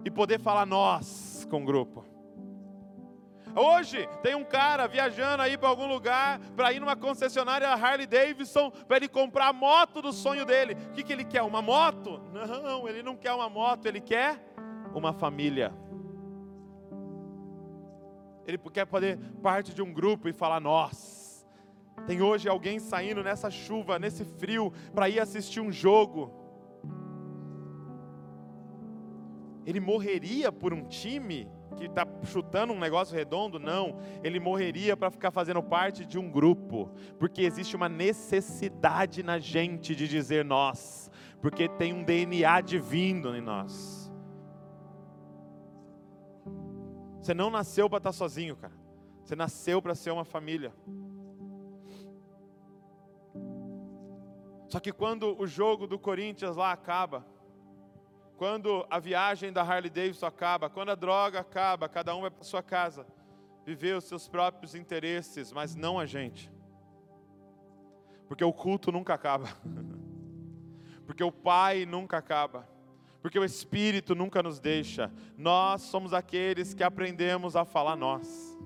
e 0.05 0.11
poder 0.11 0.39
falar 0.39 0.67
nós 0.67 1.47
com 1.49 1.63
o 1.63 1.65
grupo. 1.65 2.10
Hoje 3.55 4.07
tem 4.21 4.35
um 4.35 4.43
cara 4.43 4.87
viajando 4.87 5.43
aí 5.43 5.57
para 5.57 5.69
algum 5.69 5.87
lugar 5.87 6.39
para 6.55 6.71
ir 6.71 6.79
numa 6.79 6.95
concessionária 6.95 7.67
Harley 7.69 8.07
Davidson 8.07 8.71
para 8.71 8.97
ele 8.97 9.07
comprar 9.07 9.47
a 9.47 9.53
moto 9.53 10.01
do 10.01 10.13
sonho 10.13 10.45
dele. 10.45 10.77
O 10.89 10.93
que, 10.93 11.03
que 11.03 11.11
ele 11.11 11.25
quer? 11.25 11.41
Uma 11.41 11.61
moto? 11.61 12.21
Não, 12.31 12.87
ele 12.87 13.03
não 13.03 13.15
quer 13.15 13.33
uma 13.33 13.49
moto, 13.49 13.85
ele 13.85 13.99
quer 13.99 14.39
uma 14.93 15.13
família. 15.13 15.73
Ele 18.45 18.57
quer 18.57 18.85
poder 18.85 19.17
parte 19.41 19.73
de 19.73 19.81
um 19.81 19.93
grupo 19.93 20.27
e 20.27 20.33
falar: 20.33 20.59
nós. 20.59 21.45
Tem 22.07 22.21
hoje 22.21 22.49
alguém 22.49 22.79
saindo 22.79 23.21
nessa 23.21 23.51
chuva, 23.51 23.99
nesse 23.99 24.25
frio, 24.25 24.73
para 24.93 25.09
ir 25.09 25.19
assistir 25.19 25.59
um 25.59 25.71
jogo. 25.71 26.33
Ele 29.65 29.79
morreria 29.79 30.51
por 30.51 30.73
um 30.73 30.83
time 30.83 31.47
que 31.75 31.85
está 31.85 32.05
chutando 32.23 32.73
um 32.73 32.79
negócio 32.79 33.15
redondo? 33.15 33.59
Não. 33.59 33.99
Ele 34.23 34.39
morreria 34.39 34.95
para 34.95 35.09
ficar 35.09 35.31
fazendo 35.31 35.61
parte 35.63 36.05
de 36.05 36.19
um 36.19 36.29
grupo. 36.29 36.89
Porque 37.17 37.41
existe 37.41 37.75
uma 37.75 37.89
necessidade 37.89 39.23
na 39.23 39.39
gente 39.39 39.95
de 39.95 40.07
dizer 40.07 40.45
nós. 40.45 41.09
Porque 41.41 41.67
tem 41.67 41.93
um 41.93 42.03
DNA 42.03 42.61
divino 42.61 43.35
em 43.35 43.41
nós. 43.41 44.11
Você 47.21 47.33
não 47.33 47.49
nasceu 47.49 47.89
para 47.89 47.97
estar 47.97 48.11
sozinho, 48.11 48.55
cara. 48.55 48.73
Você 49.23 49.35
nasceu 49.35 49.81
para 49.81 49.93
ser 49.93 50.11
uma 50.11 50.25
família. 50.25 50.73
Só 54.67 54.79
que 54.79 54.91
quando 54.91 55.37
o 55.37 55.45
jogo 55.45 55.85
do 55.85 55.99
Corinthians 55.99 56.55
lá 56.55 56.71
acaba, 56.71 57.25
quando 58.41 58.87
a 58.89 58.97
viagem 58.97 59.53
da 59.53 59.61
Harley 59.61 59.91
Davidson 59.91 60.25
acaba, 60.25 60.67
quando 60.67 60.89
a 60.89 60.95
droga 60.95 61.41
acaba, 61.41 61.87
cada 61.87 62.15
um 62.15 62.21
vai 62.21 62.31
para 62.31 62.43
sua 62.43 62.63
casa, 62.63 63.05
viver 63.63 63.95
os 63.95 64.05
seus 64.05 64.27
próprios 64.27 64.73
interesses, 64.73 65.51
mas 65.51 65.75
não 65.75 65.99
a 65.99 66.07
gente. 66.07 66.51
Porque 68.27 68.43
o 68.43 68.51
culto 68.51 68.91
nunca 68.91 69.13
acaba. 69.13 69.47
Porque 71.05 71.23
o 71.23 71.31
Pai 71.31 71.85
nunca 71.85 72.17
acaba. 72.17 72.67
Porque 73.21 73.37
o 73.37 73.45
Espírito 73.45 74.15
nunca 74.15 74.41
nos 74.41 74.59
deixa. 74.59 75.11
Nós 75.37 75.83
somos 75.83 76.11
aqueles 76.11 76.73
que 76.73 76.83
aprendemos 76.83 77.55
a 77.55 77.63
falar 77.63 77.95
nós. 77.95 78.57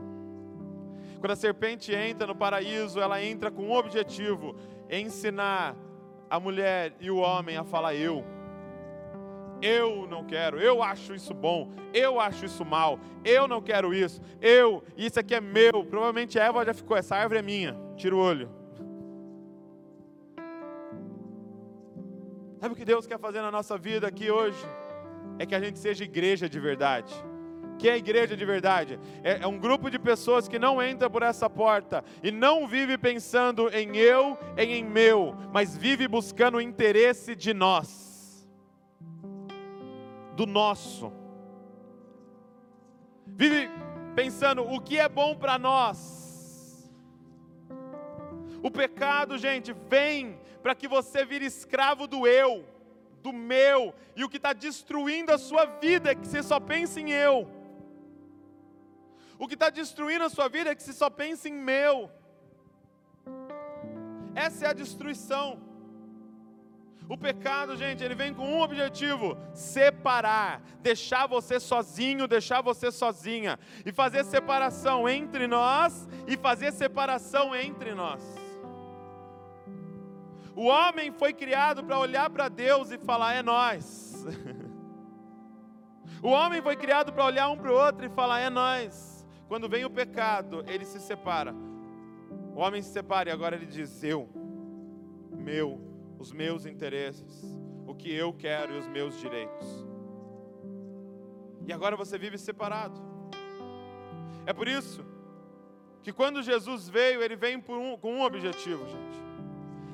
Quando 1.20 1.32
a 1.32 1.36
serpente 1.36 1.94
entra 1.94 2.26
no 2.26 2.36
paraíso, 2.36 2.98
ela 2.98 3.22
entra 3.22 3.52
com 3.52 3.64
um 3.64 3.74
objetivo: 3.74 4.56
ensinar 4.90 5.76
a 6.30 6.40
mulher 6.40 6.96
e 7.02 7.12
o 7.12 7.18
homem 7.18 7.58
a 7.58 7.66
falar 7.66 7.94
eu 7.94 8.35
eu 9.62 10.08
não 10.08 10.24
quero, 10.24 10.60
eu 10.60 10.84
acho 10.84 11.14
isso 11.14 11.34
bom, 11.34 11.72
eu 11.94 12.20
acho 12.20 12.46
isso 12.46 12.64
mal, 12.66 13.00
eu 13.24 13.48
não 13.48 13.62
quero 13.62 13.94
isso, 13.94 14.22
eu, 14.42 14.84
isso 14.98 15.20
aqui 15.20 15.36
é 15.36 15.42
meu. 15.42 15.84
Provavelmente 15.86 16.38
Eva 16.38 16.66
já 16.66 16.74
ficou, 16.74 16.96
essa 16.96 17.16
árvore 17.16 17.40
é 17.40 17.42
minha, 17.42 17.78
tira 17.96 18.16
o 18.16 18.20
olho. 18.20 18.50
Sabe 22.60 22.74
o 22.74 22.78
que 22.78 22.86
Deus 22.86 23.06
quer 23.06 23.20
fazer 23.20 23.42
na 23.42 23.52
nossa 23.52 23.78
vida 23.78 24.08
aqui 24.08 24.32
hoje? 24.32 24.58
É 25.38 25.46
que 25.46 25.54
a 25.54 25.60
gente 25.60 25.78
seja 25.78 26.04
igreja 26.04 26.50
de 26.50 26.60
verdade. 26.60 27.14
Que 27.78 27.90
é 27.90 27.94
a 27.94 27.98
igreja 27.98 28.38
de 28.38 28.46
verdade? 28.46 29.00
É, 29.22 29.40
é 29.42 29.48
um 29.48 29.60
grupo 29.60 29.90
de 29.90 30.00
pessoas 30.00 30.48
que 30.48 30.58
não 30.58 30.82
entra 30.82 31.10
por 31.10 31.22
essa 31.22 31.50
porta 31.50 32.04
e 32.24 32.32
não 32.32 32.68
vive 32.68 32.98
pensando 32.98 33.68
em 33.70 33.98
eu, 33.98 34.38
em, 34.58 34.74
em 34.74 34.84
meu, 34.84 35.36
mas 35.52 35.76
vive 35.76 36.08
buscando 36.08 36.56
o 36.56 36.62
interesse 36.62 37.36
de 37.36 37.54
nós 37.54 38.05
do 40.36 40.46
nosso. 40.46 41.12
Vive 43.26 43.70
pensando 44.16 44.64
o 44.64 44.80
que 44.80 44.98
é 45.00 45.10
bom 45.10 45.36
para 45.36 45.58
nós. 45.58 46.90
O 48.62 48.70
pecado, 48.72 49.38
gente, 49.38 49.74
vem 49.74 50.40
para 50.62 50.76
que 50.76 50.88
você 50.88 51.24
vire 51.26 51.46
escravo 51.46 52.08
do 52.08 52.26
eu, 52.28 52.66
do 53.22 53.32
meu, 53.32 53.94
e 54.16 54.24
o 54.24 54.30
que 54.30 54.38
está 54.38 54.54
destruindo 54.54 55.32
a 55.32 55.38
sua 55.38 55.66
vida 55.66 56.12
é 56.12 56.16
que 56.16 56.28
você 56.28 56.42
só 56.42 56.60
pensa 56.60 57.00
em 57.00 57.12
eu. 57.12 57.48
O 59.38 59.48
que 59.48 59.54
está 59.56 59.70
destruindo 59.70 60.24
a 60.24 60.30
sua 60.30 60.48
vida 60.48 60.72
é 60.72 60.76
que 60.76 60.84
você 60.84 60.94
só 60.94 61.10
pensa 61.10 61.50
em 61.50 61.54
meu. 61.54 62.10
Essa 64.34 64.66
é 64.66 64.70
a 64.70 64.74
destruição. 64.74 65.65
O 67.08 67.16
pecado, 67.16 67.76
gente, 67.76 68.04
ele 68.04 68.16
vem 68.16 68.34
com 68.34 68.46
um 68.46 68.62
objetivo: 68.62 69.38
separar, 69.54 70.62
deixar 70.82 71.28
você 71.28 71.60
sozinho, 71.60 72.28
deixar 72.28 72.62
você 72.62 72.92
sozinha, 72.92 73.60
e 73.86 73.92
fazer 73.92 74.24
separação 74.24 75.08
entre 75.08 75.48
nós 75.48 76.08
e 76.28 76.36
fazer 76.36 76.72
separação 76.72 77.56
entre 77.56 77.94
nós. 77.94 78.24
O 80.56 80.66
homem 80.66 81.12
foi 81.12 81.34
criado 81.34 81.84
para 81.84 82.00
olhar 82.00 82.30
para 82.30 82.50
Deus 82.50 82.90
e 82.90 82.98
falar: 82.98 83.34
é 83.34 83.44
nós. 83.44 84.26
o 86.24 86.30
homem 86.30 86.62
foi 86.62 86.76
criado 86.76 87.14
para 87.14 87.26
olhar 87.26 87.50
um 87.50 87.58
para 87.58 87.72
o 87.72 87.76
outro 87.76 88.06
e 88.06 88.10
falar: 88.10 88.40
é 88.40 88.50
nós. 88.50 89.26
Quando 89.48 89.70
vem 89.70 89.86
o 89.86 89.92
pecado, 89.92 90.64
ele 90.68 90.86
se 90.86 91.00
separa. 91.00 91.54
O 92.56 92.60
homem 92.60 92.82
se 92.82 92.90
separa 92.90 93.30
e 93.30 93.34
agora 93.34 93.56
ele 93.56 93.68
diz: 93.68 94.04
eu, 94.04 94.28
meu 95.32 95.95
os 96.26 96.32
meus 96.32 96.66
interesses, 96.66 97.44
o 97.86 97.94
que 97.94 98.12
eu 98.12 98.34
quero 98.34 98.74
e 98.74 98.80
os 98.80 98.88
meus 98.88 99.20
direitos. 99.20 99.68
E 101.68 101.72
agora 101.72 101.96
você 101.96 102.18
vive 102.18 102.36
separado. 102.36 103.00
É 104.44 104.52
por 104.52 104.68
isso 104.68 105.06
que 106.02 106.12
quando 106.12 106.42
Jesus 106.42 106.90
veio, 106.90 107.22
ele 107.22 107.36
vem 107.36 107.58
um, 107.58 107.96
com 107.98 108.12
um 108.12 108.24
objetivo, 108.24 108.88
gente. 108.88 109.20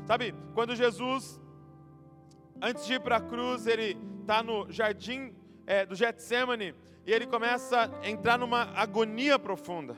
Sabe, 0.05 0.33
quando 0.53 0.73
Jesus, 0.73 1.39
antes 2.61 2.85
de 2.85 2.93
ir 2.93 3.01
para 3.01 3.17
a 3.17 3.21
cruz, 3.21 3.67
ele 3.67 3.97
está 4.21 4.41
no 4.41 4.71
jardim 4.71 5.35
é, 5.67 5.85
do 5.85 5.95
Getsemane 5.95 6.73
e 7.05 7.11
ele 7.11 7.27
começa 7.27 7.91
a 8.01 8.09
entrar 8.09 8.37
numa 8.39 8.71
agonia 8.73 9.37
profunda. 9.37 9.97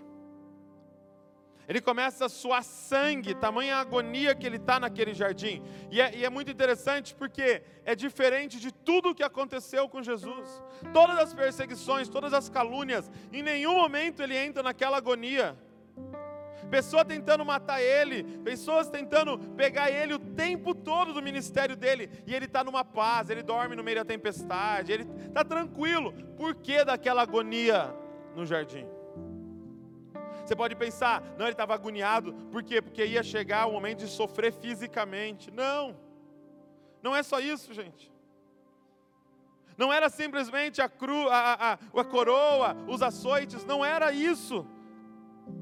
Ele 1.68 1.80
começa 1.80 2.26
a 2.26 2.30
suar 2.30 2.64
sangue, 2.64 3.34
tamanha 3.34 3.78
agonia 3.78 4.36
que 4.36 4.45
ele 4.45 4.57
está 4.57 4.80
naquele 4.80 5.14
jardim. 5.14 5.64
E 5.89 6.01
é, 6.01 6.16
e 6.16 6.26
é, 6.26 6.30
muito 6.30 6.51
interessante 6.51 7.16
porque 7.16 7.64
é 7.86 7.95
diferente 7.95 8.59
de 8.59 8.72
tudo 8.72 9.09
o 9.09 9.16
que 9.16 9.24
aconteceu 9.24 9.88
com 9.88 10.03
Jesus. 10.03 10.61
Todas 10.91 11.18
as 11.18 11.34
perseguições, 11.34 12.09
todas 12.09 12.34
as 12.34 12.49
calúnias, 12.49 13.09
em 13.32 13.41
nenhum 13.41 13.76
momento 13.76 14.22
ele 14.22 14.38
entra 14.38 14.61
naquela 14.61 14.97
agonia. 14.97 15.57
Pessoa 16.70 17.05
tentando 17.05 17.45
matar 17.45 17.82
ele, 17.82 18.24
pessoas 18.43 18.89
tentando 18.89 19.38
pegar 19.55 19.91
ele 19.91 20.16
o 20.16 20.20
tempo 20.20 20.74
todo 20.74 21.14
do 21.14 21.22
ministério 21.22 21.76
dele, 21.76 22.09
e 22.26 22.34
ele 22.34 22.45
está 22.45 22.64
numa 22.64 22.84
paz, 22.84 23.30
ele 23.30 23.43
dorme 23.43 23.76
no 23.76 23.84
meio 23.84 23.97
da 23.97 24.05
tempestade, 24.05 24.91
ele 24.91 25.07
está 25.28 25.43
tranquilo. 25.43 26.14
Por 26.36 26.55
que 26.55 26.84
daquela 26.84 27.22
agonia 27.22 27.93
no 28.36 28.45
jardim? 28.45 28.88
Você 30.44 30.56
pode 30.56 30.76
pensar, 30.76 31.22
não, 31.38 31.46
ele 31.46 31.54
estava 31.54 31.74
agoniado, 31.74 32.34
por 32.52 32.64
quê? 32.64 32.82
Porque 32.82 33.06
ia 33.06 33.24
chegar 33.24 33.66
o 33.66 33.72
momento 33.72 34.00
de 34.00 34.08
sofrer 34.08 34.52
fisicamente. 34.52 35.50
Não, 35.52 35.96
não 37.02 37.16
é 37.16 37.24
só 37.24 37.39
isso, 37.39 37.74
gente. 37.74 38.12
Não 39.78 39.91
era 39.91 40.10
simplesmente 40.10 40.82
a, 40.82 40.86
a, 40.86 41.72
a, 41.72 41.74
a 41.74 42.04
coroa, 42.04 42.76
os 42.88 43.02
açoites, 43.02 43.66
não 43.66 43.84
era 43.84 44.12
isso. 44.12 44.66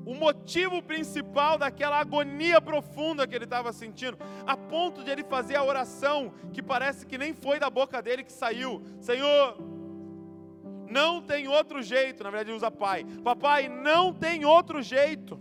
O 0.06 0.14
motivo 0.14 0.82
principal 0.82 1.58
daquela 1.58 2.00
agonia 2.00 2.62
profunda 2.62 3.28
que 3.28 3.34
ele 3.34 3.46
estava 3.46 3.72
sentindo, 3.72 4.18
a 4.46 4.56
ponto 4.56 5.04
de 5.04 5.10
ele 5.10 5.24
fazer 5.24 5.56
a 5.56 5.64
oração 5.64 6.34
que 6.54 6.62
parece 6.62 7.06
que 7.06 7.18
nem 7.18 7.34
foi 7.34 7.60
da 7.60 7.70
boca 7.70 8.02
dele 8.02 8.24
que 8.24 8.32
saiu: 8.32 8.84
Senhor, 9.00 9.58
não 10.92 11.22
tem 11.22 11.48
outro 11.48 11.82
jeito, 11.82 12.24
na 12.24 12.30
verdade 12.30 12.50
ele 12.50 12.58
usa 12.58 12.70
pai. 12.70 13.06
Papai, 13.24 13.70
não 13.70 14.14
tem 14.14 14.46
outro 14.46 14.82
jeito. 14.82 15.40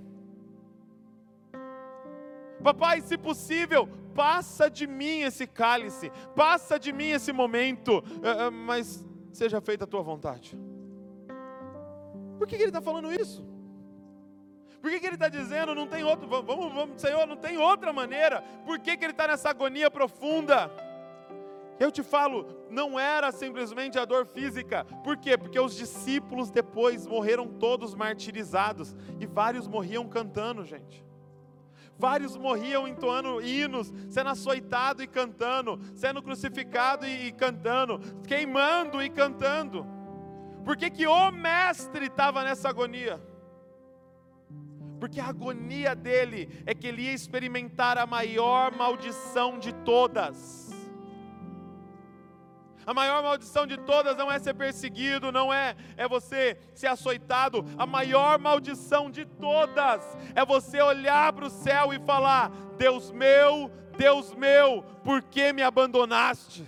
Papai, 2.62 3.01
se 3.01 3.18
possível, 3.18 3.88
passa 4.14 4.70
de 4.70 4.86
mim 4.86 5.20
esse 5.22 5.46
cálice, 5.46 6.12
passa 6.36 6.78
de 6.78 6.92
mim 6.92 7.09
esse 7.09 7.32
momento, 7.32 8.05
eh, 8.22 8.46
eh, 8.46 8.51
mas 8.51 9.05
seja 9.32 9.61
feita 9.61 9.84
a 9.84 9.86
tua 9.86 10.03
vontade. 10.03 10.59
Por 12.38 12.46
que, 12.46 12.55
ele 12.55 12.64
está 12.66 12.80
falando 12.80 13.12
isso? 13.12 13.44
Por 14.80 14.90
que, 14.90 15.05
ele 15.05 15.14
está 15.14 15.28
dizendo, 15.28 15.74
não 15.74 15.86
tem 15.86 16.05
outro, 16.05 16.26
vamos, 16.26 16.72
vamos, 16.72 17.01
Senhor, 17.01 17.26
não 17.26 17.36
tem 17.36 17.59
outra 17.59 17.92
maneira? 17.92 18.42
Por 18.64 18.78
que, 18.78 18.96
que 18.96 19.05
ele 19.05 19.12
está 19.12 19.28
nessa 19.28 19.51
agonia 19.51 19.90
profunda? 19.90 20.70
Eu 21.81 21.91
te 21.91 22.03
falo, 22.03 22.47
não 22.68 23.01
era 23.01 23.33
simplesmente 23.33 23.99
a 23.99 24.05
dor 24.05 24.26
física. 24.26 24.85
Por 25.03 25.16
quê? 25.16 25.39
Porque 25.39 25.59
os 25.59 25.74
discípulos 25.74 26.51
depois 26.51 27.07
morreram 27.07 27.49
todos 27.49 27.95
martirizados 27.95 28.95
e 29.18 29.24
vários 29.24 29.66
morriam 29.66 30.07
cantando, 30.07 30.62
gente. 30.62 31.03
Vários 31.99 32.37
morriam 32.37 32.87
entoando 32.87 33.41
hinos, 33.41 33.91
sendo 34.11 34.28
açoitado 34.28 35.03
e 35.03 35.07
cantando, 35.07 35.81
sendo 35.95 36.22
crucificado 36.22 37.07
e, 37.07 37.33
cantando, 37.33 37.99
queimando 38.28 39.03
e 39.03 39.09
cantando. 39.09 39.87
Por 40.62 40.76
que, 40.76 40.91
que 40.91 41.07
o 41.07 41.31
mestre 41.31 42.07
estava 42.07 42.45
nessa 42.45 42.68
agonia? 42.68 43.18
Porque 44.99 45.18
a 45.18 45.28
agonia 45.28 45.97
dele 45.97 46.62
é 46.66 46.74
que 46.74 46.87
ele 46.87 47.05
ia 47.05 47.14
experimentar 47.14 47.97
a 47.97 48.05
maior 48.05 48.70
maldição 48.70 49.59
de 49.59 49.72
todas 49.76 50.69
A 52.91 52.93
maior 52.93 53.22
maldição 53.22 53.68
de 53.68 53.76
todas 53.76 54.16
não 54.16 54.32
é 54.32 54.36
ser 54.41 54.53
perseguido, 54.53 55.30
não 55.30 55.55
é 55.55 55.76
é 55.97 56.09
você 56.09 56.59
ser 56.74 56.88
açoitado. 56.88 57.64
A 57.78 57.86
maior 57.86 58.36
maldição 58.36 59.09
de 59.09 59.24
todas 59.24 60.03
é 60.34 60.45
você 60.45 60.82
olhar 60.82 61.32
para 61.32 61.45
o 61.45 61.51
céu 61.51 61.95
e 61.95 62.01
falar: 62.01 62.51
Deus 62.76 63.12
meu, 63.12 63.70
Deus 63.97 64.34
meu, 64.34 64.82
por 65.05 65.22
que 65.22 65.53
me 65.53 65.62
abandonaste? 65.62 66.66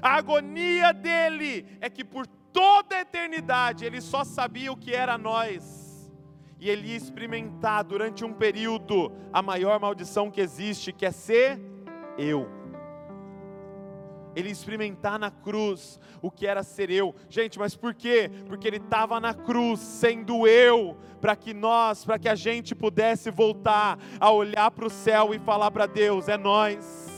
A 0.00 0.14
agonia 0.14 0.92
dele 0.92 1.66
é 1.80 1.90
que 1.90 2.04
por 2.04 2.24
toda 2.52 2.94
a 2.94 3.00
eternidade 3.00 3.84
ele 3.84 4.00
só 4.00 4.22
sabia 4.22 4.70
o 4.70 4.76
que 4.76 4.94
era 4.94 5.18
nós. 5.18 6.08
E 6.60 6.70
ele 6.70 6.90
ia 6.90 6.96
experimentar 6.96 7.82
durante 7.82 8.24
um 8.24 8.32
período 8.32 9.10
a 9.32 9.42
maior 9.42 9.80
maldição 9.80 10.30
que 10.30 10.40
existe, 10.40 10.92
que 10.92 11.04
é 11.04 11.10
ser 11.10 11.60
eu. 12.16 12.59
Ele 14.34 14.50
experimentar 14.50 15.18
na 15.18 15.30
cruz 15.30 15.98
o 16.22 16.30
que 16.30 16.46
era 16.46 16.62
ser 16.62 16.90
eu. 16.90 17.14
Gente, 17.28 17.58
mas 17.58 17.74
por 17.76 17.94
quê? 17.94 18.30
Porque 18.46 18.66
ele 18.66 18.76
estava 18.76 19.18
na 19.20 19.34
cruz 19.34 19.80
sendo 19.80 20.46
eu, 20.46 20.96
para 21.20 21.34
que 21.34 21.52
nós, 21.52 22.04
para 22.04 22.18
que 22.18 22.28
a 22.28 22.34
gente 22.34 22.74
pudesse 22.74 23.30
voltar 23.30 23.98
a 24.18 24.30
olhar 24.30 24.70
para 24.70 24.86
o 24.86 24.90
céu 24.90 25.34
e 25.34 25.38
falar 25.38 25.70
para 25.70 25.86
Deus: 25.86 26.28
é 26.28 26.36
nós 26.36 27.10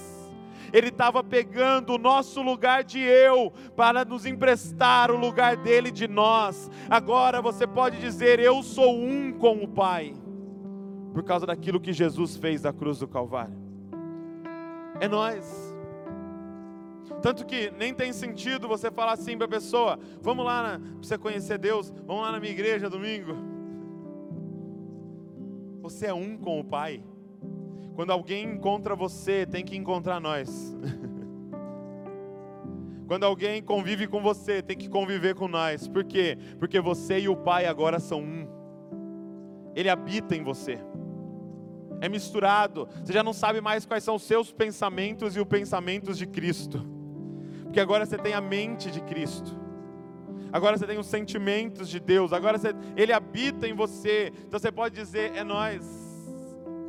ele 0.72 0.88
estava 0.88 1.22
pegando 1.22 1.94
o 1.94 1.98
nosso 1.98 2.40
lugar 2.40 2.82
de 2.82 2.98
eu 2.98 3.52
para 3.76 4.04
nos 4.04 4.24
emprestar 4.24 5.10
o 5.10 5.18
lugar 5.18 5.56
dele 5.56 5.90
de 5.90 6.08
nós. 6.08 6.70
Agora 6.88 7.42
você 7.42 7.66
pode 7.66 8.00
dizer: 8.00 8.40
Eu 8.40 8.62
sou 8.62 8.96
um 8.96 9.32
com 9.32 9.62
o 9.62 9.68
Pai, 9.68 10.14
por 11.12 11.22
causa 11.22 11.46
daquilo 11.46 11.80
que 11.80 11.92
Jesus 11.92 12.36
fez 12.36 12.62
na 12.62 12.72
cruz 12.72 12.98
do 12.98 13.06
Calvário. 13.06 13.60
É 14.98 15.06
nós. 15.06 15.71
Tanto 17.22 17.46
que 17.46 17.70
nem 17.78 17.94
tem 17.94 18.12
sentido 18.12 18.66
você 18.66 18.90
falar 18.90 19.12
assim 19.12 19.36
para 19.36 19.46
a 19.46 19.50
pessoa: 19.50 19.98
Vamos 20.20 20.44
lá 20.44 20.78
para 20.78 20.80
você 21.00 21.16
conhecer 21.16 21.56
Deus, 21.56 21.90
vamos 22.04 22.22
lá 22.22 22.32
na 22.32 22.40
minha 22.40 22.52
igreja 22.52 22.90
domingo. 22.90 23.36
Você 25.80 26.06
é 26.06 26.14
um 26.14 26.36
com 26.36 26.58
o 26.58 26.64
Pai. 26.64 27.02
Quando 27.94 28.10
alguém 28.10 28.44
encontra 28.44 28.96
você, 28.96 29.46
tem 29.46 29.64
que 29.64 29.76
encontrar 29.76 30.20
nós. 30.20 30.76
Quando 33.06 33.24
alguém 33.24 33.62
convive 33.62 34.06
com 34.06 34.22
você, 34.22 34.62
tem 34.62 34.76
que 34.76 34.88
conviver 34.88 35.34
com 35.34 35.46
nós. 35.46 35.86
Por 35.86 36.02
quê? 36.02 36.38
Porque 36.58 36.80
você 36.80 37.20
e 37.20 37.28
o 37.28 37.36
Pai 37.36 37.66
agora 37.66 38.00
são 38.00 38.20
um. 38.20 38.48
Ele 39.74 39.88
habita 39.88 40.34
em 40.34 40.42
você. 40.42 40.78
É 42.00 42.08
misturado. 42.08 42.88
Você 43.04 43.12
já 43.12 43.22
não 43.22 43.32
sabe 43.32 43.60
mais 43.60 43.84
quais 43.84 44.02
são 44.02 44.14
os 44.14 44.22
seus 44.22 44.52
pensamentos 44.52 45.36
e 45.36 45.40
os 45.40 45.46
pensamentos 45.46 46.16
de 46.16 46.26
Cristo. 46.26 47.01
Porque 47.72 47.80
agora 47.80 48.04
você 48.04 48.18
tem 48.18 48.34
a 48.34 48.40
mente 48.42 48.90
de 48.90 49.00
Cristo. 49.00 49.58
Agora 50.52 50.76
você 50.76 50.86
tem 50.86 50.98
os 50.98 51.06
sentimentos 51.06 51.88
de 51.88 51.98
Deus. 51.98 52.30
Agora 52.30 52.58
você, 52.58 52.74
Ele 52.94 53.14
habita 53.14 53.66
em 53.66 53.72
você. 53.72 54.30
Então 54.46 54.60
você 54.60 54.70
pode 54.70 54.94
dizer: 54.94 55.34
é 55.34 55.42
nós 55.42 55.82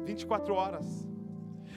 24 0.04 0.54
horas. 0.54 1.08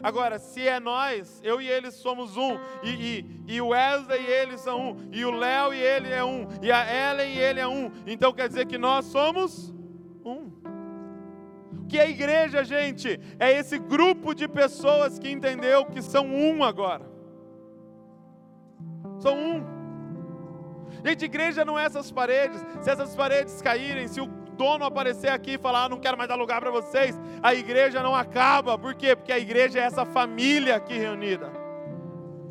Agora, 0.03 0.41
se 0.41 0.67
é 0.67 0.81
nós, 0.81 1.41
eu 1.45 1.61
e 1.61 1.69
ele 1.69 1.93
somos 1.93 2.37
um, 2.37 2.59
e, 2.83 2.91
e, 2.91 3.55
e 3.55 3.61
o 3.61 3.69
Wesley 3.69 4.21
e 4.21 4.27
ele 4.27 4.59
são 4.59 4.91
um, 4.91 5.09
e 5.13 5.25
o 5.25 5.31
Léo 5.31 5.73
e 5.73 5.81
ele 5.81 6.11
é 6.11 6.25
um, 6.25 6.49
e 6.61 6.73
a 6.73 7.13
Ellen 7.13 7.33
e 7.33 7.39
ele 7.39 7.61
é 7.61 7.67
um, 7.67 7.91
então 8.07 8.33
quer 8.33 8.49
dizer 8.49 8.67
que 8.67 8.77
nós 8.77 9.05
somos 9.05 9.73
um. 10.25 10.51
O 11.81 11.87
que 11.89 11.97
é 11.97 12.11
igreja, 12.11 12.65
gente? 12.65 13.21
É 13.39 13.53
esse 13.53 13.79
grupo 13.79 14.35
de 14.35 14.49
pessoas 14.49 15.17
que 15.17 15.31
entendeu 15.31 15.87
que 15.87 16.03
são 16.03 16.27
um 16.27 16.65
agora. 16.65 17.16
São 19.19 19.37
um. 19.37 19.77
Gente, 21.05 21.25
igreja 21.25 21.65
não 21.65 21.79
é 21.79 21.85
essas 21.85 22.11
paredes. 22.11 22.65
Se 22.81 22.91
essas 22.91 23.15
paredes 23.15 23.61
caírem, 23.63 24.09
se 24.09 24.21
o 24.21 24.27
dono 24.57 24.85
aparecer 24.85 25.29
aqui 25.29 25.53
e 25.53 25.59
falar: 25.59 25.85
ah, 25.85 25.89
não 25.89 25.99
quero 25.99 26.17
mais 26.17 26.29
dar 26.29 26.37
lugar 26.37 26.61
para 26.61 26.71
vocês, 26.71 27.19
a 27.43 27.55
igreja 27.55 28.03
não 28.03 28.15
acaba. 28.15 28.79
Por 28.79 28.95
quê? 28.95 29.15
Porque 29.15 29.33
a 29.33 29.39
igreja 29.39 29.79
é 29.79 29.83
essa 29.83 30.05
família 30.05 30.77
aqui 30.77 30.99
reunida. 30.99 31.51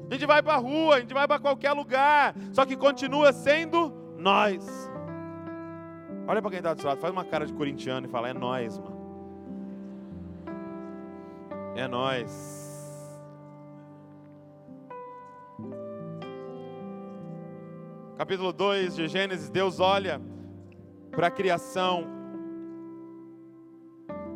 A 0.09 0.13
gente 0.13 0.25
vai 0.25 0.41
para 0.41 0.53
a 0.53 0.57
rua, 0.57 0.95
a 0.95 0.99
gente 0.99 1.13
vai 1.13 1.27
para 1.27 1.39
qualquer 1.39 1.71
lugar, 1.73 2.35
só 2.51 2.63
que 2.65 2.75
continua 2.77 3.33
sendo 3.33 3.91
nós. 4.17 4.63
Olha 6.27 6.41
para 6.41 6.51
quem 6.51 6.59
está 6.59 6.73
do 6.73 6.79
seu 6.79 6.89
lado, 6.89 7.01
faz 7.01 7.11
uma 7.11 7.25
cara 7.25 7.45
de 7.45 7.53
corintiano 7.53 8.07
e 8.07 8.09
fala: 8.09 8.29
é 8.29 8.33
nós, 8.33 8.77
mano. 8.77 8.95
É 11.75 11.87
nós. 11.87 12.64
Capítulo 18.17 18.53
2 18.53 18.95
de 18.95 19.09
Gênesis, 19.09 19.49
Deus 19.49 19.81
olha 19.81 20.21
para 21.11 21.27
a 21.27 21.31
criação. 21.31 22.05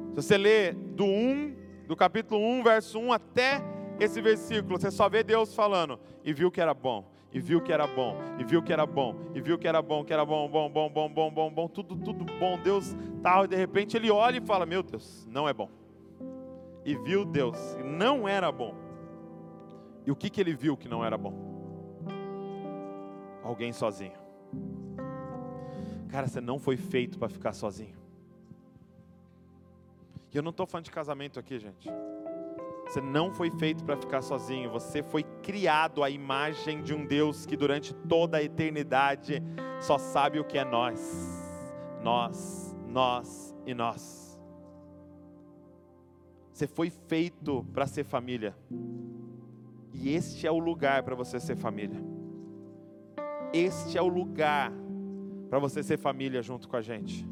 Se 0.10 0.16
você 0.18 0.38
ler 0.38 0.74
do 0.74 1.06
1, 1.06 1.56
do 1.88 1.96
capítulo 1.96 2.42
1, 2.42 2.62
verso 2.62 3.00
1 3.00 3.14
até 3.14 3.64
esse 3.98 4.22
versículo, 4.22 4.78
você 4.78 4.92
só 4.92 5.08
vê 5.08 5.24
Deus 5.24 5.56
falando, 5.56 5.98
e 6.26 6.34
viu 6.34 6.52
que 6.52 6.60
era 6.60 6.74
bom, 6.74 7.10
e 7.32 7.40
viu 7.40 7.62
que 7.62 7.72
era 7.72 7.88
bom, 7.88 8.18
e 8.38 8.44
viu 8.44 8.62
que 8.62 8.74
era 8.74 8.86
bom, 8.86 9.16
e 9.34 9.40
viu 9.40 9.58
que 9.58 9.68
era 9.68 9.82
bom, 9.82 10.04
que 10.04 10.12
era 10.12 10.26
bom, 10.26 10.50
bom, 10.50 10.70
bom, 10.70 10.90
bom, 10.90 11.10
bom, 11.10 11.32
bom, 11.32 11.50
bom, 11.50 11.68
tudo, 11.70 11.96
tudo 11.96 12.26
bom. 12.38 12.60
Deus 12.62 12.94
tal, 13.24 13.46
e 13.46 13.48
de 13.48 13.56
repente 13.56 13.96
ele 13.96 14.12
olha 14.12 14.40
e 14.40 14.42
fala: 14.42 14.66
Meu 14.66 14.84
Deus, 14.84 15.26
não 15.32 15.48
é 15.48 15.54
bom. 15.54 15.70
E 16.84 16.98
viu 16.98 17.24
Deus, 17.24 17.78
não 17.82 18.28
era 18.28 18.52
bom. 18.52 18.76
E 20.06 20.12
o 20.12 20.16
que, 20.18 20.30
que 20.30 20.42
ele 20.42 20.54
viu 20.54 20.76
que 20.76 20.90
não 20.90 21.04
era 21.04 21.18
bom? 21.18 21.49
Alguém 23.50 23.74
sozinho. 23.74 24.14
Cara, 26.10 26.28
você 26.28 26.40
não 26.40 26.60
foi 26.60 26.78
feito 26.78 27.18
para 27.18 27.28
ficar 27.28 27.52
sozinho. 27.52 27.98
E 30.32 30.38
eu 30.38 30.44
não 30.44 30.52
estou 30.52 30.68
falando 30.68 30.86
de 30.86 30.92
casamento 30.92 31.40
aqui, 31.40 31.58
gente. 31.58 31.90
Você 32.86 33.02
não 33.02 33.34
foi 33.34 33.50
feito 33.50 33.84
para 33.84 33.98
ficar 33.98 34.22
sozinho. 34.22 34.70
Você 34.70 35.02
foi 35.02 35.24
criado 35.42 36.04
à 36.04 36.12
imagem 36.12 36.84
de 36.84 36.94
um 36.94 37.04
Deus 37.04 37.48
que 37.48 37.58
durante 37.58 37.92
toda 37.92 38.38
a 38.38 38.44
eternidade 38.44 39.42
só 39.82 39.98
sabe 39.98 40.40
o 40.40 40.46
que 40.46 40.60
é 40.60 40.64
nós. 40.64 41.02
Nós, 42.04 42.78
nós 42.88 43.56
e 43.66 43.74
nós. 43.74 44.40
Você 46.54 46.68
foi 46.68 46.92
feito 46.92 47.66
para 47.74 47.88
ser 47.88 48.04
família. 48.04 48.56
E 49.92 50.14
este 50.14 50.46
é 50.46 50.52
o 50.52 50.60
lugar 50.60 51.02
para 51.02 51.16
você 51.16 51.40
ser 51.40 51.56
família. 51.56 52.19
Este 53.54 53.98
é 53.98 54.02
o 54.02 54.08
lugar 54.08 54.72
para 55.50 55.60
você 55.60 55.82
ser 55.82 55.98
família 55.98 56.42
junto 56.42 56.68
com 56.68 56.76
a 56.76 56.82
gente. 56.82 57.28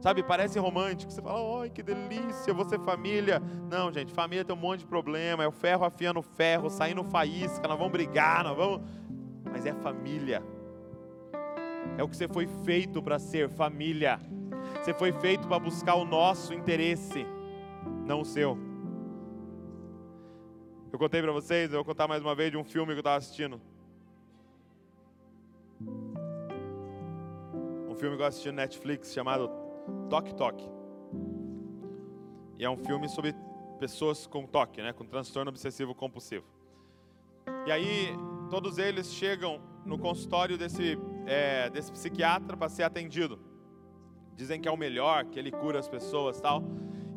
Sabe, 0.00 0.22
parece 0.22 0.58
romântico. 0.58 1.12
Você 1.12 1.22
fala, 1.22 1.62
ai 1.62 1.70
que 1.70 1.82
delícia, 1.82 2.54
ser 2.68 2.80
família. 2.80 3.40
Não, 3.70 3.92
gente, 3.92 4.12
família 4.12 4.44
tem 4.44 4.54
um 4.54 4.58
monte 4.58 4.80
de 4.80 4.86
problema. 4.86 5.44
É 5.44 5.48
o 5.48 5.52
ferro 5.52 5.84
afiando 5.84 6.20
o 6.20 6.22
ferro, 6.22 6.68
saindo 6.70 7.04
faísca, 7.04 7.68
nós 7.68 7.78
vamos 7.78 7.92
brigar, 7.92 8.42
nós 8.42 8.56
vamos. 8.56 8.80
Mas 9.44 9.64
é 9.66 9.72
família. 9.74 10.42
É 11.98 12.02
o 12.02 12.08
que 12.08 12.16
você 12.16 12.26
foi 12.26 12.46
feito 12.64 13.02
para 13.02 13.18
ser 13.18 13.48
família. 13.50 14.18
Você 14.82 14.94
foi 14.94 15.12
feito 15.12 15.46
para 15.46 15.58
buscar 15.58 15.94
o 15.94 16.04
nosso 16.04 16.54
interesse, 16.54 17.26
não 18.06 18.22
o 18.22 18.24
seu. 18.24 18.58
Eu 20.92 20.98
contei 20.98 21.22
para 21.22 21.32
vocês, 21.32 21.70
eu 21.70 21.78
vou 21.78 21.84
contar 21.84 22.08
mais 22.08 22.22
uma 22.22 22.34
vez 22.34 22.50
de 22.50 22.56
um 22.56 22.64
filme 22.64 22.92
que 22.92 22.98
eu 22.98 23.00
estava 23.00 23.16
assistindo. 23.16 23.60
Filme 28.02 28.16
que 28.16 28.22
eu 28.24 28.26
assisti 28.26 28.48
no 28.48 28.56
Netflix 28.56 29.12
chamado 29.12 29.48
Toque 30.10 30.34
Toque. 30.34 30.68
E 32.58 32.64
é 32.64 32.68
um 32.68 32.76
filme 32.76 33.08
sobre 33.08 33.32
pessoas 33.78 34.26
com 34.26 34.44
toque, 34.44 34.82
né, 34.82 34.92
com 34.92 35.04
transtorno 35.04 35.50
obsessivo 35.50 35.94
compulsivo. 35.94 36.44
E 37.64 37.70
aí 37.70 38.08
todos 38.50 38.78
eles 38.78 39.12
chegam 39.12 39.60
no 39.86 39.96
consultório 39.96 40.58
desse, 40.58 40.98
é, 41.26 41.70
desse 41.70 41.92
psiquiatra 41.92 42.56
para 42.56 42.68
ser 42.68 42.82
atendido. 42.82 43.38
Dizem 44.34 44.60
que 44.60 44.66
é 44.66 44.72
o 44.72 44.76
melhor, 44.76 45.26
que 45.26 45.38
ele 45.38 45.52
cura 45.52 45.78
as 45.78 45.88
pessoas 45.88 46.40
tal. 46.40 46.64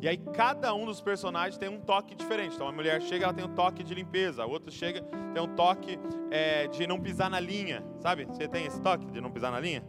E 0.00 0.06
aí 0.06 0.16
cada 0.18 0.72
um 0.72 0.86
dos 0.86 1.00
personagens 1.00 1.58
tem 1.58 1.68
um 1.68 1.80
toque 1.80 2.14
diferente. 2.14 2.54
Então 2.54 2.68
a 2.68 2.72
mulher 2.72 3.02
chega, 3.02 3.24
ela 3.24 3.34
tem 3.34 3.44
um 3.44 3.54
toque 3.56 3.82
de 3.82 3.92
limpeza. 3.92 4.44
A 4.44 4.46
outra 4.46 4.70
chega, 4.70 5.02
tem 5.34 5.42
um 5.42 5.52
toque 5.56 5.98
é, 6.30 6.68
de 6.68 6.86
não 6.86 7.00
pisar 7.00 7.28
na 7.28 7.40
linha. 7.40 7.84
Sabe? 7.98 8.24
Você 8.26 8.46
tem 8.46 8.66
esse 8.66 8.80
toque 8.80 9.04
de 9.06 9.20
não 9.20 9.32
pisar 9.32 9.50
na 9.50 9.58
linha? 9.58 9.84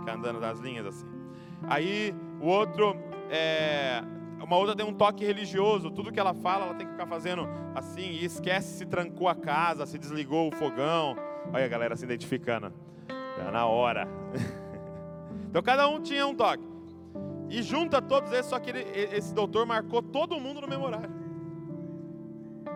Ficar 0.00 0.14
andando 0.14 0.40
nas 0.40 0.58
linhas 0.58 0.86
assim. 0.86 1.06
Aí 1.68 2.14
o 2.40 2.46
outro, 2.46 2.96
é, 3.30 4.02
uma 4.42 4.56
outra 4.56 4.74
tem 4.74 4.84
um 4.84 4.94
toque 4.94 5.24
religioso, 5.24 5.90
tudo 5.90 6.10
que 6.10 6.18
ela 6.18 6.34
fala, 6.34 6.64
ela 6.66 6.74
tem 6.74 6.86
que 6.86 6.92
ficar 6.92 7.06
fazendo 7.06 7.48
assim, 7.74 8.02
e 8.02 8.24
esquece 8.24 8.78
se 8.78 8.86
trancou 8.86 9.28
a 9.28 9.34
casa, 9.34 9.86
se 9.86 9.98
desligou 9.98 10.48
o 10.48 10.52
fogão. 10.52 11.16
Olha 11.52 11.64
a 11.64 11.68
galera 11.68 11.96
se 11.96 12.04
identificando, 12.04 12.72
já 13.36 13.50
na 13.50 13.66
hora. 13.66 14.08
então 15.48 15.62
cada 15.62 15.88
um 15.88 16.00
tinha 16.00 16.26
um 16.26 16.34
toque. 16.34 16.68
E 17.48 17.62
junta 17.62 18.00
todos 18.00 18.32
esses, 18.32 18.46
só 18.46 18.58
que 18.58 18.70
ele, 18.70 18.80
esse 18.80 19.34
doutor 19.34 19.66
marcou 19.66 20.00
todo 20.02 20.38
mundo 20.40 20.60
no 20.60 20.68
memorário. 20.68 21.10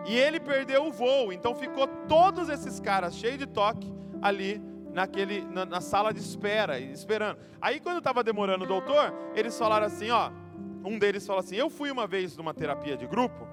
E 0.05 0.15
ele 0.15 0.39
perdeu 0.39 0.85
o 0.85 0.91
voo, 0.91 1.33
então 1.33 1.55
ficou 1.55 1.87
todos 2.07 2.49
esses 2.49 2.79
caras 2.79 3.15
cheios 3.15 3.39
de 3.39 3.47
toque 3.47 3.91
ali 4.21 4.61
naquele, 4.95 5.41
na, 5.41 5.65
na 5.65 5.81
sala 5.81 6.13
de 6.13 6.21
espera, 6.21 6.79
esperando. 6.79 7.37
Aí 7.61 7.81
quando 7.81 7.97
estava 7.97 8.23
demorando 8.23 8.63
o 8.63 8.67
doutor, 8.67 9.13
eles 9.35 9.57
falaram 9.59 9.85
assim, 9.85 10.09
ó, 10.09 10.31
um 10.85 10.97
deles 10.97 11.27
falou 11.27 11.41
assim, 11.41 11.57
eu 11.57 11.69
fui 11.69 11.91
uma 11.91 12.07
vez 12.07 12.37
numa 12.37 12.53
terapia 12.53 12.95
de 12.95 13.05
grupo, 13.05 13.45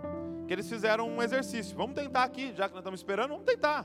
que 0.46 0.52
eles 0.52 0.68
fizeram 0.68 1.08
um 1.08 1.20
exercício, 1.20 1.76
vamos 1.76 1.94
tentar 1.94 2.22
aqui, 2.22 2.54
já 2.54 2.68
que 2.68 2.74
nós 2.74 2.82
estamos 2.82 3.00
esperando, 3.00 3.30
vamos 3.30 3.44
tentar. 3.44 3.84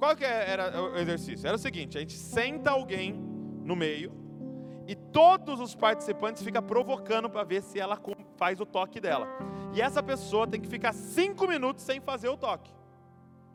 Qual 0.00 0.16
que 0.16 0.24
era 0.24 0.82
o 0.82 0.96
exercício? 0.96 1.46
Era 1.46 1.56
o 1.56 1.60
seguinte, 1.60 1.96
a 1.96 2.00
gente 2.00 2.14
senta 2.14 2.72
alguém 2.72 3.12
no 3.64 3.76
meio, 3.76 4.12
e 4.88 4.96
todos 4.96 5.60
os 5.60 5.76
participantes 5.76 6.42
ficam 6.42 6.62
provocando 6.62 7.30
para 7.30 7.44
ver 7.44 7.62
se 7.62 7.78
ela 7.78 8.00
faz 8.36 8.58
o 8.58 8.66
toque 8.66 8.98
dela. 8.98 9.28
E 9.74 9.80
essa 9.80 10.02
pessoa 10.02 10.44
tem 10.44 10.60
que 10.60 10.66
ficar 10.66 10.92
cinco 10.92 11.46
minutos 11.46 11.84
sem 11.84 12.00
fazer 12.00 12.28
o 12.28 12.36
toque. 12.36 12.72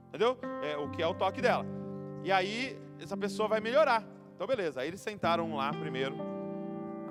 Entendeu? 0.07 0.37
É, 0.61 0.77
o 0.77 0.89
que 0.91 1.01
é 1.01 1.07
o 1.07 1.13
toque 1.15 1.41
dela. 1.41 1.65
E 2.23 2.31
aí 2.31 2.79
essa 2.99 3.17
pessoa 3.17 3.47
vai 3.47 3.59
melhorar. 3.59 4.03
Então, 4.35 4.47
beleza. 4.47 4.81
Aí 4.81 4.87
eles 4.87 5.01
sentaram 5.01 5.55
lá 5.55 5.71
primeiro. 5.71 6.15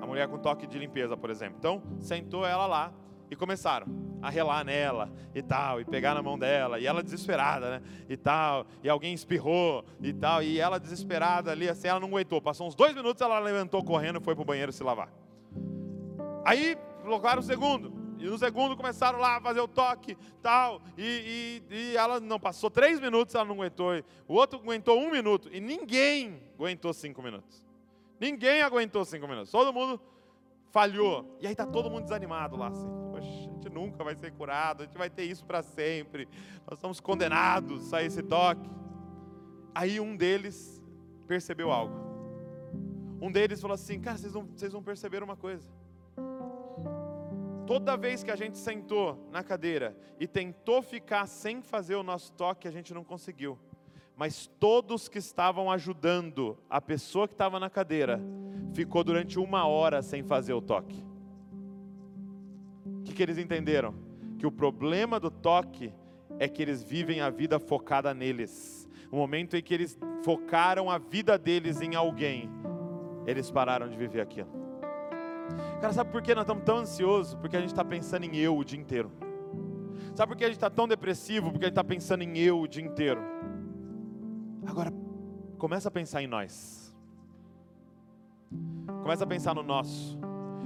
A 0.01 0.05
mulher 0.05 0.27
com 0.27 0.37
toque 0.37 0.67
de 0.67 0.77
limpeza, 0.77 1.15
por 1.15 1.29
exemplo. 1.29 1.55
Então, 1.57 1.81
sentou 1.99 2.45
ela 2.45 2.67
lá 2.67 2.93
e 3.31 3.35
começaram 3.35 3.87
a 4.21 4.29
relar 4.29 4.63
nela 4.63 5.11
e 5.33 5.41
tal, 5.41 5.81
e 5.81 5.85
pegar 5.85 6.13
na 6.13 6.21
mão 6.21 6.37
dela, 6.37 6.79
e 6.79 6.85
ela 6.85 7.01
desesperada, 7.01 7.71
né? 7.71 7.81
E 8.07 8.15
tal, 8.15 8.65
e 8.81 8.89
alguém 8.89 9.13
espirrou 9.13 9.83
e 10.01 10.13
tal, 10.13 10.41
e 10.41 10.59
ela 10.59 10.79
desesperada 10.79 11.51
ali, 11.51 11.67
assim, 11.67 11.87
ela 11.87 11.99
não 11.99 12.07
aguentou. 12.07 12.41
Passou 12.41 12.67
uns 12.67 12.75
dois 12.75 12.93
minutos, 12.93 13.21
ela 13.21 13.39
levantou 13.39 13.83
correndo 13.83 14.19
e 14.19 14.23
foi 14.23 14.35
pro 14.35 14.45
banheiro 14.45 14.71
se 14.71 14.83
lavar. 14.83 15.09
Aí 16.45 16.77
colocaram 17.01 17.41
o 17.41 17.43
segundo. 17.43 18.02
E 18.23 18.25
no 18.25 18.37
segundo 18.37 18.77
começaram 18.77 19.19
lá 19.19 19.35
a 19.35 19.41
fazer 19.41 19.59
o 19.59 19.67
toque, 19.67 20.17
tal, 20.41 20.81
e, 20.97 21.61
e, 21.69 21.75
e, 21.75 21.97
ela 21.97 22.21
não 22.21 22.39
passou 22.39 22.71
três 22.71 22.97
minutos, 22.97 23.35
ela 23.35 23.43
não 23.43 23.55
aguentou. 23.55 23.91
O 24.25 24.35
outro 24.35 24.57
aguentou 24.59 24.97
um 24.97 25.11
minuto, 25.11 25.49
e 25.51 25.59
ninguém 25.59 26.41
aguentou 26.57 26.93
cinco 26.93 27.21
minutos. 27.21 27.61
Ninguém 28.17 28.61
aguentou 28.61 29.03
cinco 29.03 29.27
minutos. 29.27 29.51
Todo 29.51 29.73
mundo 29.73 29.99
falhou. 30.71 31.37
E 31.41 31.47
aí 31.47 31.53
tá 31.53 31.65
todo 31.65 31.89
mundo 31.89 32.03
desanimado 32.03 32.55
lá, 32.55 32.69
assim. 32.69 32.87
Poxa, 33.11 33.27
a 33.27 33.29
gente 33.29 33.69
nunca 33.69 34.05
vai 34.05 34.15
ser 34.15 34.31
curado, 34.31 34.83
a 34.83 34.85
gente 34.85 34.97
vai 34.97 35.09
ter 35.09 35.25
isso 35.25 35.45
para 35.45 35.61
sempre. 35.61 36.25
Nós 36.65 36.77
estamos 36.77 37.01
condenados 37.01 37.93
a 37.93 38.01
esse 38.03 38.23
toque. 38.23 38.69
Aí 39.75 39.99
um 39.99 40.15
deles 40.15 40.81
percebeu 41.27 41.73
algo. 41.73 41.93
Um 43.21 43.29
deles 43.29 43.59
falou 43.59 43.75
assim: 43.75 43.99
Cara, 43.99 44.17
vocês 44.17 44.31
vocês 44.31 44.71
não 44.71 44.81
perceberam 44.81 45.25
uma 45.25 45.35
coisa. 45.35 45.67
Toda 47.65 47.95
vez 47.95 48.23
que 48.23 48.31
a 48.31 48.35
gente 48.35 48.57
sentou 48.57 49.29
na 49.31 49.41
cadeira 49.41 49.95
e 50.19 50.27
tentou 50.27 50.81
ficar 50.81 51.25
sem 51.27 51.61
fazer 51.61 51.95
o 51.95 52.03
nosso 52.03 52.33
toque, 52.33 52.67
a 52.67 52.71
gente 52.71 52.93
não 52.93 53.03
conseguiu. 53.03 53.57
Mas 54.17 54.47
todos 54.59 55.07
que 55.07 55.17
estavam 55.17 55.71
ajudando 55.71 56.57
a 56.69 56.81
pessoa 56.81 57.27
que 57.27 57.33
estava 57.33 57.59
na 57.59 57.69
cadeira, 57.69 58.21
ficou 58.73 59.03
durante 59.03 59.39
uma 59.39 59.65
hora 59.65 60.01
sem 60.01 60.23
fazer 60.23 60.53
o 60.53 60.61
toque. 60.61 61.03
O 62.85 63.03
que, 63.03 63.13
que 63.13 63.23
eles 63.23 63.37
entenderam? 63.37 63.95
Que 64.37 64.45
o 64.45 64.51
problema 64.51 65.19
do 65.19 65.31
toque 65.31 65.93
é 66.39 66.47
que 66.47 66.61
eles 66.61 66.83
vivem 66.83 67.21
a 67.21 67.29
vida 67.29 67.59
focada 67.59 68.13
neles. 68.13 68.87
O 69.11 69.15
momento 69.15 69.55
em 69.55 69.61
que 69.61 69.73
eles 69.73 69.97
focaram 70.23 70.89
a 70.89 70.97
vida 70.97 71.37
deles 71.37 71.81
em 71.81 71.95
alguém, 71.95 72.49
eles 73.25 73.49
pararam 73.49 73.87
de 73.87 73.95
viver 73.95 74.21
aquilo. 74.21 74.62
Cara, 75.81 75.93
sabe 75.93 76.11
por 76.11 76.21
que 76.21 76.33
nós 76.33 76.43
estamos 76.43 76.63
tão 76.63 76.77
ansiosos? 76.77 77.35
Porque 77.35 77.57
a 77.57 77.59
gente 77.59 77.71
está 77.71 77.83
pensando 77.83 78.23
em 78.25 78.37
eu 78.37 78.57
o 78.57 78.63
dia 78.63 78.79
inteiro. 78.79 79.11
Sabe 80.15 80.31
por 80.31 80.37
que 80.37 80.43
a 80.43 80.47
gente 80.47 80.57
está 80.57 80.69
tão 80.69 80.87
depressivo? 80.87 81.51
Porque 81.51 81.65
a 81.65 81.67
gente 81.67 81.73
está 81.73 81.83
pensando 81.83 82.23
em 82.23 82.37
eu 82.37 82.59
o 82.59 82.67
dia 82.67 82.83
inteiro. 82.83 83.21
Agora, 84.65 84.93
começa 85.57 85.89
a 85.89 85.91
pensar 85.91 86.21
em 86.21 86.27
nós. 86.27 86.95
Começa 89.01 89.23
a 89.23 89.27
pensar 89.27 89.53
no 89.55 89.63
nosso. 89.63 90.17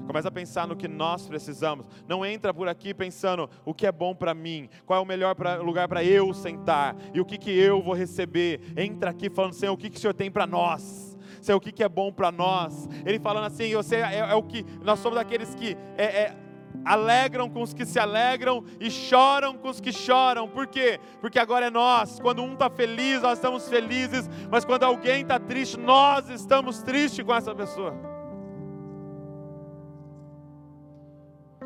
Começa 0.06 0.28
a 0.28 0.32
pensar 0.32 0.68
no 0.68 0.76
que 0.76 0.88
nós 0.88 1.28
precisamos. 1.28 1.86
Não 2.08 2.26
entra 2.26 2.54
por 2.54 2.68
aqui 2.68 2.94
pensando 2.94 3.50
o 3.66 3.74
que 3.74 3.86
é 3.86 3.92
bom 3.92 4.16
para 4.16 4.34
mim, 4.34 4.70
qual 4.86 5.00
é 5.00 5.04
o 5.04 5.06
melhor 5.06 5.36
pra, 5.36 5.58
lugar 5.58 5.88
para 5.88 6.04
eu 6.04 6.34
sentar 6.34 6.96
e 7.14 7.20
o 7.20 7.26
que, 7.26 7.38
que 7.38 7.52
eu 7.52 7.82
vou 7.82 7.94
receber. 7.94 8.62
Entra 8.78 9.10
aqui 9.10 9.30
falando, 9.30 9.54
Senhor, 9.54 9.74
o 9.74 9.78
que, 9.78 9.90
que 9.90 9.98
o 9.98 10.00
Senhor 10.00 10.14
tem 10.14 10.32
para 10.32 10.48
nós 10.48 11.17
Senhor, 11.48 11.58
o 11.58 11.62
que, 11.62 11.72
que 11.72 11.84
é 11.84 11.88
bom 11.88 12.12
para 12.12 12.30
nós. 12.30 12.90
Ele 13.06 13.20
falando 13.20 13.46
assim, 13.46 13.74
você 13.74 13.96
é, 13.96 14.18
é, 14.20 14.36
o 14.36 14.44
que 14.44 14.66
nós 14.84 15.00
somos 15.00 15.18
daqueles 15.18 15.56
que 15.56 15.78
é, 15.98 16.04
é, 16.04 16.38
alegram 16.84 17.50
com 17.50 17.62
os 17.62 17.74
que 17.74 17.86
se 17.86 17.98
alegram 17.98 18.66
e 18.82 18.92
choram 18.92 19.58
com 19.58 19.70
os 19.70 19.80
que 19.80 19.94
choram. 19.94 20.50
Por 20.50 20.68
quê? 20.68 21.00
Porque 21.22 21.40
agora 21.40 21.68
é 21.68 21.70
nós. 21.70 22.20
Quando 22.20 22.44
um 22.44 22.52
está 22.52 22.70
feliz, 22.70 23.22
nós 23.22 23.38
estamos 23.38 23.70
felizes, 23.70 24.30
mas 24.52 24.66
quando 24.66 24.84
alguém 24.84 25.22
está 25.22 25.40
triste, 25.40 25.80
nós 25.80 26.30
estamos 26.30 26.84
tristes 26.84 27.24
com 27.26 27.34
essa 27.34 27.56
pessoa. 27.56 27.96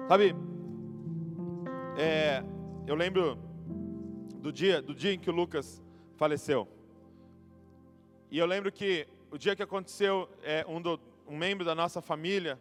Sabe? 0.07 0.35
É, 1.97 2.43
eu 2.85 2.93
lembro 2.93 3.35
do 4.39 4.53
dia, 4.53 4.79
do 4.79 4.93
dia 4.93 5.13
em 5.13 5.19
que 5.19 5.29
o 5.31 5.33
Lucas 5.33 5.81
faleceu. 6.17 6.67
E 8.29 8.37
eu 8.37 8.45
lembro 8.45 8.71
que 8.71 9.07
o 9.31 9.37
dia 9.37 9.55
que 9.55 9.63
aconteceu, 9.63 10.29
é, 10.43 10.65
um, 10.67 10.81
do, 10.81 10.99
um 11.25 11.37
membro 11.37 11.65
da 11.65 11.73
nossa 11.73 12.01
família 12.01 12.59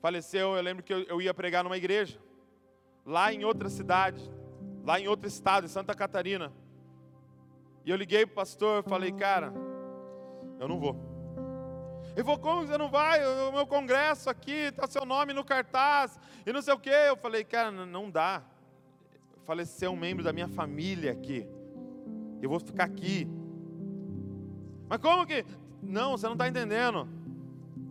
faleceu. 0.00 0.56
Eu 0.56 0.62
lembro 0.62 0.82
que 0.82 0.92
eu, 0.92 1.02
eu 1.02 1.22
ia 1.22 1.34
pregar 1.34 1.62
numa 1.62 1.76
igreja, 1.76 2.18
lá 3.04 3.32
em 3.32 3.44
outra 3.44 3.68
cidade, 3.68 4.18
lá 4.82 4.98
em 4.98 5.06
outro 5.06 5.28
estado, 5.28 5.66
em 5.66 5.68
Santa 5.68 5.94
Catarina. 5.94 6.50
E 7.84 7.90
eu 7.90 7.96
liguei 7.96 8.24
para 8.24 8.32
o 8.32 8.36
pastor 8.36 8.82
falei, 8.82 9.12
cara, 9.12 9.52
eu 10.58 10.66
não 10.66 10.80
vou. 10.80 10.96
Ele 12.16 12.24
falou, 12.24 12.38
como 12.38 12.66
você 12.66 12.78
não 12.78 12.88
vai? 12.88 13.22
O 13.48 13.52
meu 13.52 13.66
congresso 13.66 14.30
aqui, 14.30 14.52
está 14.52 14.86
seu 14.86 15.04
nome 15.04 15.34
no 15.34 15.44
cartaz, 15.44 16.18
e 16.46 16.52
não 16.52 16.62
sei 16.62 16.72
o 16.72 16.78
quê. 16.78 16.94
Eu 17.08 17.16
falei, 17.16 17.44
cara, 17.44 17.70
não 17.70 18.10
dá. 18.10 18.42
Faleceu 19.44 19.92
um 19.92 19.96
membro 19.96 20.24
da 20.24 20.32
minha 20.32 20.48
família 20.48 21.12
aqui. 21.12 21.46
Eu 22.40 22.48
vou 22.48 22.58
ficar 22.58 22.84
aqui. 22.84 23.28
Mas 24.88 24.98
como 24.98 25.26
que? 25.26 25.44
Não, 25.86 26.12
você 26.12 26.26
não 26.26 26.32
está 26.34 26.48
entendendo. 26.48 27.08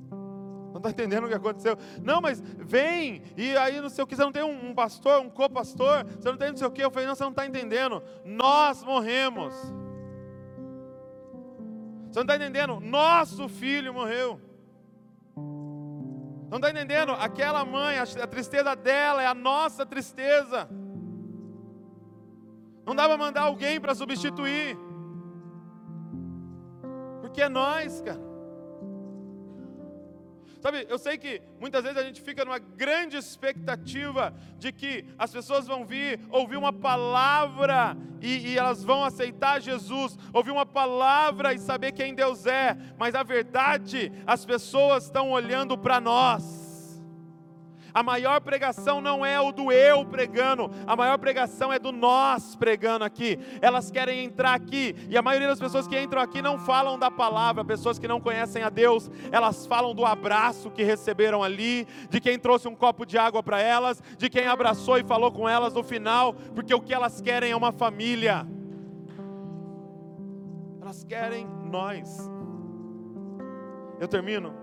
Não 0.09 0.77
está 0.77 0.89
entendendo 0.89 1.25
o 1.25 1.27
que 1.27 1.35
aconteceu. 1.35 1.77
Não, 2.01 2.19
mas 2.19 2.41
vem, 2.41 3.21
e 3.37 3.55
aí 3.55 3.79
não 3.79 3.89
sei 3.89 4.03
o 4.03 4.07
que, 4.07 4.15
você 4.15 4.23
não 4.23 4.31
tem 4.31 4.43
um, 4.43 4.73
pastor, 4.73 5.21
um 5.21 5.29
co-pastor, 5.29 6.03
você 6.05 6.29
não 6.29 6.37
tem 6.37 6.49
não 6.49 6.57
sei 6.57 6.67
o 6.67 6.71
que. 6.71 6.83
Eu 6.83 6.89
falei, 6.89 7.07
não, 7.07 7.15
você 7.15 7.23
não 7.23 7.31
está 7.31 7.45
entendendo. 7.45 8.01
Nós 8.25 8.83
morremos. 8.83 9.53
Você 12.09 12.19
não 12.19 12.23
está 12.23 12.35
entendendo? 12.35 12.79
Nosso 12.79 13.47
filho 13.47 13.93
morreu. 13.93 14.39
Não 15.35 16.57
está 16.57 16.69
entendendo? 16.69 17.11
Aquela 17.13 17.63
mãe, 17.65 17.97
a 17.97 18.27
tristeza 18.27 18.75
dela 18.75 19.21
é 19.21 19.27
a 19.27 19.33
nossa 19.33 19.85
tristeza. 19.85 20.69
Não 22.85 22.95
dá 22.95 23.07
para 23.07 23.17
mandar 23.17 23.41
alguém 23.43 23.79
para 23.79 23.95
substituir 23.95 24.77
porque 27.33 27.41
é 27.41 27.49
nós, 27.49 27.99
cara. 28.01 28.21
Sabe, 30.61 30.85
eu 30.87 30.99
sei 30.99 31.17
que 31.17 31.41
muitas 31.59 31.83
vezes 31.83 31.97
a 31.97 32.03
gente 32.03 32.21
fica 32.21 32.45
numa 32.45 32.59
grande 32.59 33.17
expectativa 33.17 34.31
de 34.59 34.71
que 34.71 35.03
as 35.17 35.31
pessoas 35.31 35.65
vão 35.65 35.83
vir, 35.83 36.19
ouvir 36.29 36.57
uma 36.57 36.71
palavra 36.71 37.97
e, 38.21 38.51
e, 38.51 38.57
elas 38.57 38.83
vão 38.83 39.03
aceitar 39.03 39.59
Jesus, 39.59 40.15
ouvir 40.31 40.51
uma 40.51 40.65
palavra 40.65 41.55
e 41.55 41.57
saber 41.57 41.91
quem 41.91 42.13
Deus 42.13 42.45
é, 42.45 42.77
mas 42.99 43.15
a 43.15 43.23
verdade, 43.23 44.11
as 44.27 44.45
pessoas 44.45 45.05
estão 45.05 45.31
olhando 45.31 45.75
para 45.75 45.99
nós. 45.99 46.62
A 47.93 48.01
maior 48.01 48.41
pregação 48.41 48.99
não 48.99 49.23
é 49.23 49.39
o 49.39 49.51
do 49.51 49.71
eu 49.71 50.03
pregando, 50.03 50.71
a 50.87 50.95
maior 50.95 51.17
pregação 51.19 51.71
é 51.71 51.77
do 51.77 51.91
nós 51.91 52.55
pregando 52.55 53.05
aqui. 53.05 53.37
Elas 53.61 53.91
querem 53.91 54.25
entrar 54.25 54.55
aqui, 54.55 54.95
e 55.09 55.15
a 55.15 55.21
maioria 55.21 55.47
das 55.47 55.59
pessoas 55.59 55.87
que 55.87 55.99
entram 55.99 56.19
aqui 56.19 56.41
não 56.41 56.57
falam 56.57 56.97
da 56.97 57.11
palavra, 57.11 57.63
pessoas 57.63 57.99
que 57.99 58.07
não 58.07 58.19
conhecem 58.19 58.63
a 58.63 58.69
Deus, 58.69 59.11
elas 59.31 59.67
falam 59.67 59.93
do 59.93 60.05
abraço 60.05 60.71
que 60.71 60.83
receberam 60.83 61.43
ali, 61.43 61.87
de 62.09 62.19
quem 62.19 62.39
trouxe 62.39 62.67
um 62.67 62.75
copo 62.75 63.05
de 63.05 63.15
água 63.15 63.43
para 63.43 63.61
elas, 63.61 64.01
de 64.17 64.27
quem 64.27 64.47
abraçou 64.47 64.97
e 64.97 65.03
falou 65.03 65.31
com 65.31 65.47
elas 65.47 65.75
no 65.75 65.83
final, 65.83 66.33
porque 66.55 66.73
o 66.73 66.81
que 66.81 66.93
elas 66.93 67.21
querem 67.21 67.51
é 67.51 67.55
uma 67.55 67.71
família. 67.71 68.47
Elas 70.81 71.03
querem 71.03 71.47
nós. 71.69 72.29
Eu 73.99 74.07
termino 74.07 74.53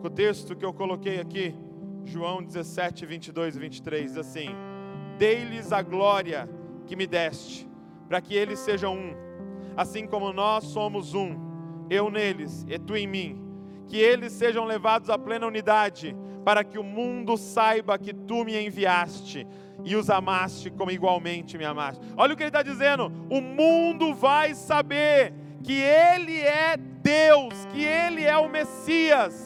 com 0.00 0.08
o 0.08 0.10
texto 0.10 0.56
que 0.56 0.64
eu 0.64 0.72
coloquei 0.74 1.20
aqui 1.20 1.54
João 2.06 2.42
17, 2.42 3.04
22 3.04 3.56
e 3.56 3.58
23 3.58 4.04
diz 4.06 4.16
assim: 4.16 4.48
Dei-lhes 5.18 5.72
a 5.72 5.82
glória 5.82 6.48
que 6.86 6.94
me 6.94 7.06
deste, 7.06 7.68
para 8.08 8.20
que 8.20 8.34
eles 8.34 8.58
sejam 8.60 8.94
um, 8.96 9.14
assim 9.76 10.06
como 10.06 10.32
nós 10.32 10.64
somos 10.64 11.14
um, 11.14 11.36
eu 11.90 12.10
neles 12.10 12.64
e 12.68 12.78
tu 12.78 12.96
em 12.96 13.06
mim, 13.06 13.42
que 13.88 13.96
eles 13.96 14.32
sejam 14.32 14.64
levados 14.64 15.10
à 15.10 15.18
plena 15.18 15.46
unidade, 15.46 16.16
para 16.44 16.62
que 16.62 16.78
o 16.78 16.84
mundo 16.84 17.36
saiba 17.36 17.98
que 17.98 18.14
tu 18.14 18.44
me 18.44 18.56
enviaste 18.56 19.46
e 19.84 19.96
os 19.96 20.08
amaste 20.08 20.70
como 20.70 20.90
igualmente 20.90 21.58
me 21.58 21.64
amaste. 21.64 22.04
Olha 22.16 22.34
o 22.34 22.36
que 22.36 22.44
ele 22.44 22.50
está 22.50 22.62
dizendo: 22.62 23.12
o 23.28 23.40
mundo 23.40 24.14
vai 24.14 24.54
saber 24.54 25.34
que 25.66 25.72
Ele 25.72 26.40
é 26.40 26.76
Deus, 26.76 27.66
que 27.72 27.84
Ele 27.84 28.22
é 28.22 28.36
o 28.36 28.48
Messias, 28.48 29.45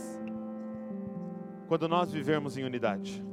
quando 1.70 1.86
nós 1.86 2.10
vivermos 2.10 2.58
em 2.58 2.64
unidade. 2.64 3.24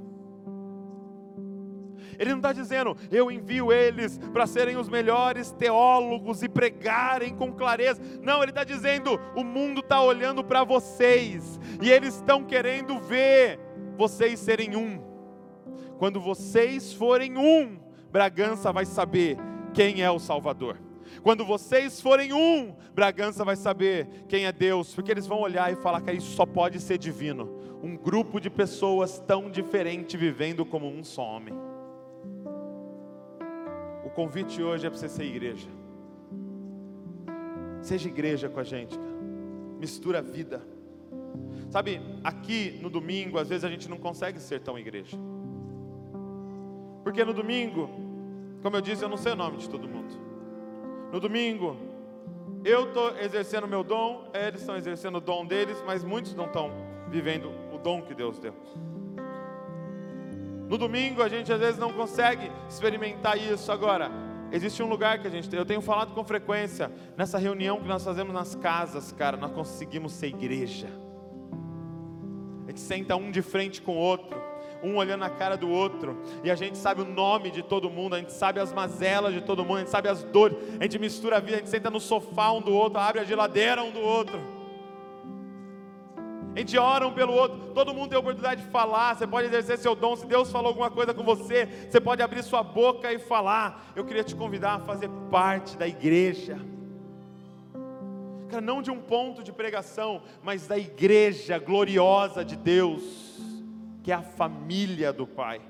Ele 2.20 2.30
não 2.30 2.38
está 2.38 2.54
dizendo, 2.54 2.96
eu 3.10 3.32
envio 3.32 3.74
eles 3.74 4.20
para 4.32 4.46
serem 4.46 4.78
os 4.78 4.88
melhores 4.88 5.52
teólogos 5.54 6.44
e 6.44 6.48
pregarem 6.48 7.34
com 7.36 7.52
clareza. 7.52 8.00
Não, 8.22 8.44
ele 8.44 8.52
está 8.52 8.64
dizendo, 8.64 9.20
o 9.36 9.44
mundo 9.44 9.80
está 9.80 10.04
olhando 10.04 10.44
para 10.44 10.64
vocês 10.64 11.60
e 11.82 11.90
eles 11.90 12.14
estão 12.14 12.44
querendo 12.44 13.00
ver 13.00 13.60
vocês 13.98 14.40
serem 14.40 14.76
um. 14.76 15.02
Quando 15.98 16.22
vocês 16.22 16.94
forem 16.94 17.40
um, 17.40 17.80
Bragança 18.12 18.72
vai 18.72 18.86
saber 18.86 19.36
quem 19.74 20.04
é 20.04 20.12
o 20.12 20.20
Salvador. 20.20 20.78
Quando 21.24 21.44
vocês 21.44 22.00
forem 22.00 22.34
um, 22.34 22.76
Bragança 22.94 23.44
vai 23.44 23.56
saber 23.56 24.08
quem 24.30 24.46
é 24.46 24.52
Deus, 24.52 24.94
porque 24.94 25.10
eles 25.10 25.26
vão 25.26 25.40
olhar 25.40 25.74
e 25.74 25.76
falar 25.76 26.02
que 26.02 26.12
isso 26.12 26.36
só 26.36 26.46
pode 26.46 26.80
ser 26.80 27.00
divino. 27.00 27.57
Um 27.82 27.96
grupo 27.96 28.40
de 28.40 28.50
pessoas 28.50 29.20
tão 29.20 29.50
diferente 29.50 30.18
vivendo 30.18 30.66
como 30.66 30.88
um 30.88 31.04
só 31.04 31.24
homem. 31.24 31.54
O 34.04 34.10
convite 34.10 34.62
hoje 34.64 34.88
é 34.88 34.90
para 34.90 34.98
você 34.98 35.08
ser 35.08 35.26
igreja. 35.26 35.68
Seja 37.82 38.08
igreja 38.08 38.50
com 38.50 38.60
a 38.60 38.64
gente, 38.64 38.98
cara. 38.98 39.18
mistura 39.80 40.20
a 40.20 40.22
vida. 40.22 40.62
Sabe, 41.70 42.02
aqui 42.24 42.80
no 42.82 42.90
domingo, 42.90 43.38
às 43.38 43.50
vezes 43.50 43.64
a 43.64 43.70
gente 43.70 43.90
não 43.90 43.98
consegue 43.98 44.40
ser 44.40 44.62
tão 44.62 44.80
igreja. 44.80 45.18
Porque 47.04 47.24
no 47.24 47.34
domingo, 47.34 47.90
como 48.62 48.76
eu 48.76 48.82
disse, 48.82 49.04
eu 49.04 49.10
não 49.10 49.18
sei 49.18 49.34
o 49.34 49.36
nome 49.36 49.58
de 49.58 49.70
todo 49.70 49.88
mundo. 49.88 50.14
No 51.12 51.20
domingo, 51.20 51.78
eu 52.66 52.88
estou 52.88 53.18
exercendo 53.20 53.68
meu 53.68 53.84
dom, 53.84 54.30
eles 54.34 54.62
estão 54.62 54.76
exercendo 54.76 55.18
o 55.18 55.22
dom 55.22 55.46
deles, 55.46 55.82
mas 55.86 56.04
muitos 56.04 56.34
não 56.34 56.46
estão 56.46 56.72
vivendo 57.10 57.52
o 57.78 57.80
dom 57.80 58.02
que 58.02 58.14
Deus 58.14 58.38
deu. 58.40 58.54
No 60.68 60.78
domingo 60.78 61.22
a 61.22 61.30
gente 61.30 61.52
às 61.54 61.60
vezes 61.60 61.80
não 61.80 61.94
consegue 61.94 62.52
experimentar 62.68 63.38
isso. 63.38 63.72
Agora, 63.72 64.12
existe 64.52 64.84
um 64.84 64.90
lugar 64.90 65.20
que 65.20 65.28
a 65.28 65.30
gente 65.30 65.50
tem. 65.50 65.58
Eu 65.58 65.66
tenho 65.66 65.82
falado 65.82 66.14
com 66.14 66.24
frequência, 66.24 66.92
nessa 67.16 67.38
reunião 67.38 67.80
que 67.80 67.88
nós 67.88 68.04
fazemos 68.04 68.34
nas 68.34 68.56
casas, 68.56 69.12
cara, 69.14 69.38
nós 69.38 69.52
conseguimos 69.52 70.12
ser 70.12 70.28
igreja. 70.28 70.88
A 72.66 72.70
gente 72.70 72.82
senta 72.82 73.16
um 73.16 73.32
de 73.32 73.42
frente 73.42 73.82
com 73.82 73.94
o 73.94 73.98
outro 73.98 74.48
um 74.84 74.96
olhando 74.98 75.22
na 75.22 75.30
cara 75.30 75.58
do 75.58 75.68
outro, 75.68 76.22
e 76.44 76.52
a 76.52 76.56
gente 76.56 76.78
sabe 76.78 77.02
o 77.02 77.06
nome 77.06 77.50
de 77.50 77.64
todo 77.64 77.90
mundo, 77.90 78.16
a 78.16 78.20
gente 78.20 78.32
sabe 78.32 78.60
as 78.60 78.72
mazelas 78.72 79.34
de 79.34 79.42
todo 79.42 79.66
mundo, 79.66 79.78
a 79.78 79.80
gente 79.80 79.90
sabe 79.90 80.08
as 80.08 80.24
dores, 80.24 80.56
a 80.80 80.84
gente 80.84 81.00
mistura 81.00 81.38
a 81.38 81.40
vida, 81.40 81.56
a 81.56 81.60
gente 81.60 81.70
senta 81.70 81.90
no 81.90 82.00
sofá 82.00 82.52
um 82.52 82.62
do 82.62 82.72
outro, 82.72 83.00
abre 83.00 83.20
a 83.20 83.24
geladeira 83.24 83.84
um 83.84 83.90
do 83.90 84.00
outro. 84.00 84.57
A 86.58 86.60
gente 86.60 86.76
ora 86.76 87.08
um 87.08 87.14
pelo 87.14 87.34
outro, 87.34 87.72
todo 87.72 87.94
mundo 87.94 88.10
tem 88.10 88.16
a 88.16 88.20
oportunidade 88.20 88.64
de 88.64 88.68
falar, 88.70 89.16
você 89.16 89.28
pode 89.28 89.46
exercer 89.46 89.78
seu 89.78 89.94
dom, 89.94 90.16
se 90.16 90.26
Deus 90.26 90.52
falou 90.52 90.70
alguma 90.70 90.90
coisa 90.90 91.14
com 91.14 91.24
você, 91.24 91.68
você 91.88 92.02
pode 92.02 92.20
abrir 92.20 92.42
sua 92.42 92.64
boca 92.64 93.14
e 93.14 93.20
falar. 93.20 93.94
Eu 93.96 94.04
queria 94.04 94.24
te 94.24 94.36
convidar 94.36 94.74
a 94.74 94.80
fazer 94.80 95.08
parte 95.30 95.78
da 95.78 95.88
igreja. 95.88 96.60
Cara, 98.50 98.60
não 98.60 98.82
de 98.82 98.90
um 98.90 99.00
ponto 99.00 99.44
de 99.44 99.54
pregação, 99.54 100.24
mas 100.42 100.66
da 100.66 100.80
igreja 100.80 101.60
gloriosa 101.60 102.44
de 102.44 102.56
Deus 102.56 103.38
que 104.02 104.12
é 104.12 104.16
a 104.16 104.24
família 104.24 105.14
do 105.14 105.28
Pai, 105.28 105.62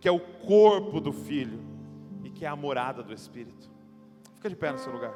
que 0.00 0.08
é 0.08 0.10
o 0.10 0.18
corpo 0.18 0.98
do 0.98 1.12
Filho 1.12 1.60
e 2.24 2.30
que 2.30 2.46
é 2.46 2.48
a 2.48 2.56
morada 2.56 3.02
do 3.02 3.12
Espírito. 3.12 3.70
Fica 4.36 4.48
de 4.48 4.56
pé 4.56 4.72
no 4.72 4.78
seu 4.78 4.94
lugar. 4.94 5.12